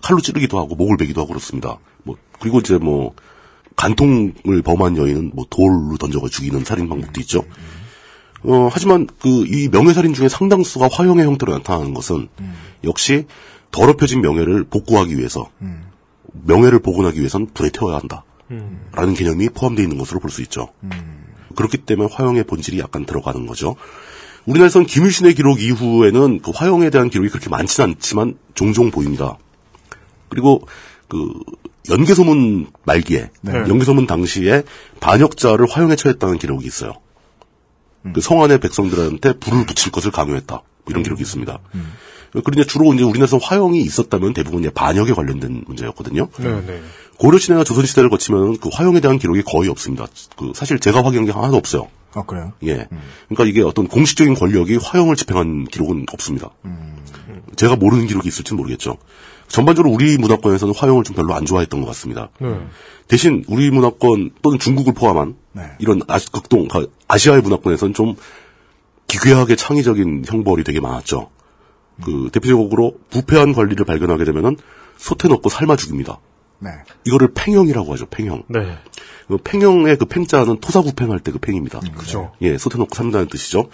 [0.01, 1.78] 칼로 찌르기도 하고 목을 베기도 하고 그렇습니다.
[2.03, 3.13] 뭐 그리고 이제 뭐
[3.78, 7.43] 간통을 범한 여인은 뭐 돌로 던져가 죽이는 살인 방법도 있죠.
[8.43, 12.28] 어, 하지만 그 이 명예살인 중에 상당수가 화형의 형태로 나타나는 것은
[12.84, 13.25] 역시
[13.71, 15.49] 더럽혀진 명예를 복구하기 위해서
[16.45, 18.23] 명예를 복원하기 위해선 불에 태워야 한다.
[18.91, 20.70] 라는 개념이 포함되어 있는 것으로 볼 수 있죠.
[21.56, 23.76] 그렇기 때문에 화형의 본질이 약간 들어가는 거죠.
[24.45, 29.38] 우리나라에선 김유신의 기록 이후에는 그 화형에 대한 기록이 그렇게 많지는 않지만 종종 보입니다.
[30.30, 30.66] 그리고
[31.08, 31.34] 그
[31.89, 33.54] 연개소문 말기에 네.
[33.54, 34.64] 연개소문 당시에
[35.00, 36.93] 반역자를 화형에 처했다는 기록이 있어요.
[38.14, 40.56] 그 성안의 백성들한테 불을 붙일 것을 강요했다.
[40.56, 41.60] 뭐 이런 기록이 있습니다.
[42.32, 46.30] 그리고 이제 주로 이제 우리나라에서 화형이 있었다면 대부분 이제 반역에 관련된 문제였거든요.
[46.39, 46.82] 네 네.
[47.18, 50.05] 고려 시대나 조선 시대를 거치면 그 화용에 대한 기록이 거의 없습니다.
[50.38, 51.88] 그 사실 제가 확인한 게 하나도 없어요.
[52.13, 52.53] 아, 그래요?
[52.63, 52.88] 예.
[53.28, 56.49] 그러니까 이게 어떤 공식적인 권력이 화용을 집행한 기록은 없습니다.
[57.55, 58.97] 제가 모르는 기록이 있을지는 모르겠죠.
[59.47, 62.30] 전반적으로 우리 문화권에서는 화용을 좀 별로 안 좋아했던 것 같습니다.
[62.39, 62.49] 네.
[63.07, 65.36] 대신 우리 문화권 또는 중국을 포함한
[65.80, 68.15] 이런 아시, 극동 가- 아시아의 문화권에서는 좀
[69.07, 71.30] 기괴하게 창의적인 형벌이 되게 많았죠.
[72.03, 74.57] 그 대표적으로 부패한 관리를 발견하게 되면은
[74.97, 76.20] 솥에 넣고 삶아 죽입니다.
[76.60, 76.70] 네.
[77.05, 78.05] 이거를 팽형이라고 하죠.
[78.08, 78.43] 팽형.
[78.47, 78.78] 네.
[79.28, 81.80] 그 팽형의 그 팽자는 토사구팽할 때 그 팽입니다.
[81.97, 82.32] 그죠.
[82.41, 83.70] 예, 솥에 넣고 삶는다는 뜻이죠.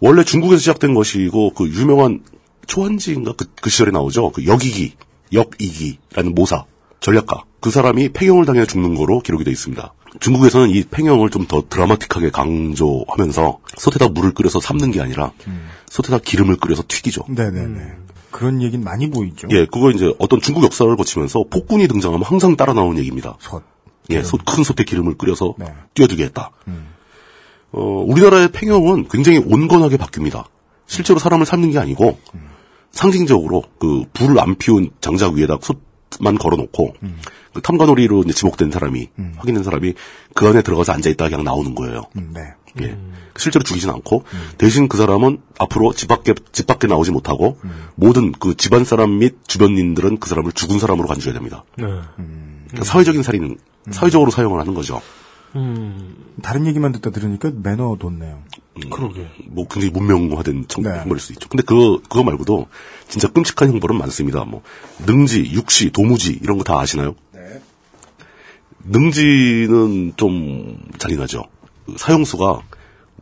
[0.00, 2.22] 원래 중국에서 시작된 것이고 그 유명한
[2.66, 4.32] 초한지인가 그, 그 시절에 나오죠.
[4.32, 4.94] 그 역이기,
[5.32, 6.64] 역이기라는 모사,
[7.00, 7.44] 전략가.
[7.60, 9.92] 그 사람이 팽형을 당해 죽는 거로 기록이 되어 있습니다.
[10.20, 15.32] 중국에서는 이 팽형을 좀 더 드라마틱하게 강조하면서 솥에다 물을 끓여서 삶는 게 아니라
[15.90, 17.24] 솥에다 기름을 끓여서 튀기죠.
[17.28, 17.80] 네네네.
[18.34, 19.46] 그런 얘기는 많이 보이죠.
[19.52, 23.36] 예, 그거 이제 어떤 중국 역사를 거치면서 폭군이 등장하면 항상 따라 나오는 얘기입니다.
[23.38, 23.62] 솥.
[24.10, 25.66] 예, 솥, 큰 솥에 기름을 끓여서 네.
[25.94, 26.50] 뛰어들게 했다.
[27.70, 30.46] 어, 우리나라의 팽형은 굉장히 온건하게 바뀝니다.
[30.86, 32.18] 실제로 사람을 삶는 게 아니고,
[32.90, 35.58] 상징적으로 그 불을 안 피운 장작 위에다
[36.10, 36.94] 솥만 걸어놓고,
[37.52, 39.94] 그 탐관오리로 지목된 사람이, 확인된 사람이
[40.34, 42.02] 그 안에 들어가서 앉아있다가 그냥 나오는 거예요.
[42.14, 42.52] 네.
[42.82, 42.98] 예.
[43.36, 44.24] 실제로 죽이진 않고
[44.58, 47.58] 대신 그 사람은 앞으로 집 밖에 집 밖에 나오지 못하고
[47.96, 51.64] 모든 그 집안 사람 및 주변인들은 그 사람을 죽은 사람으로 간주해야 됩니다.
[51.76, 51.84] 네.
[51.86, 53.58] 그러니까 사회적인 살인
[53.90, 55.00] 사회적으로 사용을 하는 거죠.
[55.56, 56.16] 음.
[56.42, 58.42] 다른 얘기만 듣다 들으니까 매너 돋네요.
[58.90, 59.28] 그러게.
[59.46, 60.90] 뭐 굉장히 문명화된 청- 네.
[60.90, 61.48] 형벌일 수 있죠.
[61.48, 62.66] 근데 그거 그거 말고도
[63.08, 64.44] 진짜 끔찍한 형벌은 많습니다.
[64.44, 64.62] 뭐
[65.06, 67.14] 능지, 육시, 도무지 이런 거 다 아시나요?
[68.86, 71.44] 능지는 좀 잔인하죠.
[71.86, 72.60] 그 사형수가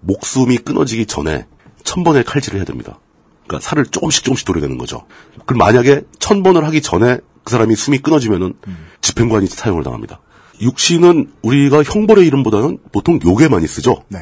[0.01, 1.47] 목숨이 끊어지기 전에
[1.85, 2.99] 천 번의 칼질을 해야 됩니다.
[3.47, 5.05] 그러니까 살을 조금씩 조금씩 도려내는 거죠.
[5.47, 8.55] 그럼 만약에 천 번을 하기 전에 그 사람이 숨이 끊어지면은
[9.01, 10.21] 집행관이 사형을 당합니다.
[10.61, 14.05] 육시는 우리가 형벌의 이름보다는 보통 욕에 많이 쓰죠.
[14.09, 14.21] 네.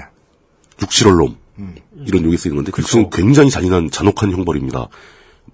[0.80, 1.36] 육실얼놈
[2.06, 4.88] 이런 욕이 쓰이는 건데 그 육시는 굉장히 잔인한 잔혹한 형벌입니다.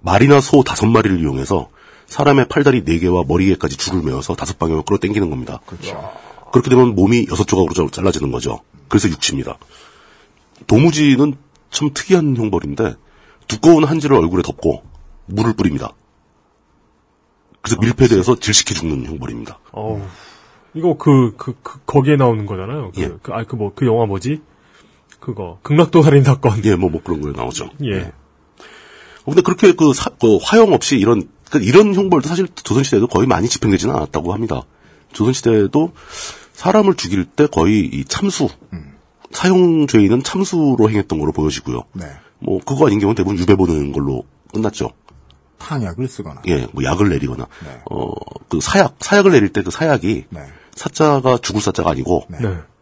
[0.01, 1.69] 말이나 소 다섯 마리를 이용해서
[2.05, 5.59] 사람의 팔다리 네 개와 머리에까지 줄을 메어서 다섯 방향으로 끌어당기는 겁니다.
[5.65, 5.77] 그렇
[6.61, 8.61] 게 되면 몸이 여섯 조각으로 잘- 잘라지는 거죠.
[8.87, 9.57] 그래서 육시입니다.
[10.67, 11.35] 도무지는
[11.69, 12.95] 참 특이한 형벌인데
[13.47, 14.83] 두꺼운 한지를 얼굴에 덮고
[15.25, 15.93] 물을 뿌립니다.
[17.61, 19.59] 그래서 밀폐돼서 질식해 죽는 형벌입니다.
[19.71, 20.01] 어우.
[20.73, 22.91] 이거 그, 그, 그, 거기에 나오는 거잖아요.
[22.93, 23.11] 그, 예.
[23.21, 24.41] 그, 아, 그 뭐, 그 영화 뭐지?
[25.19, 25.57] 그거.
[25.63, 26.63] 극락도 살인 사건.
[26.65, 27.69] 예, 뭐, 뭐 그런 거에 나오죠.
[27.83, 27.99] 예.
[29.23, 33.27] 어, 근데 그렇게 그, 사- 그 화형 없이 이런 그 이런 형벌도 사실 조선시대에도 거의
[33.27, 34.61] 많이 집행되지는 않았다고 합니다.
[35.13, 35.93] 조선시대에도
[36.57, 38.49] 사람을 죽일 때 거의 이 참수
[39.31, 41.83] 사형죄인은 참수로 행했던 걸로 보여지고요.
[41.93, 42.05] 네.
[42.39, 44.89] 뭐 그거 아닌 경우는 대부분 유배 보는 걸로 끝났죠.
[45.59, 46.41] 탕약을 쓰거나.
[46.47, 47.47] 예, 뭐 약을 내리거나
[47.85, 50.39] 어그 사약 사약을 내릴 때 그 사약이 네.
[50.73, 52.39] 사자가 죽을 사자가 아니고 네.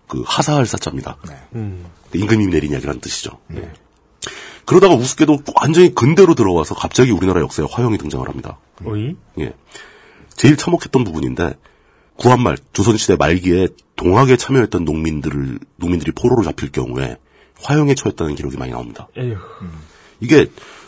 [0.08, 1.18] 그 하사할 사자입니다.
[1.56, 1.86] 음.
[2.14, 3.40] 임금님이 내린 약이라는 뜻이죠.
[3.48, 3.70] 네.
[4.66, 8.58] 그러다가 우습게도 완전히 근대로 들어와서 갑자기 우리나라 역사에 화형이 등장을 합니다.
[8.86, 9.16] 어이?
[9.40, 9.54] 예.
[10.36, 11.56] 제일 참혹했던 부분인데
[12.18, 17.18] 구한말 조선시대 말기에 동학에 참여했던 농민들을 농민들이 포로로 잡힐 경우에
[17.62, 19.08] 화형에 처했다는 기록이 많이 나옵니다.
[19.18, 19.36] 에휴.
[20.20, 20.48] 이게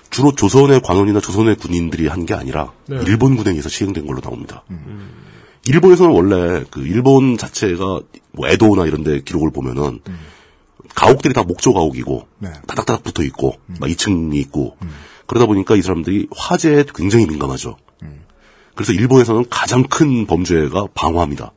[0.10, 2.98] 주로 조선의 관원이나 조선의 군인들이 한 게 아니라 네.
[3.06, 4.64] 일본 군행에서 시행된 걸로 나옵니다.
[5.66, 8.02] 일본에서는 원래 그 일본 자체가
[8.32, 10.00] 뭐 에도나 이런 데 기록을 보면은
[10.96, 12.50] 가옥들이 다 목조 가옥이고 네.
[12.68, 14.78] 다닥다닥 붙어 있고 막 2층이 있고
[15.26, 17.78] 그러다 보니까 이 사람들이 화재에 굉장히 민감하죠.
[18.78, 21.52] 그래서 일본에서는 가장 큰 범죄가 방화입니다.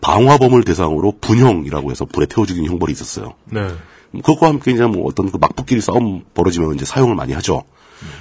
[0.00, 3.34] 방화범을 대상으로 분형이라고 해서 불에 태워 죽이는 형벌이 있었어요.
[3.44, 3.68] 네.
[4.12, 7.64] 그것과 함께 이제 뭐 어떤 그 막부끼리 싸움 벌어지면 이제 사용을 많이 하죠.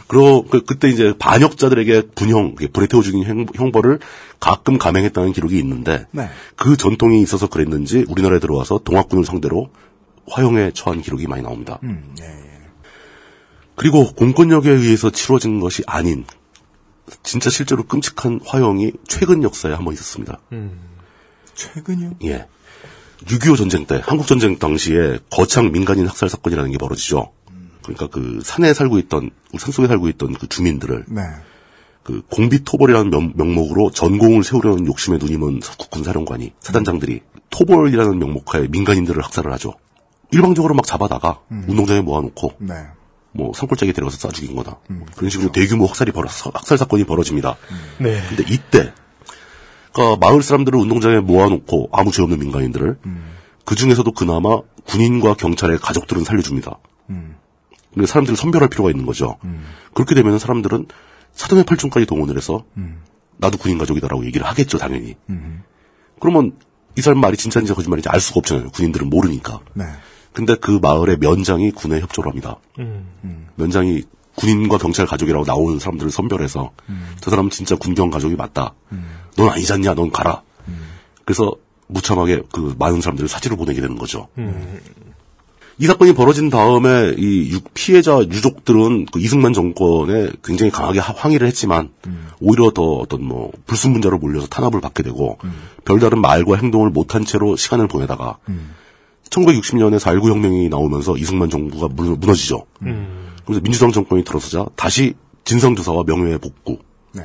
[0.07, 3.99] 그러 그, 그때 이제 반역자들에게 분형, 그 불에 태워 죽이는 형, 형벌을
[4.39, 6.29] 가끔 감행했다는 기록이 있는데 네.
[6.55, 9.69] 그 전통이 있어서 그랬는지 우리나라에 들어와서 동학군을 상대로
[10.27, 11.79] 화형에 처한 기록이 많이 나옵니다.
[11.83, 12.25] 음, 예,
[13.75, 16.25] 그리고 공권력에 의해서 치러진 것이 아닌
[17.23, 20.39] 진짜 실제로 끔찍한 화형이 최근 역사에 한 번 있었습니다.
[21.55, 22.11] 최근이요?
[22.25, 22.47] 예.
[23.25, 27.31] 6.25 전쟁 때, 한국 전쟁 당시에 거창 민간인 학살 사건이라는 게 벌어지죠.
[27.83, 31.21] 그러니까 그 산에 살고 있던, 산속에 살고 있던 그 주민들을 네.
[32.03, 39.23] 그 공비토벌이라는 명, 명목으로 전공을 세우려는 욕심에 눈이 먼 국군 사령관이 사단장들이 토벌이라는 명목하에 민간인들을
[39.23, 39.73] 학살을 하죠.
[40.31, 42.73] 일방적으로 막 잡아다가 운동장에 모아놓고 네.
[43.33, 44.79] 뭐 산골짜기 데려가서 쏴 죽인 거다.
[45.15, 47.57] 그런 식으로 대규모 학살이 벌어 학살 사건이 벌어집니다.
[47.97, 48.21] 네.
[48.29, 48.93] 근데 이때
[49.91, 52.97] 그러니까 마을 사람들을 운동장에 모아놓고 아무 죄 없는 민간인들을
[53.65, 56.77] 그 중에서도 그나마 군인과 경찰의 가족들은 살려줍니다.
[57.93, 59.37] 근데 사람들을 선별할 필요가 있는 거죠.
[59.93, 60.87] 그렇게 되면 사람들은
[61.33, 62.65] 사돈의 팔촌까지 동원을 해서
[63.37, 65.15] 나도 군인 가족이다라고 얘기를 하겠죠, 당연히.
[66.19, 66.53] 그러면
[66.95, 68.69] 이 사람 말이 진짜인지 거짓말인지 알 수가 없잖아요.
[68.69, 69.59] 군인들은 모르니까.
[69.73, 69.85] 네.
[70.33, 72.57] 근데 그 마을의 면장이 군에 협조를 합니다.
[72.79, 73.05] 음.
[73.55, 74.03] 면장이
[74.35, 77.07] 군인과 경찰 가족이라고 나오는 사람들을 선별해서 음.
[77.21, 78.73] 저 사람은 진짜 군경 가족이 맞다.
[79.37, 79.93] 넌 아니지 않냐?
[79.93, 80.41] 넌 가라.
[81.25, 81.51] 그래서
[81.87, 84.27] 무참하게 그 많은 사람들을 사지로 보내게 되는 거죠.
[84.39, 84.79] 음.
[85.79, 91.47] 이 사건이 벌어진 다음에 이 유- 피해자 유족들은 그 이승만 정권에 굉장히 강하게 하- 항의를
[91.47, 91.89] 했지만
[92.39, 95.37] 오히려 더 어떤 뭐 불순분자로 몰려서 탄압을 받게 되고
[95.83, 98.37] 별다른 말과 행동을 못한 채로 시간을 보내다가
[99.33, 102.65] 1960년에 4.19 혁명이 나오면서 이승만 정부가 무- 무너지죠.
[103.45, 105.13] 그래서 민주당 정권이 들어서자 다시
[105.45, 106.77] 진상조사와 명예의 복구,
[107.13, 107.23] 네.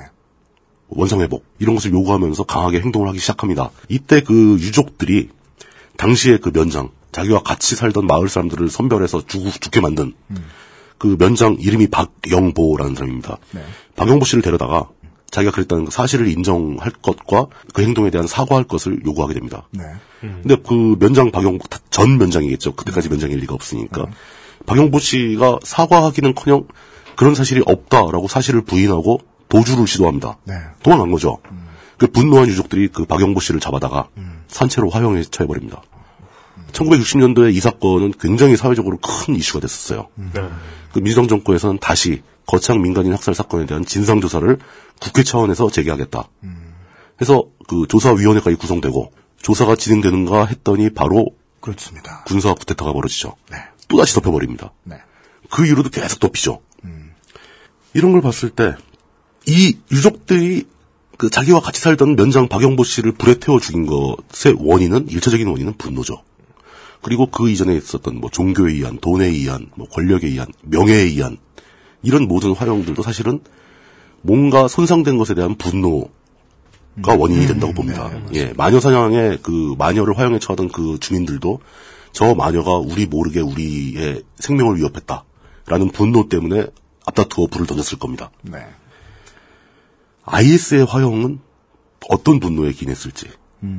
[0.89, 3.70] 원상회복 이런 것을 요구하면서 강하게 행동을 하기 시작합니다.
[3.89, 5.28] 이때 그 유족들이
[5.97, 10.14] 당시에 그 면장 자기와 같이 살던 마을 사람들을 선별해서 죽, 죽게 만든
[10.98, 13.39] 그 면장 이름이 박영보라는 사람입니다.
[13.52, 13.62] 네.
[13.97, 14.89] 박영보 씨를 데려다가
[15.31, 19.69] 자기가 그랬다는 그 사실을 인정할 것과 그 행동에 대한 사과할 것을 요구하게 됩니다.
[19.71, 19.85] 네.
[20.21, 22.75] 근데 그 면장 박영보 다- 전 면장이겠죠.
[22.75, 24.07] 그때까지 면장일 리가 없으니까
[24.67, 26.67] 박영보 씨가 사과하기는커녕
[27.17, 30.39] 그런 사실이 없다라고 사실을 부인하고 도주를 시도합니다.
[30.45, 30.55] 네.
[30.83, 31.39] 도망간 거죠.
[31.99, 34.09] 그 분노한 유족들이 그 박영보 씨를 잡아다가
[34.49, 35.83] 산채로 화형에 처해버립니다.
[36.73, 40.09] 1960년도에 이 사건은 굉장히 사회적으로 큰 이슈가 됐었어요.
[40.93, 44.59] 그 민주당 정권에서는 다시 거창 민간인 학살 사건에 대한 진상 조사를
[45.01, 46.29] 국회 차원에서 재개하겠다.
[47.20, 51.29] 해서 그 조사위원회까지 구성되고 조사가 진행되는가 했더니 바로
[51.61, 52.25] 그렇습니다.
[52.27, 53.37] 군사 쿠데타가 벌어지죠.
[53.53, 53.59] 네.
[53.87, 54.73] 또 다시 덮여버립니다.
[54.83, 54.97] 네.
[55.51, 56.61] 그 이후로도 계속 덮이죠.
[57.95, 58.75] 이런 걸 봤을 때
[59.49, 60.65] 이 유족들이
[61.16, 66.23] 그 자기와 같이 살던 면장 박영보 씨를 불에 태워 죽인 것의 원인은 일차적인 원인은 분노죠.
[67.01, 71.39] 그리고 그 이전에 있었던 뭐 종교에 의한, 돈에 의한, 뭐 권력에 의한, 명예에 의한
[72.09, 73.40] 이런 모든 화형들도 사실은
[74.22, 76.09] 뭔가 손상된 것에 대한 분노
[77.02, 78.10] 가 원인이 된다고 봅니다.
[78.32, 81.60] 예, 마녀 사냥에 그 마녀를 화형에 처하던 그 주민들도
[82.12, 86.66] 저 마녀가 우리 모르게 우리의 생명을 위협했다라는 분노 때문에
[87.06, 88.30] 앞다투어 불을 던졌을 겁니다.
[88.43, 88.66] 네.
[90.24, 91.39] IS의 화형은
[92.09, 93.26] 어떤 분노에 기인했을지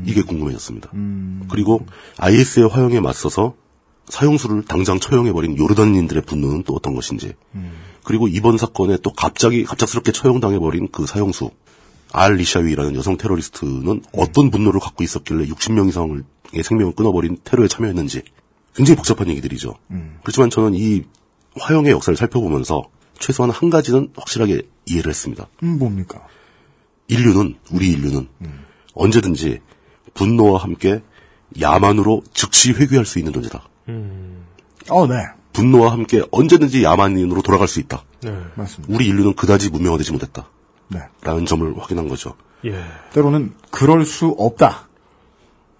[0.05, 0.91] 이게 궁금해졌습니다.
[1.49, 1.85] 그리고
[2.17, 3.55] IS의 화형에 맞서서
[4.07, 7.33] 사형수를 당장 처형해버린 요르단인들의 분노는 또 어떤 것인지
[8.03, 11.51] 그리고 이번 사건에 또 갑자기 갑작스럽게 처형당해버린 그 사형수
[12.11, 18.23] 알 리샤위라는 여성 테러리스트는 어떤 분노를 갖고 있었길래 60명 이상의 생명을 끊어버린 테러에 참여했는지
[18.73, 19.75] 굉장히 복잡한 얘기들이죠.
[20.23, 21.03] 그렇지만 저는 이
[21.59, 22.83] 화형의 역사를 살펴보면서
[23.19, 25.47] 최소한 한 가지는 확실하게 이해를 했습니다.
[25.63, 26.25] 음, 뭡니까?
[27.07, 28.27] 인류는 우리 인류는
[28.93, 29.59] 언제든지
[30.13, 31.01] 분노와 함께
[31.59, 33.67] 야만으로 즉시 회귀할 수 있는 존재다.
[34.89, 35.15] 어, 네.
[35.59, 38.03] 분노와 함께 언제든지 야만인으로 돌아갈 수 있다.
[38.21, 38.35] 네.
[38.55, 38.93] 맞습니다.
[38.93, 40.47] 우리 인류는 그다지 무명화되지 못했다.
[40.87, 41.01] 네.
[41.21, 42.35] 라는 점을 확인한 거죠.
[42.65, 42.83] 예.
[43.13, 44.87] 때로는 그럴 수 없다.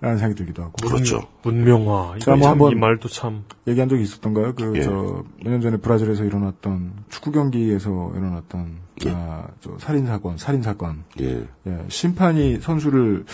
[0.02, 0.74] 라는 생각이 들기도 하고.
[0.82, 1.28] 그렇죠.
[1.44, 2.20] 문명화.
[2.20, 3.44] 제가 뭐 참, 한번 이 말도 참.
[3.68, 4.56] 얘기한 적이 있었던가요?
[4.56, 4.82] 그, 예.
[4.82, 9.12] 저, 몇년 전에 브라질에서 일어났던, 축구 경기에서 일어났던, 예.
[9.14, 11.04] 아, 저, 살인 사건, 살인 사건.
[11.20, 11.46] 예.
[11.68, 13.26] 예, 심판이 선수를,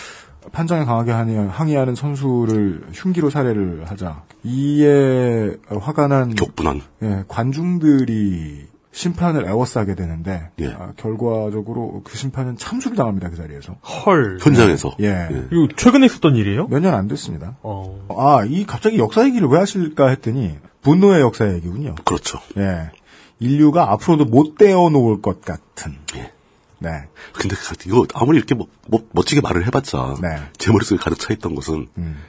[0.52, 4.22] 판정에 강하게 하니- 항의하는 선수를 흉기로 살해를 하자.
[4.44, 6.34] 이에 화가 난.
[6.34, 6.80] 격분한.
[7.02, 10.68] 예, 관중들이 심판을 애워싸게 되는데, 예.
[10.68, 13.74] 아, 결과적으로 그 심판은 참수를 당합니다, 그 자리에서.
[13.82, 14.38] 헐.
[14.40, 14.96] 현장에서.
[15.00, 15.28] 예.
[15.52, 16.66] 이거 최근에 있었던 일이에요?
[16.68, 17.56] 몇 년 안 됐습니다.
[17.62, 18.06] 어.
[18.16, 21.94] 아, 이 갑자기 역사 얘기를 왜 하실까 했더니 분노의 역사 얘기군요.
[22.06, 22.38] 그렇죠.
[22.56, 22.90] 예.
[23.38, 25.92] 인류가 앞으로도 못 떼어 놓을 것 같은.
[26.16, 26.32] 예.
[26.78, 26.90] 네.
[27.32, 30.28] 근데 이거 아무리 이렇게 뭐, 뭐- 멋지게 말을 해봤자 네.
[30.58, 32.22] 제 머릿속에 가득 차 있던 것은 음.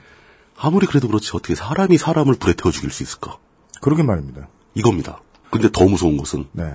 [0.56, 3.38] 아무리 그래도 그렇지 어떻게 사람이 사람을 불에 태워 죽일 수 있을까?
[3.80, 4.48] 그러게 말입니다.
[4.74, 5.20] 이겁니다.
[5.50, 6.72] 근데 더 무서운 것은 네.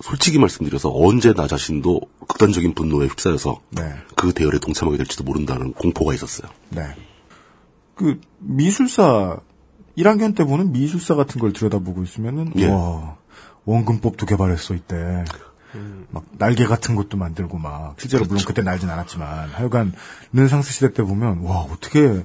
[0.00, 3.82] 솔직히 말씀드려서 언제 나 자신도 극단적인 분노에 휩싸여서 네.
[4.16, 6.50] 그 대열에 동참하게 될지도 모른다는 공포가 있었어요.
[6.70, 6.82] 네.
[7.94, 9.38] 그 미술사
[9.98, 12.66] 1학년 때 보는 미술사 같은 걸 들여다보고 있으면은 예.
[12.68, 13.18] 와
[13.66, 15.24] 원근법도 개발했어 이때.
[16.10, 19.92] 막 날개 같은 것도 만들고 막 실제로 물론 그때 날진 않았지만 하여간
[20.32, 22.24] 르네상스 시대 때 보면 와 어떻게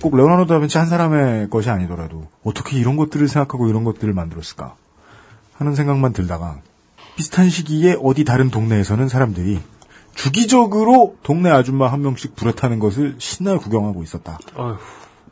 [0.00, 4.74] 꼭 레오나르도 다빈치 한 사람의 것이 아니더라도 어떻게 이런 것들을 생각하고 이런 것들을 만들었을까
[5.54, 6.60] 하는 생각만 들다가
[7.16, 9.60] 비슷한 시기에 어디 다른 동네에서는 사람들이
[10.14, 14.38] 주기적으로 동네 아줌마 한 명씩 불에 타는 것을 신나게 구경하고 있었다.
[14.56, 14.76] 아휴.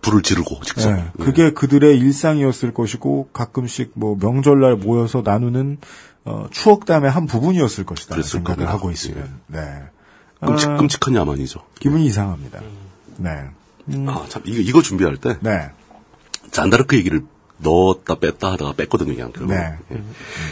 [0.03, 0.91] 불을 지르고 직접.
[0.91, 5.79] 네, 그게 그들의 일상이었을 것이고 가끔씩 뭐 명절날 모여서 나누는
[6.25, 8.21] 어, 추억담의 한 부분이었을 것이다.
[8.23, 8.73] 생각을 겁니다.
[8.73, 9.61] 하고 있으면 네.
[10.41, 11.61] 끔찍, 아, 끔찍한 야만이죠.
[11.79, 12.61] 기분이 이상합니다.
[13.17, 13.31] 네.
[14.07, 15.71] 아, 참, 이거, 이거 준비할 때, 네.
[16.51, 17.25] 잔다르크 얘기를
[17.59, 19.33] 넣었다 뺐다 하다가 뺐거든요, 그냥.
[19.33, 19.53] 결국.
[19.53, 19.77] 네.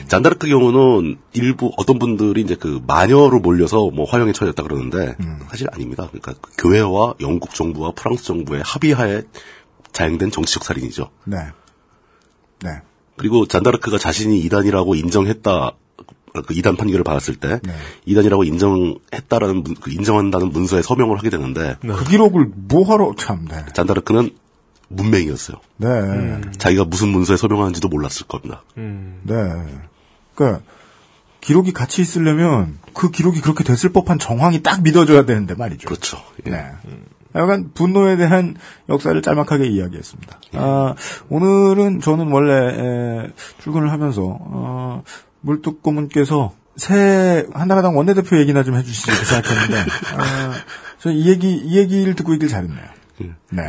[0.09, 5.40] 잔다르크 경우는 일부 어떤 분들이 이제 그 마녀로 몰려서 뭐 화형에 처했다 그러는데 음.
[5.49, 6.07] 사실 아닙니다.
[6.09, 9.23] 그러니까 그 교회와 영국 정부와 프랑스 정부의 합의하에
[9.93, 11.11] 자행된 정치적 살인이죠.
[11.24, 11.39] 네.
[12.62, 12.70] 네.
[13.19, 15.73] 그리고 잔다르크가 자신이 이단이라고 인정했다.
[16.47, 17.73] 그 이단 판결을 받았을 때 네.
[18.07, 23.65] 이단이라고 인정했다라는 문- 그 인정한다는 문서에 서명을 하게 되는데 그 기록을 뭐하러 참, 네.
[23.74, 24.31] 잔다르크는
[24.89, 25.57] 문맹이었어요.
[25.78, 26.40] 네.
[26.59, 28.62] 자기가 무슨 문서에 서명하는지도 몰랐을 겁니다.
[28.74, 29.35] 네.
[30.35, 30.62] 그러니까
[31.40, 35.89] 기록이 같이 있으려면 그 기록이 그렇게 됐을 법한 정황이 딱 믿어져야 되는데 말이죠.
[35.89, 36.19] 그렇죠.
[36.45, 36.66] 네.
[37.34, 38.56] 약간 분노에 대한
[38.88, 40.40] 역사를 짤막하게 이야기했습니다.
[40.55, 40.94] 아,
[41.28, 43.28] 오늘은 저는 원래 에,
[43.59, 45.02] 출근을 하면서 어,
[45.40, 50.55] 물뚝고문께서 새 한나라당 원내대표 얘기나 좀 해주시지 이렇게 생각했는데 아,
[50.98, 52.86] 저이 얘기 이 얘기를 듣고 있길 잘했네요.
[53.50, 53.62] 네.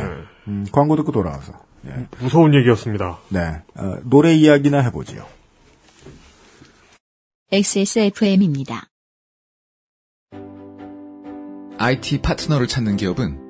[0.46, 1.52] 음, 광고 듣고 돌아와서
[1.86, 2.06] 예.
[2.20, 3.18] 무서운 얘기였습니다.
[3.28, 5.26] 네 어, 노래 이야기나 해보지요.
[7.52, 8.86] XSFM입니다.
[11.78, 13.49] IT 파트너를 찾는 기업은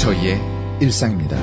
[0.00, 0.40] 저희의
[0.80, 1.36] 일상입니다.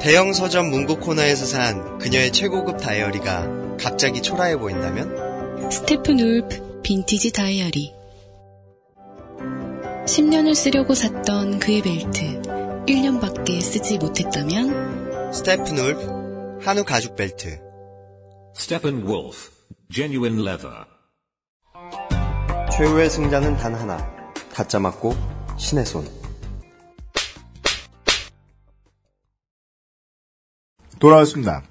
[0.00, 5.68] 대형 서점 문구 코너에서 산 그녀의 최고급 다이어리가 갑자기 초라해 보인다면?
[5.68, 7.92] 스테픈 울프 빈티지 다이어리
[10.06, 12.40] 10년을 쓰려고 샀던 그의 벨트
[12.86, 17.60] 1년밖에 쓰지 못했다면 스테픈 울프 한우 가죽 벨트
[18.56, 19.50] Steppenwolf,
[19.90, 20.84] genuine leather.
[22.76, 24.21] 최후의 승자는 단 하나
[24.52, 25.14] 가짜 맞고
[25.56, 26.06] 신의 손
[30.98, 31.62] 돌아왔습니다.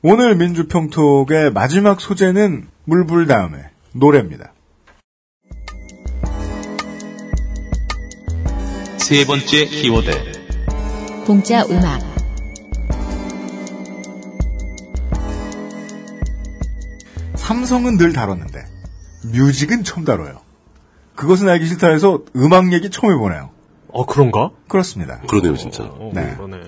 [0.00, 4.54] 오늘 민주평톡의 마지막 소재는 물불 다음에 노래입니다.
[8.96, 11.24] 세 번째 키워드.
[11.26, 12.00] 공짜 음악.
[17.34, 18.64] 삼성은 늘 다뤘는데
[19.32, 20.47] 뮤직은 처음 다뤄요.
[21.18, 23.50] 그것은 알기 싫다 해서 음악 얘기 처음 해보네요.
[23.88, 24.50] 어, 그런가?
[24.68, 25.20] 그렇습니다.
[25.28, 25.82] 그러네요, 진짜.
[25.82, 26.34] 어, 네.
[26.36, 26.58] 그러네.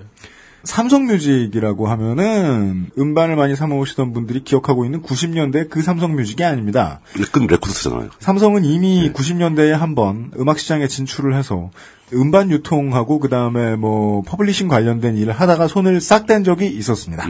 [0.65, 7.01] 삼성뮤직이라고 하면은 음반을 많이 사 모으시던 분들이 기억하고 있는 90년대 그 삼성뮤직이 아닙니다.
[7.33, 8.11] 끈 레코드잖아요.
[8.19, 11.71] 삼성은 이미 90년대에 한 번 음악 시장에 진출을 해서
[12.13, 17.27] 음반 유통하고 그 다음에 뭐 publishing 관련된 일을 하다가 손을 싹 뗀 적이 있었습니다.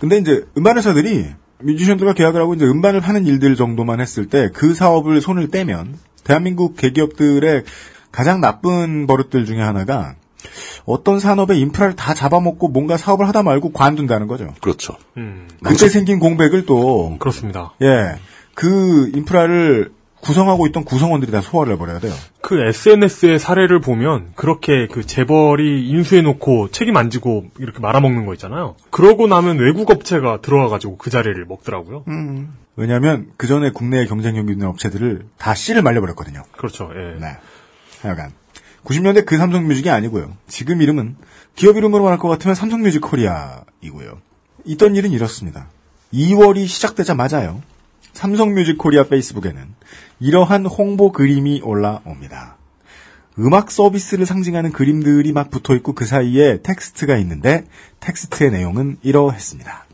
[0.00, 1.26] 근데 이제 음반 회사들이
[1.60, 5.94] 뮤지션들과 계약을 하고 이제 음반을 파는 일들 정도만 했을 때 그 사업을 손을 떼면
[6.24, 7.64] 대한민국 대기업들의
[8.12, 10.14] 가장 나쁜 버릇들 중에 하나가
[10.84, 14.54] 어떤 산업의 인프라를 다 잡아먹고 뭔가 사업을 하다 말고 관둔다는 거죠.
[14.60, 14.96] 그렇죠.
[15.16, 17.74] 음, 그때 생긴 공백을 또 그렇습니다.
[17.82, 18.14] 예,
[18.54, 22.12] 그 인프라를 구성하고 있던 구성원들이 다 소화를 해버려야 돼요.
[22.40, 28.74] 그 SNS의 사례를 보면 그렇게 그 재벌이 인수해놓고 책임 안 지고 이렇게 말아먹는 거 있잖아요.
[28.90, 32.04] 그러고 나면 외국 업체가 들어와가지고 그 자리를 먹더라고요.
[32.78, 36.44] 왜냐하면 그 전에 국내에 경쟁력 있는 업체들을 다 씨를 말려버렸거든요.
[36.56, 36.88] 그렇죠.
[36.94, 37.18] 예.
[37.18, 37.36] 네.
[38.02, 38.32] 하여간
[38.84, 40.36] 90년대 그 삼성뮤직이 아니고요.
[40.46, 41.16] 지금 이름은
[41.56, 44.20] 기업 이름으로 말할 것 같으면 삼성뮤직 코리아이고요.
[44.64, 45.66] 있던 일은 이렇습니다.
[46.14, 47.60] 2월이 시작되자마자요.
[48.12, 49.74] 삼성뮤직 코리아 페이스북에는
[50.20, 52.58] 이러한 홍보 그림이 올라옵니다.
[53.40, 57.64] 음악 서비스를 상징하는 그림들이 막 붙어 있고 그 사이에 텍스트가 있는데
[57.98, 59.87] 텍스트의 내용은 이러했습니다.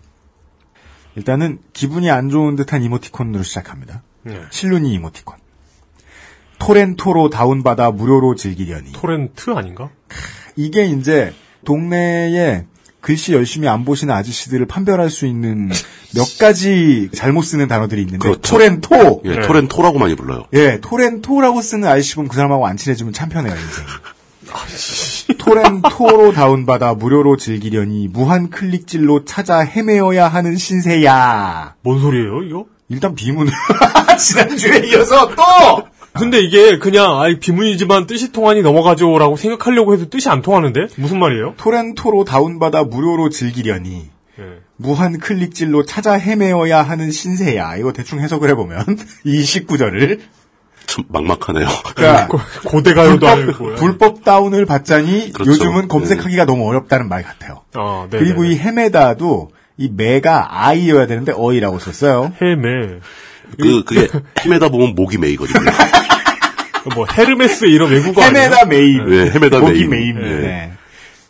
[1.17, 4.03] 일단은 기분이 안 좋은 듯한 이모티콘으로 시작합니다.
[4.23, 4.41] 네.
[4.51, 5.37] 실눈이 이모티콘.
[6.59, 8.93] 토렌토로 다운받아 무료로 즐기려니.
[8.93, 9.91] 토렌트 아닌가?
[10.57, 11.35] 이게 이제
[11.65, 12.67] 동네에
[13.01, 15.71] 글씨 열심히 안 보시는 아저씨들을 판별할 수 있는
[16.15, 18.41] 몇 가지 잘못 쓰는 단어들이 있는데 그렇죠.
[18.41, 19.23] 토렌토.
[19.27, 20.47] 예, 토렌토라고 많이 불러요.
[20.55, 23.87] 예, 토렌토라고 쓰는 아저씨 보면 그 사람하고 안 친해지면 참 편해요, 인생이.
[25.45, 31.75] 토렌토로 다운받아 무료로 즐기려니 무한 클릭질로 찾아 헤매어야 하는 신세야.
[31.83, 32.65] 뭔 소리예요, 이거?
[32.89, 33.49] 일단 비문.
[34.19, 35.43] 지난주에 이어서 또!
[36.15, 41.55] 근데 이게 그냥 아이 비문이지만 뜻이 통하니 넘어가죠라고 생각하려고 해도 뜻이 안 통하는데 무슨 말이에요?
[41.57, 44.43] 토렌토로 다운받아 무료로 즐기려니 예.
[44.77, 47.77] 무한 클릭질로 찾아 헤매어야 하는 신세야.
[47.77, 48.85] 이거 대충 해석을 해보면
[49.25, 50.21] 이 19절을
[50.87, 51.67] 참 막막하네요.
[51.95, 52.29] 그러니까
[52.65, 53.75] 고대가요도 불법, 아니고.
[53.77, 55.51] 불법 다운을 받자니 그렇죠.
[55.53, 57.63] 요즘은 검색하기가 너무 어렵다는 말 같아요.
[57.75, 58.19] 아, 네.
[58.19, 62.33] 그리고 이 헤메다도 이 매가 아이여야 되는데 어이라고 썼어요.
[62.41, 63.01] 헤메.
[63.61, 64.09] 그, 그게
[64.45, 65.59] 헤매다 보면 목이 메이거든요.
[66.95, 68.67] 뭐 헤르메스 이런 외국어 헤메다?
[68.67, 69.09] 메임.
[69.09, 69.91] 네, 헤메다 메임.
[69.91, 70.21] 메임.
[70.21, 70.31] 네.
[70.41, 70.73] 네.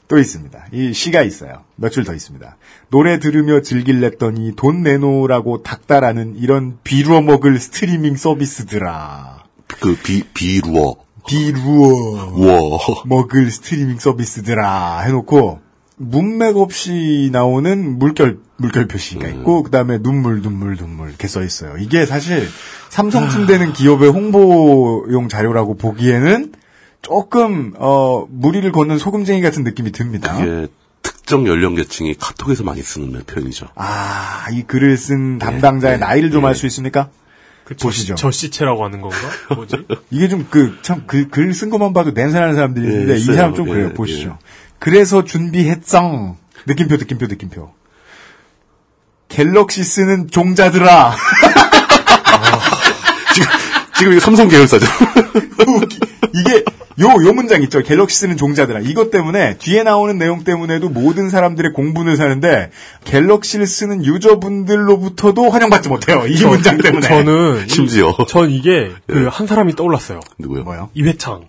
[0.09, 0.67] 또 있습니다.
[0.73, 1.63] 이 시가 있어요.
[1.77, 2.57] 몇 줄 더 있습니다.
[2.91, 9.34] 노래 들으며 즐길랬더니 돈 내놓으라고 닥달하는 이런 비루어 먹을 스트리밍 서비스들아.
[9.81, 10.97] 그 비, 비루어.
[11.27, 12.79] 비루어 우어.
[13.07, 15.61] 먹을 스트리밍 서비스들아 해놓고
[15.97, 21.77] 문맥 없이 나오는 물결 물결 표시가 있고 그다음에 눈물 눈물 눈물 이렇게 써 있어요.
[21.79, 22.49] 이게 사실
[22.91, 26.53] 삼성쯤 되는 기업의 홍보용 자료라고 보기에는
[27.01, 30.37] 조금 어 무리를 걷는 소금쟁이 같은 느낌이 듭니다.
[30.37, 30.69] 그게
[31.03, 33.69] 특정 연령계층이 카톡에서 많이 쓰는 표현이죠.
[33.75, 37.09] 아, 이 글을 쓴 담당자의 나이를 좀 알수 있습니까?
[37.65, 38.15] 그 보시죠.
[38.15, 39.17] 저시체라고 하는 건가?
[39.55, 39.87] 뭐지?
[40.11, 43.25] 이게 좀 그 참 글 쓴 것만 봐도 냄새나는 사람들이 있는데 예, 이.
[43.25, 43.89] 사람 좀 그래요.
[43.89, 44.39] 예, 보시죠.
[44.79, 46.37] 그래서 준비했정.
[46.67, 47.73] 느낌표 느낌표 느낌표.
[49.29, 51.15] 갤럭시 쓰는 종자들아.
[53.35, 53.49] 지금,
[53.99, 54.87] 지금 이게 삼성 계열사죠.
[56.35, 56.65] 이게
[57.01, 57.81] 요, 요 문장 있죠.
[57.83, 58.81] 갤럭시 쓰는 종자들아.
[58.81, 62.71] 이것 때문에 뒤에 나오는 내용 때문에도 모든 사람들의 공분을 사는데
[63.05, 66.25] 갤럭시를 쓰는 유저분들로부터도 환영받지 못해요.
[66.27, 67.07] 이 저- 문장 때문에.
[67.07, 68.11] 저는 심지어.
[68.11, 70.21] 이, 전 이게 그 한 사람이 떠올랐어요.
[70.39, 70.63] 누구요?
[70.65, 70.91] 뭐요?
[70.95, 71.43] 이회창.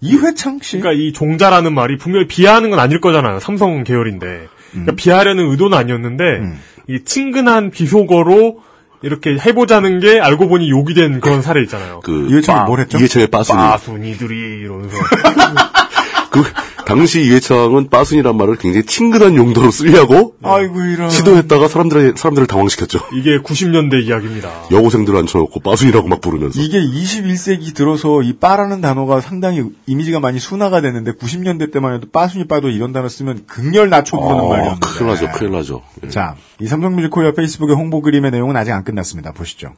[0.00, 0.78] 이회창 씨.
[0.78, 3.40] 그러니까 이 종자라는 말이 분명히 비하하는 건 아닐 거잖아요.
[3.40, 4.48] 삼성 계열인데.
[4.70, 6.40] 그러니까 비하려는 의도는 아니었는데
[6.88, 8.60] 이 친근한 비속어로
[9.04, 12.00] 이렇게 해보자는 게 알고 보니 욕이 된 그런 사례 있잖아요.
[12.02, 12.28] 그,
[12.60, 12.98] 빠- 뭘 했죠?
[12.98, 13.58] 이회창의 빠순이.
[13.58, 14.96] 빠순이들이 이러면서
[16.30, 16.42] 그,
[16.86, 21.10] 당시 이회창은 빠순이란 말을 굉장히 친근한 용도로 쓰려고 아이고 이런.
[21.10, 23.00] 시도했다가 사람들의, 사람들을 당황시켰죠.
[23.12, 24.50] 이게 90년대 이야기입니다.
[24.70, 26.60] 여고생들 앉혀놓고 빠순이라고 막 부르면서.
[26.60, 32.46] 이게 21세기 들어서 이 빠라는 단어가 상당히 이미지가 많이 순화가 됐는데 90년대 때만 해도 빠순이
[32.46, 34.86] 빠도 이런 단어 쓰면 극렬 낮춰 부르는 아, 말이었는데.
[34.86, 35.82] 큰일 나죠, 큰일 나죠.
[36.04, 36.08] 예.
[36.08, 39.32] 자, 이 삼성뮤직 코리아 페이스북의 홍보 그림의 내용은 아직 안 끝났습니다.
[39.32, 39.74] 보시죠.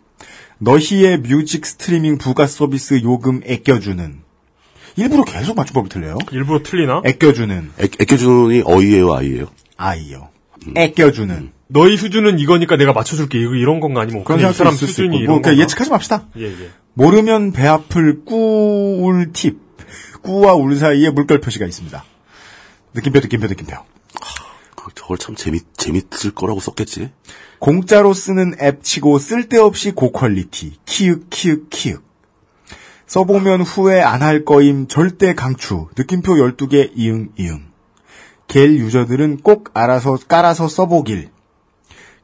[0.58, 4.25] 너희의 뮤직 스트리밍 부가 서비스 요금 애껴주는
[4.96, 6.18] 일부러 계속 맞춤법이 틀려요.
[6.32, 7.02] 일부러 틀리나?
[7.04, 9.46] 애껴주는 애, 애껴주는이 어이예요, 아이예요?
[9.76, 10.30] 아이요.
[10.74, 13.40] 애껴주는 너희 수준은 이거니까 내가 맞춰줄게.
[13.40, 15.58] 이거 이런 건가 아니면 그런 이 사람 수 수준이 있고 이런 뭐 건가?
[15.60, 16.26] 예측하지 맙시다.
[16.38, 16.70] 예, 예.
[16.94, 19.58] 모르면 배 아플 꾸울 팁.
[20.22, 22.04] 꾸와 울 사이에 물결 표시가 있습니다.
[22.94, 23.76] 느낌표, 느낌표, 느낌표.
[24.74, 27.10] 그, 저걸 참 재밌, 재밌을 거라고 썼겠지.
[27.58, 30.78] 공짜로 쓰는 앱 치고 쓸데없이 고퀄리티.
[30.84, 32.00] 키읔, 키읔, 키읔.
[33.06, 35.88] 써보면 후회 안 할 거임 절대 강추.
[35.96, 37.66] 느낌표 12개 이응, 이응.
[38.48, 41.30] 겔 유저들은 꼭 알아서 깔아서 써보길.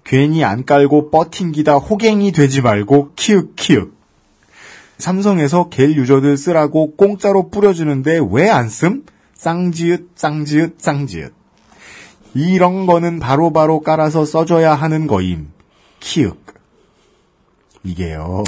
[0.04, 3.92] 괜히 안 깔고 뻗팅기다 호갱이 되지 말고 키읔, 키읔.
[4.98, 9.04] 삼성에서 겔 유저들 쓰라고 공짜로 뿌려주는데 왜 안 씀?
[9.34, 11.32] 쌍지읒, 쌍지읒, 쌍지읒.
[12.34, 15.50] 이런 거는 바로바로 깔아서 써줘야 하는 거임.
[16.00, 16.34] 키읔.
[17.84, 18.42] 이게요.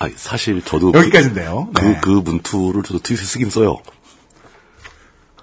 [0.00, 0.92] 아니, 사실 저도.
[0.94, 1.68] 여기까지인데요.
[1.74, 1.98] 그, 네.
[2.00, 3.78] 그, 그 문투를 저도 트윗에 쓰긴 써요.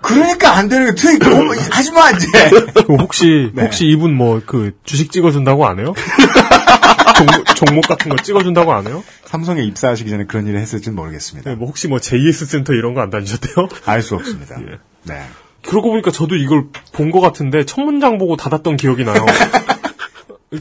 [0.02, 1.30] 그러니까 안 되는 거 트윗 어,
[1.72, 2.28] 하지 마 이제.
[2.86, 3.64] 그 혹시 네.
[3.64, 5.94] 혹시 이분 뭐 그 주식 찍어준다고 안 해요?
[7.18, 9.04] 종목, 종목 같은 거 찍어준다고 안 해요?
[9.26, 11.50] 삼성에 입사하시기 전에 그런 일을 했을지는 모르겠습니다.
[11.50, 13.68] 네, 뭐 혹시 뭐 JS 센터 이런 거 안 다니셨대요?
[13.86, 14.56] 알 수 없습니다.
[14.62, 14.78] 예.
[15.04, 15.24] 네.
[15.66, 19.26] 그러고 보니까 저도 이걸 본 것 같은데 첫 문장 보고 닫았던 기억이 나요.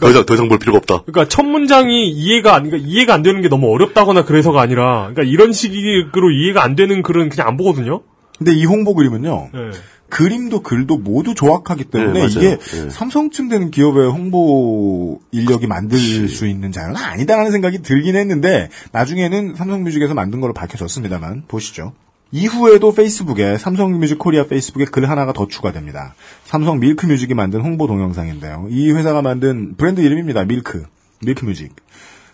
[0.01, 1.03] 더 이상, 더 이상 볼 필요가 없다.
[1.03, 5.23] 그러니까 첫 문장이 이해가 안, 그러니까 이해가 안 되는 게 너무 어렵다거나 그래서가 아니라, 그러니까
[5.23, 8.03] 이런 식으로 이해가 안 되는 글은 그냥 안 보거든요.
[8.37, 9.51] 근데 이 홍보 그림은요.
[9.53, 9.61] 네.
[10.09, 12.27] 그림도 글도 모두 정확하기 때문에 네.
[12.31, 12.91] 이게 네.
[12.91, 15.99] 삼성쯤 되는 기업의 홍보 인력이 만들
[16.29, 21.93] 수 있는 자료는 아니다라는 생각이 들긴 했는데 나중에는 삼성뮤직에서 만든 걸로 밝혀졌습니다만 보시죠.
[22.33, 26.15] 이후에도 페이스북에 삼성뮤직 코리아 페이스북에 글 하나가 더 추가됩니다.
[26.45, 28.67] 삼성 밀크뮤직이 만든 홍보 동영상인데요.
[28.71, 30.45] 이 회사가 만든 브랜드 이름입니다.
[30.45, 30.85] 밀크.
[31.25, 31.75] 밀크뮤직.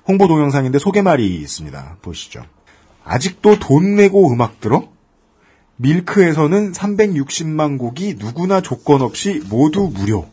[0.09, 1.99] 홍보 동영상인데 소개말이 있습니다.
[2.03, 2.43] 보시죠.
[3.05, 4.89] 아직도 돈 내고 음악 들어?
[5.77, 10.29] 밀크에서는 360만 곡이 누구나 조건 없이 모두 무료.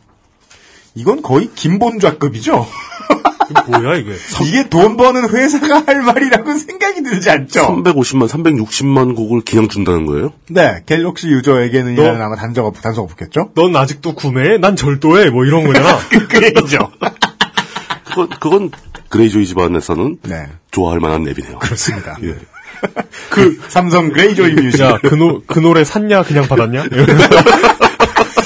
[0.94, 2.66] 이건 거의 김본좌급이죠?
[3.66, 4.12] 뭐야 이게?
[4.44, 7.60] 이게 돈 버는 회사가 할 말이라고 생각이 들지 않죠?
[7.82, 10.32] 350만, 360만 곡을 그냥 준다는 거예요?
[10.48, 13.50] 네, 갤럭시 user에게는 너- 이라는 아마 단서가, 단서가 붙겠죠?
[13.54, 14.58] 넌 아직도 구매해?
[14.58, 15.30] 난 절도해?
[15.30, 15.98] 뭐 이런 거잖아.
[16.28, 16.78] 그 얘기죠.
[18.08, 18.70] 그건, 그건
[19.08, 20.46] 그레이조이 집안에서는 네.
[20.70, 21.58] 좋아할 만한 앱이네요.
[21.58, 22.16] 그렇습니다.
[22.22, 22.34] 예.
[23.30, 24.80] 그, 삼성 그레이조이 뮤직.
[24.80, 26.22] 야, 그, 노, 그 노래 샀냐?
[26.22, 26.84] 그냥 받았냐?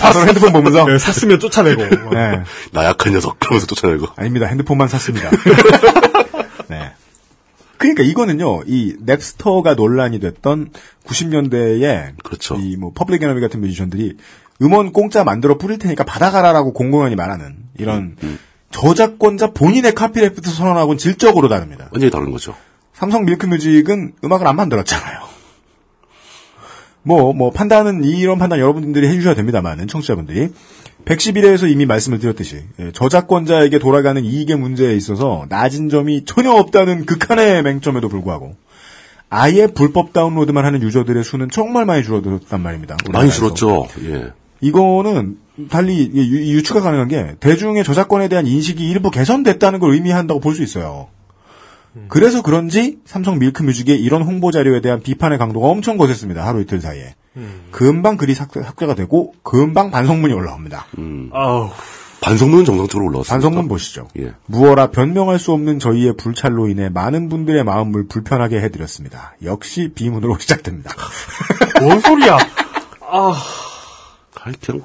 [0.00, 0.84] 바로 핸드폰 보면서.
[0.86, 1.82] 네, 샀으면 쫓아내고.
[2.10, 2.42] 네.
[2.72, 4.08] 나약한 녀석 그러면서 쫓아내고.
[4.16, 4.46] 아닙니다.
[4.46, 5.30] 핸드폰만 샀습니다.
[6.68, 6.92] 네.
[7.76, 10.70] 그러니까 이거는요, 이 넵스터가 논란이 됐던
[11.06, 12.56] 90년대에 그렇죠.
[12.56, 14.16] 이 뭐 퍼블릭 에너미 같은 뮤지션들이
[14.62, 18.16] 음원 공짜 만들어 뿌릴 테니까 받아가라라고 공공연히 말하는 이런
[18.70, 21.88] 저작권자 본인의 copyleft 선언하고는 질적으로 다릅니다.
[21.92, 22.54] 완전히 다른 거죠.
[22.92, 25.23] 삼성 밀크뮤직은 음악을 안 만들었잖아요.
[27.04, 30.48] 뭐, 뭐, 판단은, 이런 판단 여러분들이 해주셔야 됩니다만은, 청취자분들이.
[31.04, 37.62] 111회에서 이미 말씀을 드렸듯이, 예, 저작권자에게 돌아가는 이익의 문제에 있어서 낮은 점이 전혀 없다는 극한의
[37.62, 38.56] 맹점에도 불구하고,
[39.28, 42.96] 아예 불법 다운로드만 하는 유저들의 수는 정말 많이 줄어들었단 말입니다.
[43.10, 43.30] 많이.
[43.30, 43.88] 줄었죠.
[44.04, 44.32] 예.
[44.60, 45.36] 이거는
[45.70, 51.08] 달리 유추가 가능한 게 대중의 저작권에 대한 인식이 일부 개선됐다는 걸 의미한다고 볼 수 있어요.
[52.08, 56.46] 그래서 그런지 삼성 밀크뮤직의 이런 홍보 자료에 대한 비판의 강도가 엄청 거셌습니다.
[56.46, 57.14] 하루 이틀 사이에.
[57.70, 60.86] 금방 글이 삭- 삭제 가 되고 금방 반성문이 올라옵니다.
[61.32, 61.70] 아우.
[62.20, 63.34] 반성문은 정상적으로 올라왔습니다.
[63.34, 64.08] 반성문 보시죠.
[64.18, 64.32] 예.
[64.46, 69.34] 무어라 변명할 수 없는 저희의 불찰로 인해 많은 분들의 마음을 불편하게 해드렸습니다.
[69.42, 70.94] 역시 비문으로 시작됩니다.
[71.82, 72.38] 뭔 소리야?
[73.10, 73.34] 아.
[74.36, 74.82] 하여튼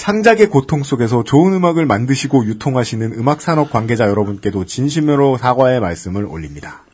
[0.00, 6.84] 창작의 고통 속에서 좋은 음악을 만드시고 유통하시는 음악 산업 관계자 여러분께도 진심으로 사과의 말씀을 올립니다.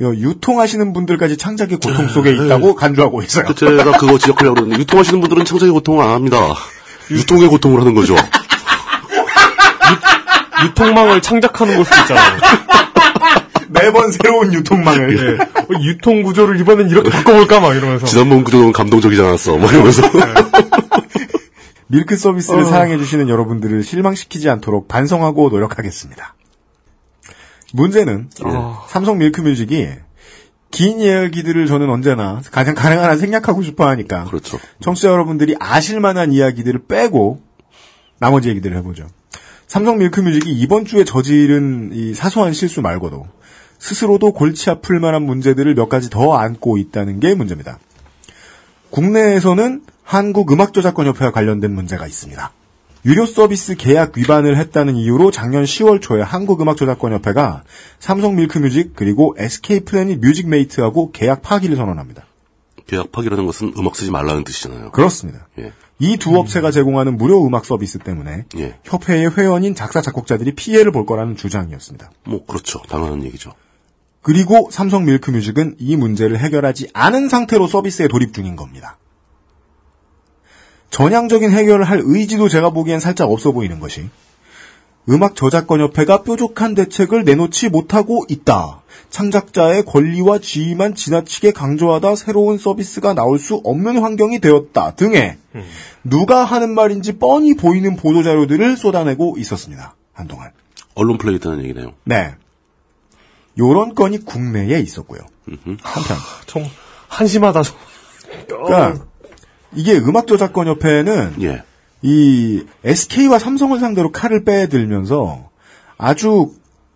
[0.00, 3.44] 요 유통하시는 분들까지 창작의 고통 속에 있다고 간주하고 있어요.
[3.44, 6.38] 그 제가 그거 지적하려고 그러는데 유통하시는 분들은 창작의 고통을 안 합니다.
[7.12, 8.16] 유통의 고통을 하는 거죠.
[10.64, 12.40] 유통망을 창작하는 걸 수도 있잖아요.
[13.68, 15.38] 매번 새로운 유통망을.
[15.38, 15.38] 예.
[15.40, 18.06] 어, 유통 구조를 이번엔 이렇게 바꿔볼까 막 이러면서.
[18.06, 19.56] 지난번 구조는 감동적이지 않았어.
[19.56, 20.02] 막 이러면서.
[21.90, 22.64] 밀크 서비스를 어.
[22.64, 26.34] 사랑해주시는 여러분들을 실망시키지 않도록 반성하고 노력하겠습니다.
[27.72, 28.84] 문제는 어.
[28.88, 29.88] 삼성 밀크뮤직이
[30.70, 34.58] 긴 이야기들을 저는 언제나 가장 가능한 한 생략하고 싶어 하니까 그렇죠.
[34.80, 37.42] 청취자 여러분들이 아실 만한 이야기들을 빼고
[38.20, 39.08] 나머지 얘기들을 해보죠.
[39.66, 43.26] 삼성 밀크뮤직이 이번 주에 저지른 이 사소한 실수 말고도
[43.80, 47.80] 스스로도 골치 아플 만한 문제들을 몇 가지 더 안고 있다는 게 문제입니다.
[48.90, 52.52] 국내에서는 한국음악저작권협회와 관련된 문제가 있습니다.
[53.06, 57.62] 유료 서비스 계약 위반을 했다는 이유로 작년 10월 초에 한국음악저작권협회가
[58.00, 62.24] 삼성 밀크뮤직 그리고 SK 플래닛 뮤직메이트하고 계약 파기를 선언합니다.
[62.88, 64.90] 계약 파기라는 것은 음악 쓰지 말라는 뜻이잖아요.
[64.90, 65.46] 그렇습니다.
[65.60, 65.72] 예.
[66.00, 68.78] 이 두 업체가 제공하는 무료 음악 서비스 때문에 예.
[68.82, 72.10] 협회의 회원인 작사 작곡자들이 피해를 볼 거라는 주장이었습니다.
[72.24, 72.82] 뭐 그렇죠.
[72.88, 73.52] 당연한 얘기죠.
[74.22, 78.98] 그리고 삼성 밀크뮤직은 이 문제를 해결하지 않은 상태로 서비스에 돌입 중인 겁니다.
[80.90, 84.08] 전향적인 해결을 할 의지도 제가 보기엔 살짝 없어 보이는 것이
[85.08, 88.82] 음악 저작권 협회가 뾰족한 대책을 내놓지 못하고 있다.
[89.08, 95.38] 창작자의 권리와 지위만 지나치게 강조하다 새로운 서비스가 나올 수 없는 환경이 되었다 등의
[96.04, 99.96] 누가 하는 말인지 뻔히 보이는 보도 자료들을 쏟아내고 있었습니다.
[100.12, 100.50] 한동안.
[100.94, 101.92] 언론 플레이트는 얘기네요.
[102.04, 102.34] 네.
[103.58, 105.20] 요런 건이 국내에 있었고요.
[105.82, 106.16] 한편.
[106.46, 106.64] 좀
[107.08, 107.62] 한심하다.
[107.62, 107.76] 좀.
[108.46, 109.06] 그러니까
[109.74, 111.62] 이게 음악 저작권 협회는 예.
[112.02, 115.50] 이 SK와 삼성을 상대로 칼을 빼들면서
[115.98, 116.52] 아주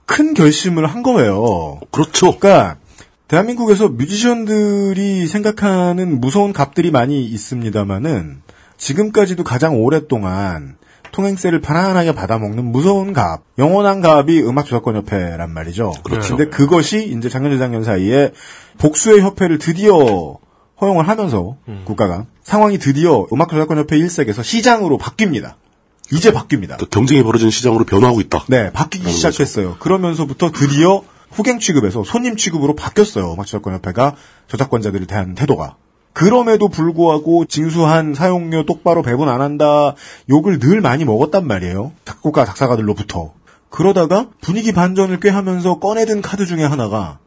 [0.07, 1.81] 큰 결심을 한 거예요.
[1.91, 2.39] 그렇죠.
[2.39, 2.77] 그러니까
[3.29, 8.43] 대한민국에서 뮤지션들이 생각하는 무서운 값들이 많이 있습니다만은
[8.77, 10.77] 지금까지도 가장 오랫동안
[11.13, 15.93] 통행세를 편안하게 받아먹는 무서운 값, 영원한 값이 음악저작권협회란 말이죠.
[16.03, 16.37] 그렇죠.
[16.37, 18.33] 근데 그것이 이제 작년 재작년 사이에
[18.79, 20.39] 복수의 협회를 드디어
[20.81, 25.55] 허용을 하면서 국가가 상황이 드디어 음악 저작권협회 일색에서 시장으로 바뀝니다.
[26.13, 26.79] 이제 바뀝니다.
[26.79, 28.45] 그 경쟁이 벌어진 시장으로 변화하고 있다.
[28.49, 29.77] 네, 바뀌기 시작했어요.
[29.79, 33.33] 그러면서부터 드디어 후갱 취급에서 손님 취급으로 바뀌었어요.
[33.33, 34.15] 음악 저작권협회가
[34.49, 35.77] 저작권자들에 대한 태도가.
[36.13, 39.95] 그럼에도 불구하고 징수한 사용료 똑바로 배분 안 한다
[40.31, 41.93] 욕을 늘 많이 먹었단 말이에요.
[42.05, 43.33] 작곡가 작사가들로부터.
[43.69, 47.19] 그러다가 분위기 반전을 꾀하면서 꺼내든 카드 중에 하나가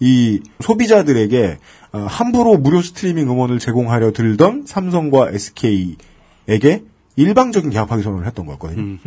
[0.00, 1.58] 이 소비자들에게
[1.92, 6.82] 어, 함부로 무료 스트리밍 음원을 제공하려 들던 삼성과 SK에게
[7.16, 8.98] 일방적인 계약 파기 선언을 했던 거였거든요.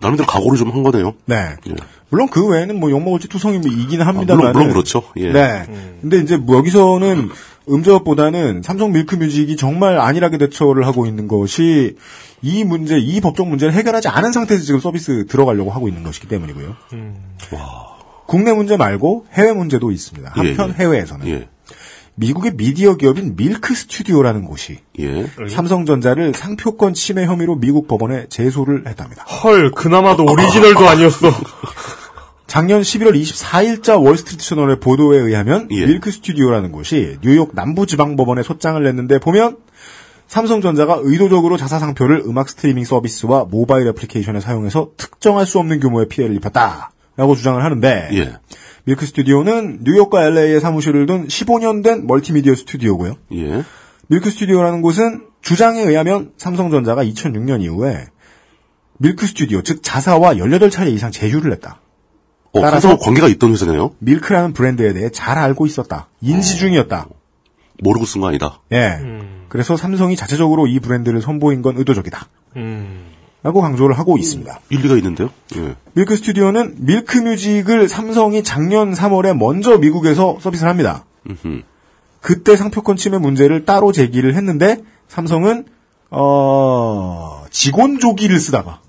[0.00, 1.14] 나름대로 각오를 좀 한 거네요.
[1.26, 1.54] 네.
[1.68, 1.74] 예.
[2.08, 4.38] 물론 그 외에는 뭐 욕먹을지 투성이 뭐 이기는 합니다만.
[4.38, 5.02] 물론- 물론 그렇죠.
[5.16, 5.32] 예.
[5.32, 5.64] 네.
[6.00, 7.30] 근데 이제 뭐 여기서는
[7.68, 11.96] 음저보다는 삼성 밀크뮤직이 정말 안일하게 대처를 하고 있는 것이
[12.42, 16.76] 이 문제, 이 법적 문제를 해결하지 않은 상태에서 지금 서비스 들어가려고 하고 있는 것이기 때문이고요.
[18.26, 20.30] 국내 문제 말고 해외 문제도 있습니다.
[20.34, 20.82] 한편 예, 예.
[20.82, 21.48] 해외에서는 예.
[22.14, 25.26] 미국의 미디어 기업인 밀크 스튜디오라는 곳이 예.
[25.48, 29.24] 삼성전자를 상표권 침해 혐의로 미국 법원에 제소를 했답니다.
[29.24, 31.30] 헐, 그나마도 오리지널도 아니었어.
[32.46, 35.86] 작년 11월 24일자 월스트리트 저널의 보도에 의하면 예.
[35.86, 39.56] 밀크 스튜디오라는 곳이 뉴욕 남부지방법원에 소장을 냈는데 보면
[40.28, 46.36] 삼성전자가 의도적으로 자사 상표를 음악 스트리밍 서비스와 모바일 애플리케이션에 사용해서 특정할 수 없는 규모의 피해를
[46.36, 46.91] 입혔다.
[47.16, 48.32] 라고 주장을 하는데 예.
[48.84, 53.14] 밀크 스튜디오는 뉴욕과 LA에 사무실을 둔 15년 된 멀티미디어 스튜디오고요.
[53.34, 53.64] 예.
[54.08, 58.06] 밀크 스튜디오라는 곳은 주장에 의하면 삼성전자가 2006년 이후에
[58.98, 61.80] 밀크 스튜디오 즉 자사와 18차례 이상 제휴를 했다.
[62.52, 63.92] 어, 따라서 관계가 있던 회사네요.
[63.98, 66.08] 밀크라는 브랜드에 대해 잘 알고 있었다.
[66.20, 67.08] 인지 중이었다.
[67.82, 68.60] 모르고 쓴 거 아니다.
[68.72, 68.98] 예.
[69.48, 72.28] 그래서 삼성이 자체적으로 이 브랜드를 선보인 건 의도적이다.
[72.56, 73.11] 음.
[73.42, 74.60] 라고 강조를 하고 있습니다.
[74.68, 75.30] 일리가 있는데요.
[75.56, 75.74] 예.
[75.94, 81.04] 밀크 스튜디오는 밀크 뮤직을 삼성이 작년 3월에 먼저 미국에서 서비스를 합니다.
[81.28, 81.62] 음흠.
[82.20, 84.78] 그때 상표권 침해 문제를 따로 제기를 했는데
[85.08, 85.66] 삼성은
[86.10, 88.80] 어 직원 조기를 쓰다가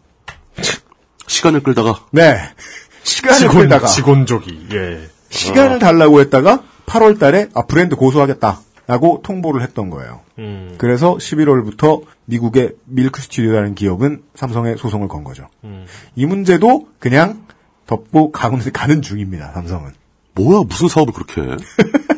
[1.25, 2.37] 시간을 끌다가 네
[3.03, 5.09] 시간을 직원, 끌다가 직원족이, 예.
[5.29, 10.21] 시간을 달라고 했다가 8월 달에 아 브랜드 고소하겠다 라고 통보를 했던 거예요.
[10.39, 10.75] 음.
[10.77, 15.47] 그래서 11월부터 미국의 밀크 스튜디오라는 기업은 삼성에 소송을 건 거죠.
[15.63, 15.85] 음.
[16.15, 17.45] 이 문제도 그냥
[17.87, 19.51] 덮고 가는, 가는 중입니다.
[19.53, 19.91] 삼성은.
[20.35, 21.57] 뭐야 무슨 사업을 그렇게 해?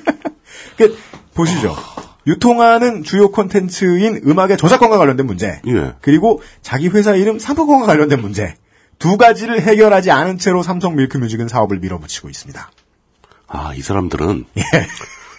[0.77, 0.97] 그,
[1.33, 1.75] 보시죠.
[2.27, 5.61] 유통하는 주요 콘텐츠인 음악의 저작권과 관련된 문제.
[5.67, 5.93] 예.
[6.01, 8.55] 그리고 자기 회사 이름 상표권과 관련된 문제.
[8.97, 12.71] 두 가지를 해결하지 않은 채로 삼성 밀크뮤직은 사업을 밀어붙이고 있습니다.
[13.47, 14.61] 아, 이 사람들은 예.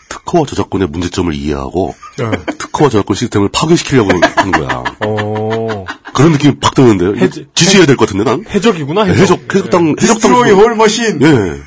[0.08, 2.30] 특허와 저작권의 문제점을 이해하고 네.
[2.58, 4.84] 특허와 저작권 시스템을 파괴시키려고 하는 거야.
[5.00, 5.84] 어.
[6.14, 7.14] 그런 느낌이 팍 드는데요.
[7.16, 8.44] 해지- 지지해야 될 것 같은데 난.
[8.48, 9.38] 해적이구나, 네, 해적.
[9.40, 11.20] 해적 해적당 해적당 디스트로이 홀 머신.
[11.22, 11.60] 예.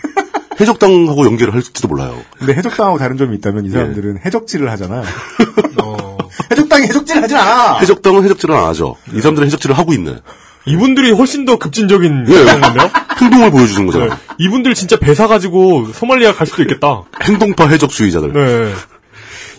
[0.59, 2.17] 해적당하고 연계를 할지도 몰라요.
[2.37, 5.03] 근데 해적당하고 다른 점이 있다면 이 사람들은 해적질을 하잖아.
[6.51, 7.77] 해적당이 해적질을 하진 않아.
[7.79, 8.95] 해적당은 해적질을 안 하죠.
[9.13, 10.15] 이 사람들은 해적질을 하고 있네.
[10.65, 12.45] 이분들이 훨씬 더 급진적인 예.
[12.45, 12.91] 건데요?
[13.21, 14.15] 행동을 보여주는 거잖아.
[14.15, 14.21] 네.
[14.39, 17.03] 이분들 진짜 배사 가지고 소말리아 갈 수도 있겠다.
[17.23, 18.33] 행동파 해적주의자들.
[18.33, 18.73] 네.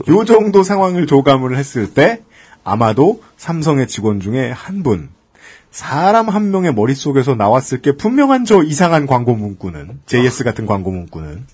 [0.09, 2.23] 요 정도 상황을 조감을 했을 때
[2.65, 5.11] 아마도 삼성의 직원 중에 한 분,
[5.71, 11.47] 사람 한 명의 머릿속에서 나왔을 게 분명한 저 이상한 광고 문구는, JS 같은 광고 문구는,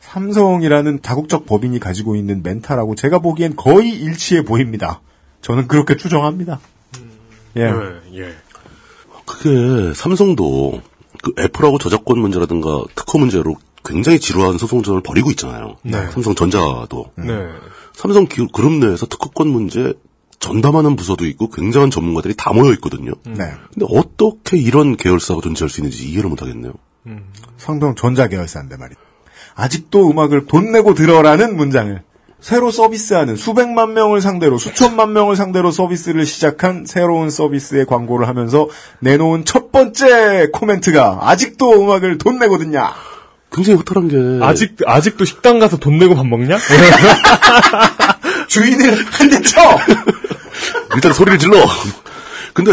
[0.00, 5.00] 삼성이라는 다국적 법인이 가지고 있는 멘탈하고 제가 보기엔 거의 일치해 보입니다.
[5.40, 6.60] 저는 그렇게 추정합니다.
[7.56, 7.64] 예.
[7.64, 7.72] 네,
[8.14, 8.34] 예.
[9.32, 10.80] 그게 삼성도
[11.22, 15.76] 그 애플하고 저작권 문제라든가 특허 문제로 굉장히 지루한 소송전을 벌이고 있잖아요.
[15.82, 16.06] 네.
[16.10, 17.06] 삼성전자도.
[17.16, 17.24] 네.
[17.94, 19.94] 삼성 기- 그룹 내에서 특허권 문제
[20.38, 23.12] 전담하는 부서도 있고 굉장한 전문가들이 다 모여 있거든요.
[23.24, 23.52] 네.
[23.72, 26.72] 근데 어떻게 이런 계열사가 존재할 수 있는지 이해를 못 하겠네요.
[27.58, 28.96] 성병 전자 계열사인데 말이야.
[29.54, 32.02] 아직도 음악을 돈 내고 들어라는 문장을
[32.42, 39.44] 새로 서비스하는 수백만 명을 상대로 수천만 명을 상대로 서비스를 시작한 새로운 서비스의 광고를 하면서 내놓은
[39.44, 42.92] 첫 번째 코멘트가 아직도 음악을 돈 듣냐?
[43.52, 44.08] 굉장히 허탈한
[44.40, 46.58] 게 아직, 아직도 식당 가서 돈 내고 밥 먹냐?
[48.48, 49.60] 주인을 한 대 쳐!
[50.96, 51.56] 일단 소리를 질러.
[52.54, 52.72] 근데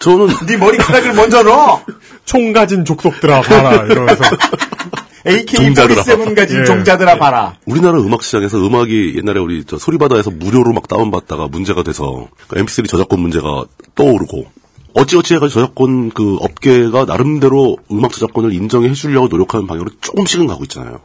[0.00, 1.82] 저는 네 머리카락을 먼저 넣어!
[2.24, 4.22] 총 가진 족속들아, 봐라, 이러면서.
[5.24, 6.64] AK-47 가진 예.
[6.64, 7.56] 종자들아 봐라.
[7.66, 12.88] 우리나라 음악 시장에서 음악이 옛날에 우리 저 소리바다에서 무료로 막 다운받다가 문제가 돼서 그 MP3
[12.88, 14.46] 저작권 문제가 떠오르고
[14.94, 21.00] 어찌어찌 해가지고 저작권 그 업계가 나름대로 음악 저작권을 인정해 주려고 노력하는 방향으로 조금씩은 가고 있잖아요.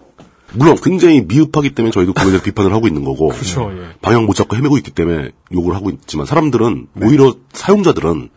[0.54, 3.96] 물론 굉장히 미흡하기 때문에 저희도 그거에 대해서 비판을 하고 있는 거고 그쵸, 예.
[4.02, 8.30] 방향 못 잡고 헤매고 있기 때문에 욕을 하고 있지만 사람들은 오히려 사용자들은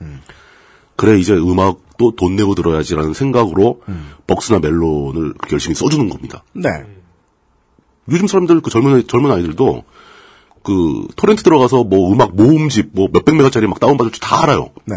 [1.01, 3.81] 그래 이제 음악도 돈 내고 들어야지라는 생각으로
[4.27, 6.45] 벅스나 멜론을 열심히 써주는 겁니다.
[6.53, 6.69] 네.
[8.11, 9.83] 요즘 사람들 그 젊은 젊은 아이들도
[10.63, 14.73] 그 토렌트 들어가서 뭐 음악 모음집 뭐 몇백 메가짜리 막 다운받을 줄 다 알아요.
[14.85, 14.97] 네.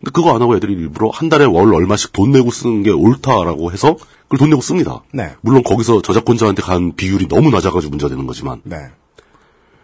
[0.00, 3.72] 근데 그거 안 하고 애들이 일부러 한 달에 월 얼마씩 돈 내고 쓰는 게 옳다라고
[3.72, 5.02] 해서 그걸 돈 내고 씁니다.
[5.14, 5.34] 네.
[5.40, 8.60] 물론 거기서 저작권자한테 간 비율이 너무 낮아가지고 문제가 되는 거지만.
[8.64, 8.76] 네.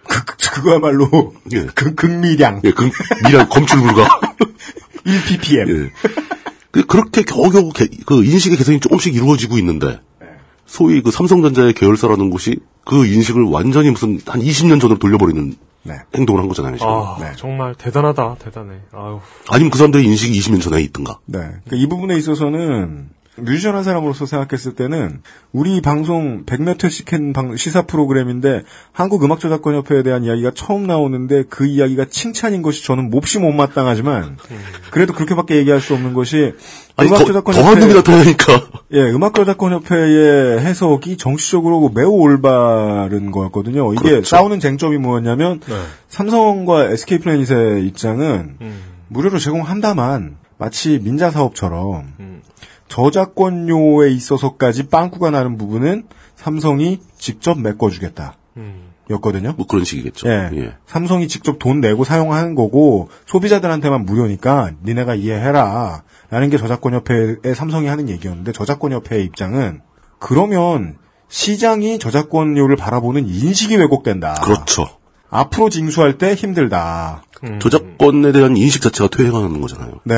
[0.07, 1.65] 그, 그, 그거야말로 예.
[1.75, 2.91] 극, 극미량 예, 그
[3.25, 4.07] 미란 검출 불가.
[5.05, 5.85] 1ppm.
[5.87, 5.91] 예.
[6.71, 10.01] 그- 그렇게 겨우겨우 개- 그 인식의 개선이 조금씩 이루어지고 있는데
[10.67, 15.55] 소위 그 삼성전자의 계열사라는 곳이 그 인식을 완전히 무슨 한 20년 전으로 돌려버리는
[15.85, 15.95] 네.
[16.15, 16.77] 행동을 한 거잖아요.
[16.77, 16.89] 지금.
[16.91, 18.75] 아, 정말 대단하다, 대단해.
[18.93, 19.21] 아유.
[19.49, 21.19] 아니면 그 사람들의 인식이 20년 전에 있던가.
[21.25, 21.39] 네.
[21.39, 23.09] 그러니까 이 부분에 있어서는
[23.41, 28.63] 뮤지션 한 사람으로서 생각했을 때는 우리 방송 100몇 회씩 한 방- 시사 프로그램인데
[28.93, 34.37] 한국 음악 저작권 협회에 대한 이야기가 처음 나오는데 그 이야기가 칭찬인 것이 저는 몹시 못마땅하지만
[34.91, 36.53] 그래도 그렇게밖에 얘기할 수 없는 것이
[36.97, 37.25] 아니, 더,
[37.63, 38.69] 더한 놈이 나타나니까.
[38.93, 43.93] 예, 음악 저작권 협회의 해석이 정치적으로 매우 올바른 거였거든요.
[43.95, 44.25] 이게 그렇죠.
[44.25, 45.61] 싸우는 쟁점이 뭐였냐면
[46.09, 48.57] 삼성과 SK 플래닛의 입장은
[49.09, 52.15] 무료로 제공한다만 마치 민자 사업처럼
[52.89, 56.05] 저작권료에 있어서까지 빵꾸가 나는 부분은
[56.37, 58.35] 삼성이 직접 메꿔주겠다.
[59.11, 59.55] 였거든요.
[59.57, 60.29] 뭐 그런 식이겠죠.
[60.29, 60.51] 예.
[60.55, 60.75] 예.
[60.87, 66.03] 삼성이 직접 돈 내고 사용하는 거고 소비자들한테만 무료니까 니네가 이해해라.
[66.31, 69.81] 라는 게 저작권협회의 삼성이 하는 얘기였는데 저작권협회의 입장은
[70.19, 70.97] 그러면
[71.29, 74.35] 시장이 저작권료를 바라보는 인식이 왜곡된다.
[74.35, 74.87] 그렇죠.
[75.31, 77.23] 앞으로 징수할 때 힘들다.
[77.61, 80.01] 저작권에 대한 인식 자체가 퇴행하는 거잖아요.
[80.05, 80.15] 네.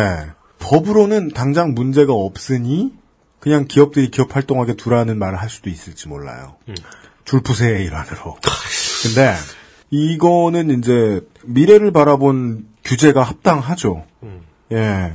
[0.61, 2.93] 법으로는 당장 문제가 없으니
[3.41, 6.57] 그냥 기업들이 기업 활동하게 두라는 말을 할 수도 있을지 몰라요.
[7.24, 8.37] 줄푸세의 일환으로.
[9.03, 9.35] 근데
[9.91, 14.05] 이거는 이제 미래를 바라본 규제가 합당하죠.
[14.73, 15.12] 예.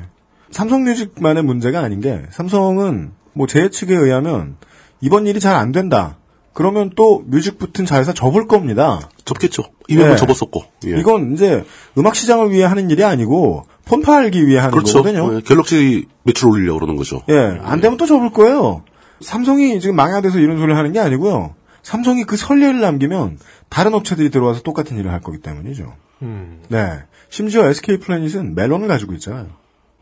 [0.51, 4.57] 삼성뮤직만의 문제가 아닌 게 삼성은 뭐 제 측에 의하면
[5.01, 6.17] 이번 일이 잘 안 된다.
[6.55, 9.09] 그러면 또 뮤직 붙은 자회사 접을 겁니다.
[9.25, 9.63] 접겠죠.
[9.89, 10.63] 이미 뭐 접었었고.
[10.87, 10.97] 예.
[10.97, 11.65] 이건 이제
[11.97, 15.03] 음악 시장을 위해 하는 일이 아니고 폰 팔기 위해 하는 그렇죠.
[15.03, 15.35] 거거든요.
[15.35, 17.21] 예, 갤럭시 매출 올리려고 그러는 거죠.
[17.27, 18.85] 예, 안 되면 또 접을 거예요.
[19.19, 21.55] 삼성이 지금 망야돼서 이런 소리를 하는 게 아니고요.
[21.83, 23.37] 삼성이 그 선례를 남기면
[23.67, 25.93] 다른 업체들이 들어와서 똑같은 일을 할 거기 때문이죠.
[26.21, 26.61] 음.
[26.69, 26.87] 네.
[27.29, 29.47] 심지어 SK 플래닛은 멜론을 가지고 있잖아요.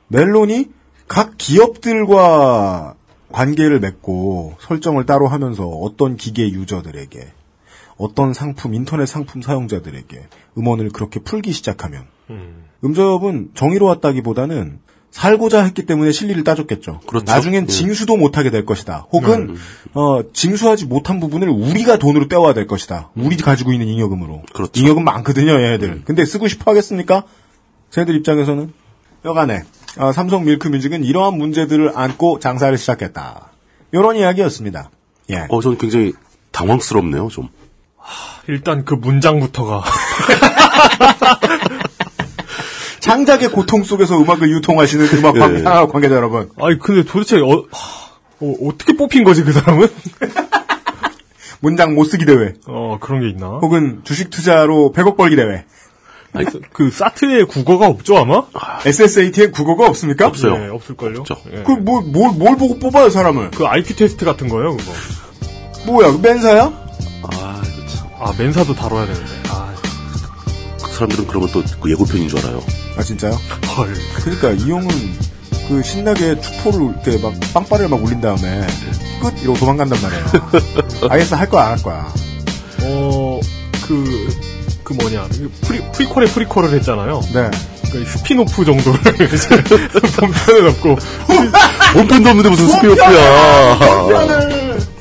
[0.10, 0.70] 멜론이
[1.08, 2.94] 각 기업들과
[3.34, 7.28] 관계를 맺고 설정을 따로 하면서 어떤 기계 유저들에게
[7.98, 10.28] 어떤 상품, 인터넷 상품 사용자들에게
[10.58, 12.06] 음원을 그렇게 풀기 시작하면
[12.84, 14.80] 음접은 정의로웠다기보다는
[15.12, 17.02] 살고자 했기 때문에 실리를 따졌겠죠.
[17.06, 17.26] 그렇죠.
[17.32, 17.68] 나중엔 예.
[17.68, 19.06] 징수도 못하게 될 것이다.
[19.12, 19.56] 혹은
[19.94, 23.12] 어, 징수하지 못한 부분을 우리가 돈으로 떼와야 될 것이다.
[23.16, 24.42] 우리 가지고 있는 잉여금으로.
[24.54, 24.72] 그렇죠.
[24.80, 26.02] 잉여금 많거든요, 얘네들.
[26.06, 27.26] 근데 쓰고 싶어 하겠습니까?
[27.92, 28.74] 쟤네들 입장에서는
[29.24, 29.62] 여간에
[29.98, 33.52] 어, 삼성 밀크뮤직은 이러한 문제들을 안고 장사를 시작했다.
[33.92, 34.90] 이런 이야기였습니다.
[35.30, 35.46] 예.
[35.50, 36.14] 어, 저는 굉장히
[36.52, 37.50] 당황스럽네요, 좀.
[38.48, 39.84] 일단 그 문장부터가
[43.00, 45.66] 장작의 고통 속에서 음악을 유통하시는 음악 관, 예.
[45.66, 46.50] 아, 관계자 여러분.
[46.60, 49.88] 아니 근데 도대체 어, 하, 어, 떻게 뽑힌 거지 그 사람은?
[51.62, 52.54] 문장 못 쓰기 대회.
[52.68, 53.48] 어 그런 게 있나?
[53.62, 55.64] 혹은 주식 투자로 100억 벌기 대회.
[56.34, 58.44] 아니, 그 사트에 국어가 없죠 아마?
[58.86, 60.32] SSAT에 국어가 없습니까?
[60.32, 61.24] 네, 없을걸요.
[61.54, 61.64] 예.
[61.64, 63.52] 그뭘 뭘, 뭘 보고 뽑아요 사람을?
[63.52, 64.92] 그 IP 테스트 같은 거예요 그거.
[65.86, 66.64] 뭐야 맨사야?
[67.24, 68.10] 아, 그렇죠.
[68.20, 69.32] 아 맨사도 다뤄야 되는데.
[69.50, 69.74] 아,
[70.84, 72.64] 그 사람들은 그러면 또 그 예고편인 줄 알아요.
[72.98, 73.34] 아 진짜요?
[73.78, 73.94] 헐.
[74.24, 74.88] 그러니까 이 형은
[75.68, 78.66] 그 신나게 축포를 이렇게 막 빵빠레를 막 울린 다음에
[79.22, 80.26] 끝 이러고 도망간단 말이에요.
[81.10, 82.14] 알겠어 할 거야 안 할 거야.
[82.86, 83.40] 어,
[83.88, 84.28] 그,
[84.84, 85.28] 그 뭐냐.
[85.62, 87.22] 프리, prequel에 prequel을 했잖아요.
[87.34, 87.50] 네.
[87.92, 89.00] 그 스피노프 정도를
[90.18, 90.98] 본편에 넣고.
[91.94, 93.80] 본편도 없는데 무슨 spin-off야.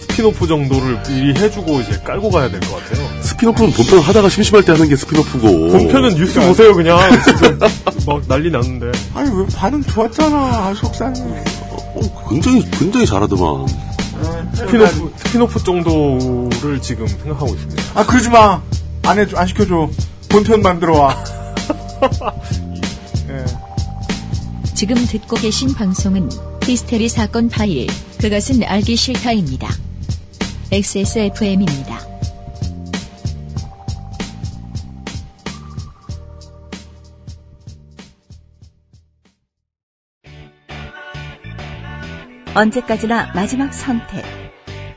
[0.01, 3.09] spin-off 정도를 미리 해주고 이제 깔고 가야 될 것 같아요.
[3.23, 5.69] spin-off는 본편 하다가 심심할 때 하는 게 spin-off고.
[5.71, 6.49] 본편은 뉴스 그러니까.
[6.49, 6.99] 보세요, 그냥.
[7.25, 7.59] 지금
[8.07, 8.93] 막 난리 났는데.
[9.15, 10.37] 아니 왜 반응 좋았잖아.
[10.37, 11.19] 아, 속상해.
[11.71, 13.67] 어, 굉장히, 굉장히 잘하더만.
[14.55, 17.83] spin-off, spin-off 정도를 지금 생각하고 있습니다.
[17.95, 18.61] 아 그러지 마.
[19.05, 19.91] 안 해줘 안 시켜줘.
[20.29, 21.24] 본편 만들어 와.
[23.29, 23.45] 예.
[24.74, 26.29] 지금 듣고 계신 방송은
[26.65, 27.87] 히스테리 사건 파일,
[28.20, 29.69] 그것은 알기 싫다입니다.
[30.70, 32.01] XSFM입니다.
[42.55, 44.24] 언제까지나 마지막 선택.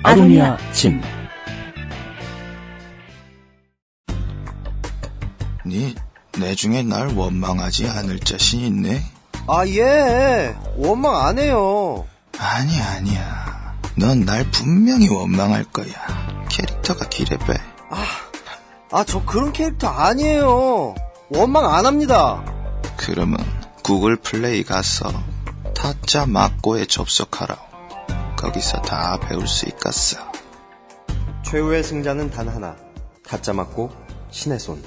[0.03, 1.01] 아로니아 침.
[5.65, 5.95] 네,
[6.37, 9.01] 내중에 날 원망하지 않을 자신 있네?
[9.47, 10.55] 아, 예.
[10.77, 12.05] 원망 안 해요.
[12.37, 13.75] 아니야, 아니야.
[13.97, 16.45] 넌 날 분명히 원망할 거야.
[16.49, 17.53] 캐릭터가 기레배.
[18.91, 20.93] 아, 저 그런 캐릭터 아니에요.
[21.29, 22.43] 원망 안 합니다.
[22.97, 23.37] 그러면
[23.83, 25.11] 구글 플레이 가서
[25.75, 27.57] 타짜 막고에 접속하라.
[28.37, 30.17] 거기서 다 배울 수 있겠어.
[31.43, 32.75] 최후의 승자는 단 하나.
[33.23, 33.91] 가짜 맞고
[34.31, 34.81] 신의 손.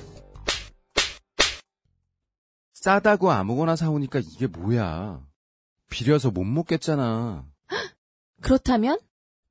[2.89, 5.20] 싸다고 아무거나 사오니까 이게 뭐야.
[5.90, 7.44] 비려서 못 먹겠잖아.
[8.40, 8.98] 그렇다면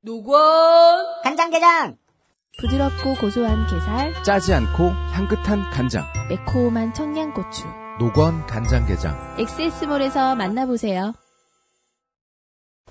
[0.02, 1.98] 노건 간장게장
[2.60, 6.04] 부드럽고 고소한 게살, 짜지 않고 향긋한 간장.
[6.30, 7.68] 매콤한 청양고추.
[8.00, 9.36] 노건 간장게장.
[9.38, 11.14] 엑세스몰에서 만나보세요.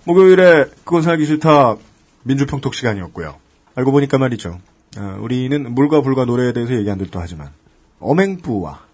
[0.04, 1.74] 목요일에 그건 살기 싫다
[2.22, 3.36] 민주평톡 시간이었고요.
[3.74, 4.60] 알고 보니까 말이죠.
[4.96, 7.52] 어, 우리는 물과 불과 노래에 대해서 얘기 한 듯도 하지만
[7.98, 8.86] 엄행부와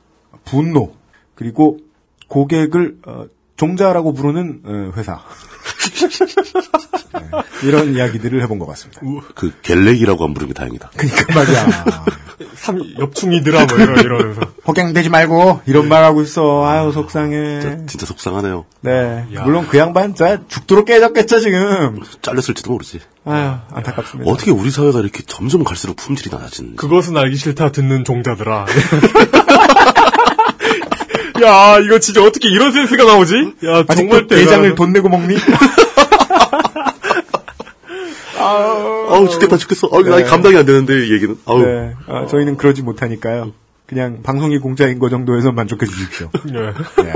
[0.46, 1.01] 분노
[1.34, 1.78] 그리고
[2.28, 3.24] 고객을 어,
[3.56, 5.20] 종자라고 부르는 어, 회사
[7.62, 9.00] 이런 이야기들을 해본 것 같습니다.
[9.34, 10.90] 그 갤렉이라고 안 부르는 게 다행이다.
[10.96, 12.04] 그러니까 말이야.
[12.54, 14.40] 삼 옆충이들아 뭐 이러, 이러면서.
[14.66, 16.64] 허갱되지 말고 이런 말 하고 있어.
[16.66, 17.60] 아유 속상해.
[17.86, 18.64] 진짜 속상하네요.
[18.80, 19.26] 네.
[19.44, 22.00] 물론 그 양반 진짜 죽도록 깨졌겠죠 지금.
[22.20, 23.00] 잘렸을지도 모르지.
[23.24, 24.30] 아유 안타깝습니다.
[24.30, 26.76] 어떻게 우리 사회가 이렇게 점점 갈수록 품질이 낮아지는지.
[26.76, 28.66] 그것은 알기 싫다 듣는 종자들아.
[31.42, 33.34] 야, 이거 진짜 어떻게 이런 센스가 나오지?
[33.66, 34.74] 야, 정말 대장을.
[34.74, 35.36] 돈 내고 먹니?
[38.38, 39.88] 아우 죽겠다 죽겠어.
[39.92, 40.24] 아우 나 네.
[40.24, 41.36] 감당이 안 되는데 이 얘기는.
[41.46, 41.62] 아우.
[41.62, 41.94] 네.
[42.06, 43.52] 아, 저희는 그러지 못하니까요.
[43.86, 46.30] 그냥 방송이 공짜인 거 정도에서 만족해 주십시오.
[46.46, 46.72] 네.
[47.02, 47.12] 네.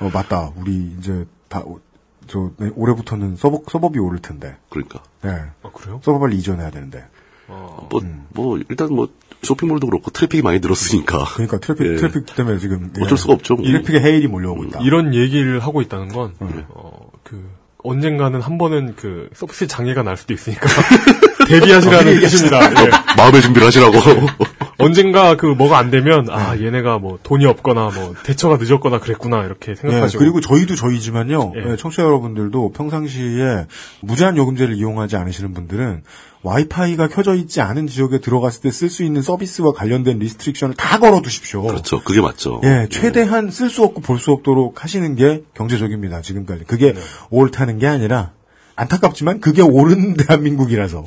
[0.00, 0.50] 어, 맞다.
[0.56, 1.80] 우리 이제 다, 오-
[2.26, 4.56] 저, 네, 올해부터는 서버, 서버비 오를 텐데.
[4.70, 5.02] 그러니까.
[5.22, 5.30] 네.
[5.62, 6.00] 아, 그래요?
[6.04, 7.04] 서버 빨리 이전해야 되는데.
[7.48, 7.88] 뭐,
[8.30, 9.08] 뭐, 일단 뭐,
[9.42, 11.24] 쇼핑몰도 그렇고 트래픽이 많이 늘었으니까.
[11.34, 11.96] 그러니까 트래픽, 예.
[11.96, 12.92] 트래픽 때문에 지금.
[13.00, 13.54] 어쩔 수가 없죠.
[13.54, 13.64] 뭐.
[13.64, 14.80] 트래픽의 해일이 몰려오고 있다.
[14.80, 16.64] 이런 얘기를 하고 있다는 건, 음.
[16.70, 17.50] 어, 그,
[17.82, 20.68] 언젠가는 한 번은 그, 서비스 장애가 날 수도 있으니까.
[21.50, 22.70] 대비하시라는 뜻입니다.
[22.84, 22.90] 예.
[23.16, 23.98] 마음의 준비를 하시라고.
[24.78, 26.64] 언젠가 그 뭐가 안 되면, 아, 네.
[26.66, 30.18] 얘네가 뭐 돈이 없거나 뭐 대처가 늦었거나 그랬구나, 이렇게 예, 생각하시고.
[30.18, 31.52] 그리고 저희도 저희지만요.
[31.56, 31.72] 예.
[31.72, 33.66] 예, 청취자 여러분들도 평상시에
[34.00, 36.02] 무제한 요금제를 이용하지 않으시는 분들은
[36.42, 41.20] 와이파이가 켜져 있지 않은 지역에 들어갔을 때 쓸 수 있는 서비스와 관련된 restriction을 다 걸어
[41.20, 41.62] 두십시오.
[41.62, 42.00] 그렇죠.
[42.02, 42.62] 그게 맞죠.
[42.64, 46.22] 예, 최대한 쓸 수 없고 볼 수 없도록 하시는 게 경제적입니다.
[46.22, 46.64] 지금까지.
[46.64, 46.94] 그게
[47.28, 48.32] 옳다는 게 아니라
[48.80, 51.04] 안타깝지만 그게 옳은 대한민국이라서.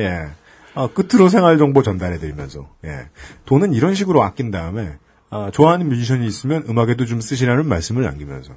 [0.00, 0.28] 예.
[0.74, 2.68] 아, 끝으로 생활 정보 전달해 드리면서.
[2.84, 3.08] 예.
[3.44, 4.96] 돈은 이런 식으로 아낀 다음에
[5.30, 8.52] 아, 좋아하는 뮤지션이 있으면 음악에도 좀 쓰시라는 말씀을 남기면서.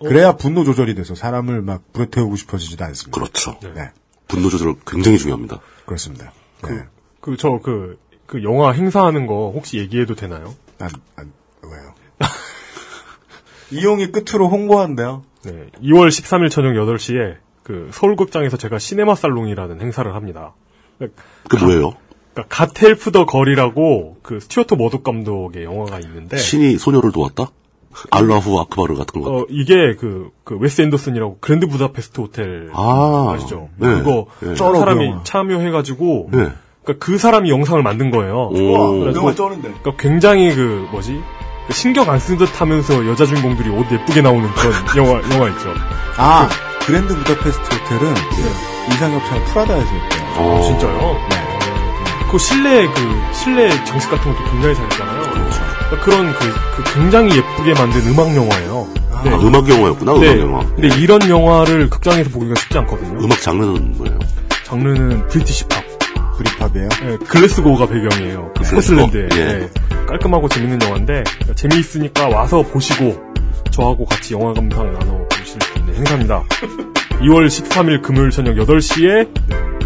[0.00, 3.18] 그래야 분노 조절이 돼서 사람을 막 불에 태우고 싶어지지도 않습니다.
[3.18, 3.58] 그렇죠.
[3.74, 3.90] 네.
[4.28, 5.60] 분노 조절 굉장히 중요합니다.
[5.86, 6.32] 그렇습니다.
[6.64, 6.82] 네.
[7.20, 10.54] 그, 저, 그, 그 영화 행사하는 거 혹시 얘기해도 되나요?
[10.78, 11.32] 안, 안,
[11.62, 11.94] 왜요?
[13.70, 15.24] 이용이 끝으로 홍보한대요.
[15.44, 15.52] 네.
[15.80, 20.54] 2월 13일 저녁 8시에 그 서울극장에서 제가 시네마 살롱이라는 행사를 합니다.
[21.00, 21.94] 그 뭐예요?
[22.32, 27.50] 그러니까 God Help the Girl이라고 그 스튜어트 머독 감독의 영화가 있는데 신이 소녀를 도왔다?
[28.12, 29.30] الله أكبر 같은 거.
[29.30, 32.70] 어, 이게 그, 그, 웨스 앤더슨이라고 그랜드 부다페스트 호텔.
[32.72, 33.70] 아, 아시죠?
[33.78, 33.88] 네.
[33.88, 34.48] 그거, 네.
[34.50, 35.14] 그 사람이.
[35.24, 36.28] 참여해가지고.
[36.30, 36.52] 네.
[36.84, 38.50] 그니까 그 사람이 영상을 만든 거예요.
[38.52, 39.12] 오.
[39.12, 39.72] 영화 쩌는데.
[39.80, 41.18] 그러니까 굉장히 그, 뭐지?
[41.66, 44.72] 그 신경 안 쓰는 듯 하면서 여자 주인공들이 옷 예쁘게 나오는 그런
[45.04, 45.70] 영화, 영화 있죠.
[46.18, 48.14] 아, 그 랜드 부다페스트 호텔은
[48.92, 50.22] 이상엽차가 프라다에서 했대요.
[50.38, 50.62] 어.
[50.62, 51.16] 진짜요?
[51.30, 52.28] 네.
[52.30, 55.26] 그 실내 그 실내 장식 같은 것도 굉장히 잘했잖아요.
[56.02, 58.88] 그런 그, 그 굉장히 예쁘게 만든 음악 영화예요.
[59.24, 59.30] 네.
[59.30, 60.34] 아, 음악 영화였구나, 네.
[60.34, 60.66] 음악 영화.
[60.76, 63.18] 근데 이런 영화를 극장에서 보기가 쉽지 않거든요.
[63.24, 64.18] 음악 장르는 뭐예요?
[64.64, 65.84] 장르는 브리티시 팝.
[66.36, 66.88] 브리팝이에요?
[66.88, 68.52] 네, 글래스고가 배경이에요.
[68.56, 68.80] 그 글래스고?
[68.82, 69.40] 스코틀랜드에.
[69.40, 69.44] 예.
[69.58, 69.70] 네,
[70.06, 73.16] 깔끔하고 재밌는 영화인데 재미있으니까 와서 보시고
[73.70, 75.26] 저하고 같이 영화 감상 나눠
[75.96, 76.42] 행사입니다.
[77.22, 79.26] 2월 13일 금요일 저녁 8시에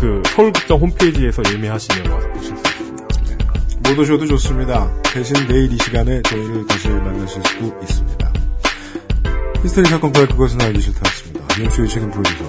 [0.01, 3.89] 그 서울극장 홈페이지에서 예매하시면 와서 보실 수 있습니다.
[3.89, 4.91] 못 오셔도 좋습니다.
[5.05, 8.33] 대신 내일 이 시간에 저희를 다시 만나실 수도 있습니다.
[9.63, 11.61] 히스테리 사건 파일 그것은 알기 싫다였습니다.
[11.61, 12.45] 이영수의 책임 프로듀서.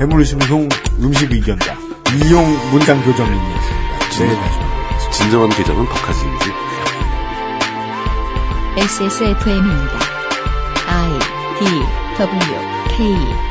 [0.00, 0.68] 해물심송
[1.02, 1.76] 음식 의견자.
[2.24, 3.98] 이용 문장 교정인이었습니다.
[4.18, 5.10] 내일 다시 만나겠습니다.
[5.12, 6.50] 진정한 계장은 박하진이지.
[8.78, 9.98] XSFM입니다.
[10.88, 11.82] I D
[12.18, 12.58] W
[12.88, 13.45] K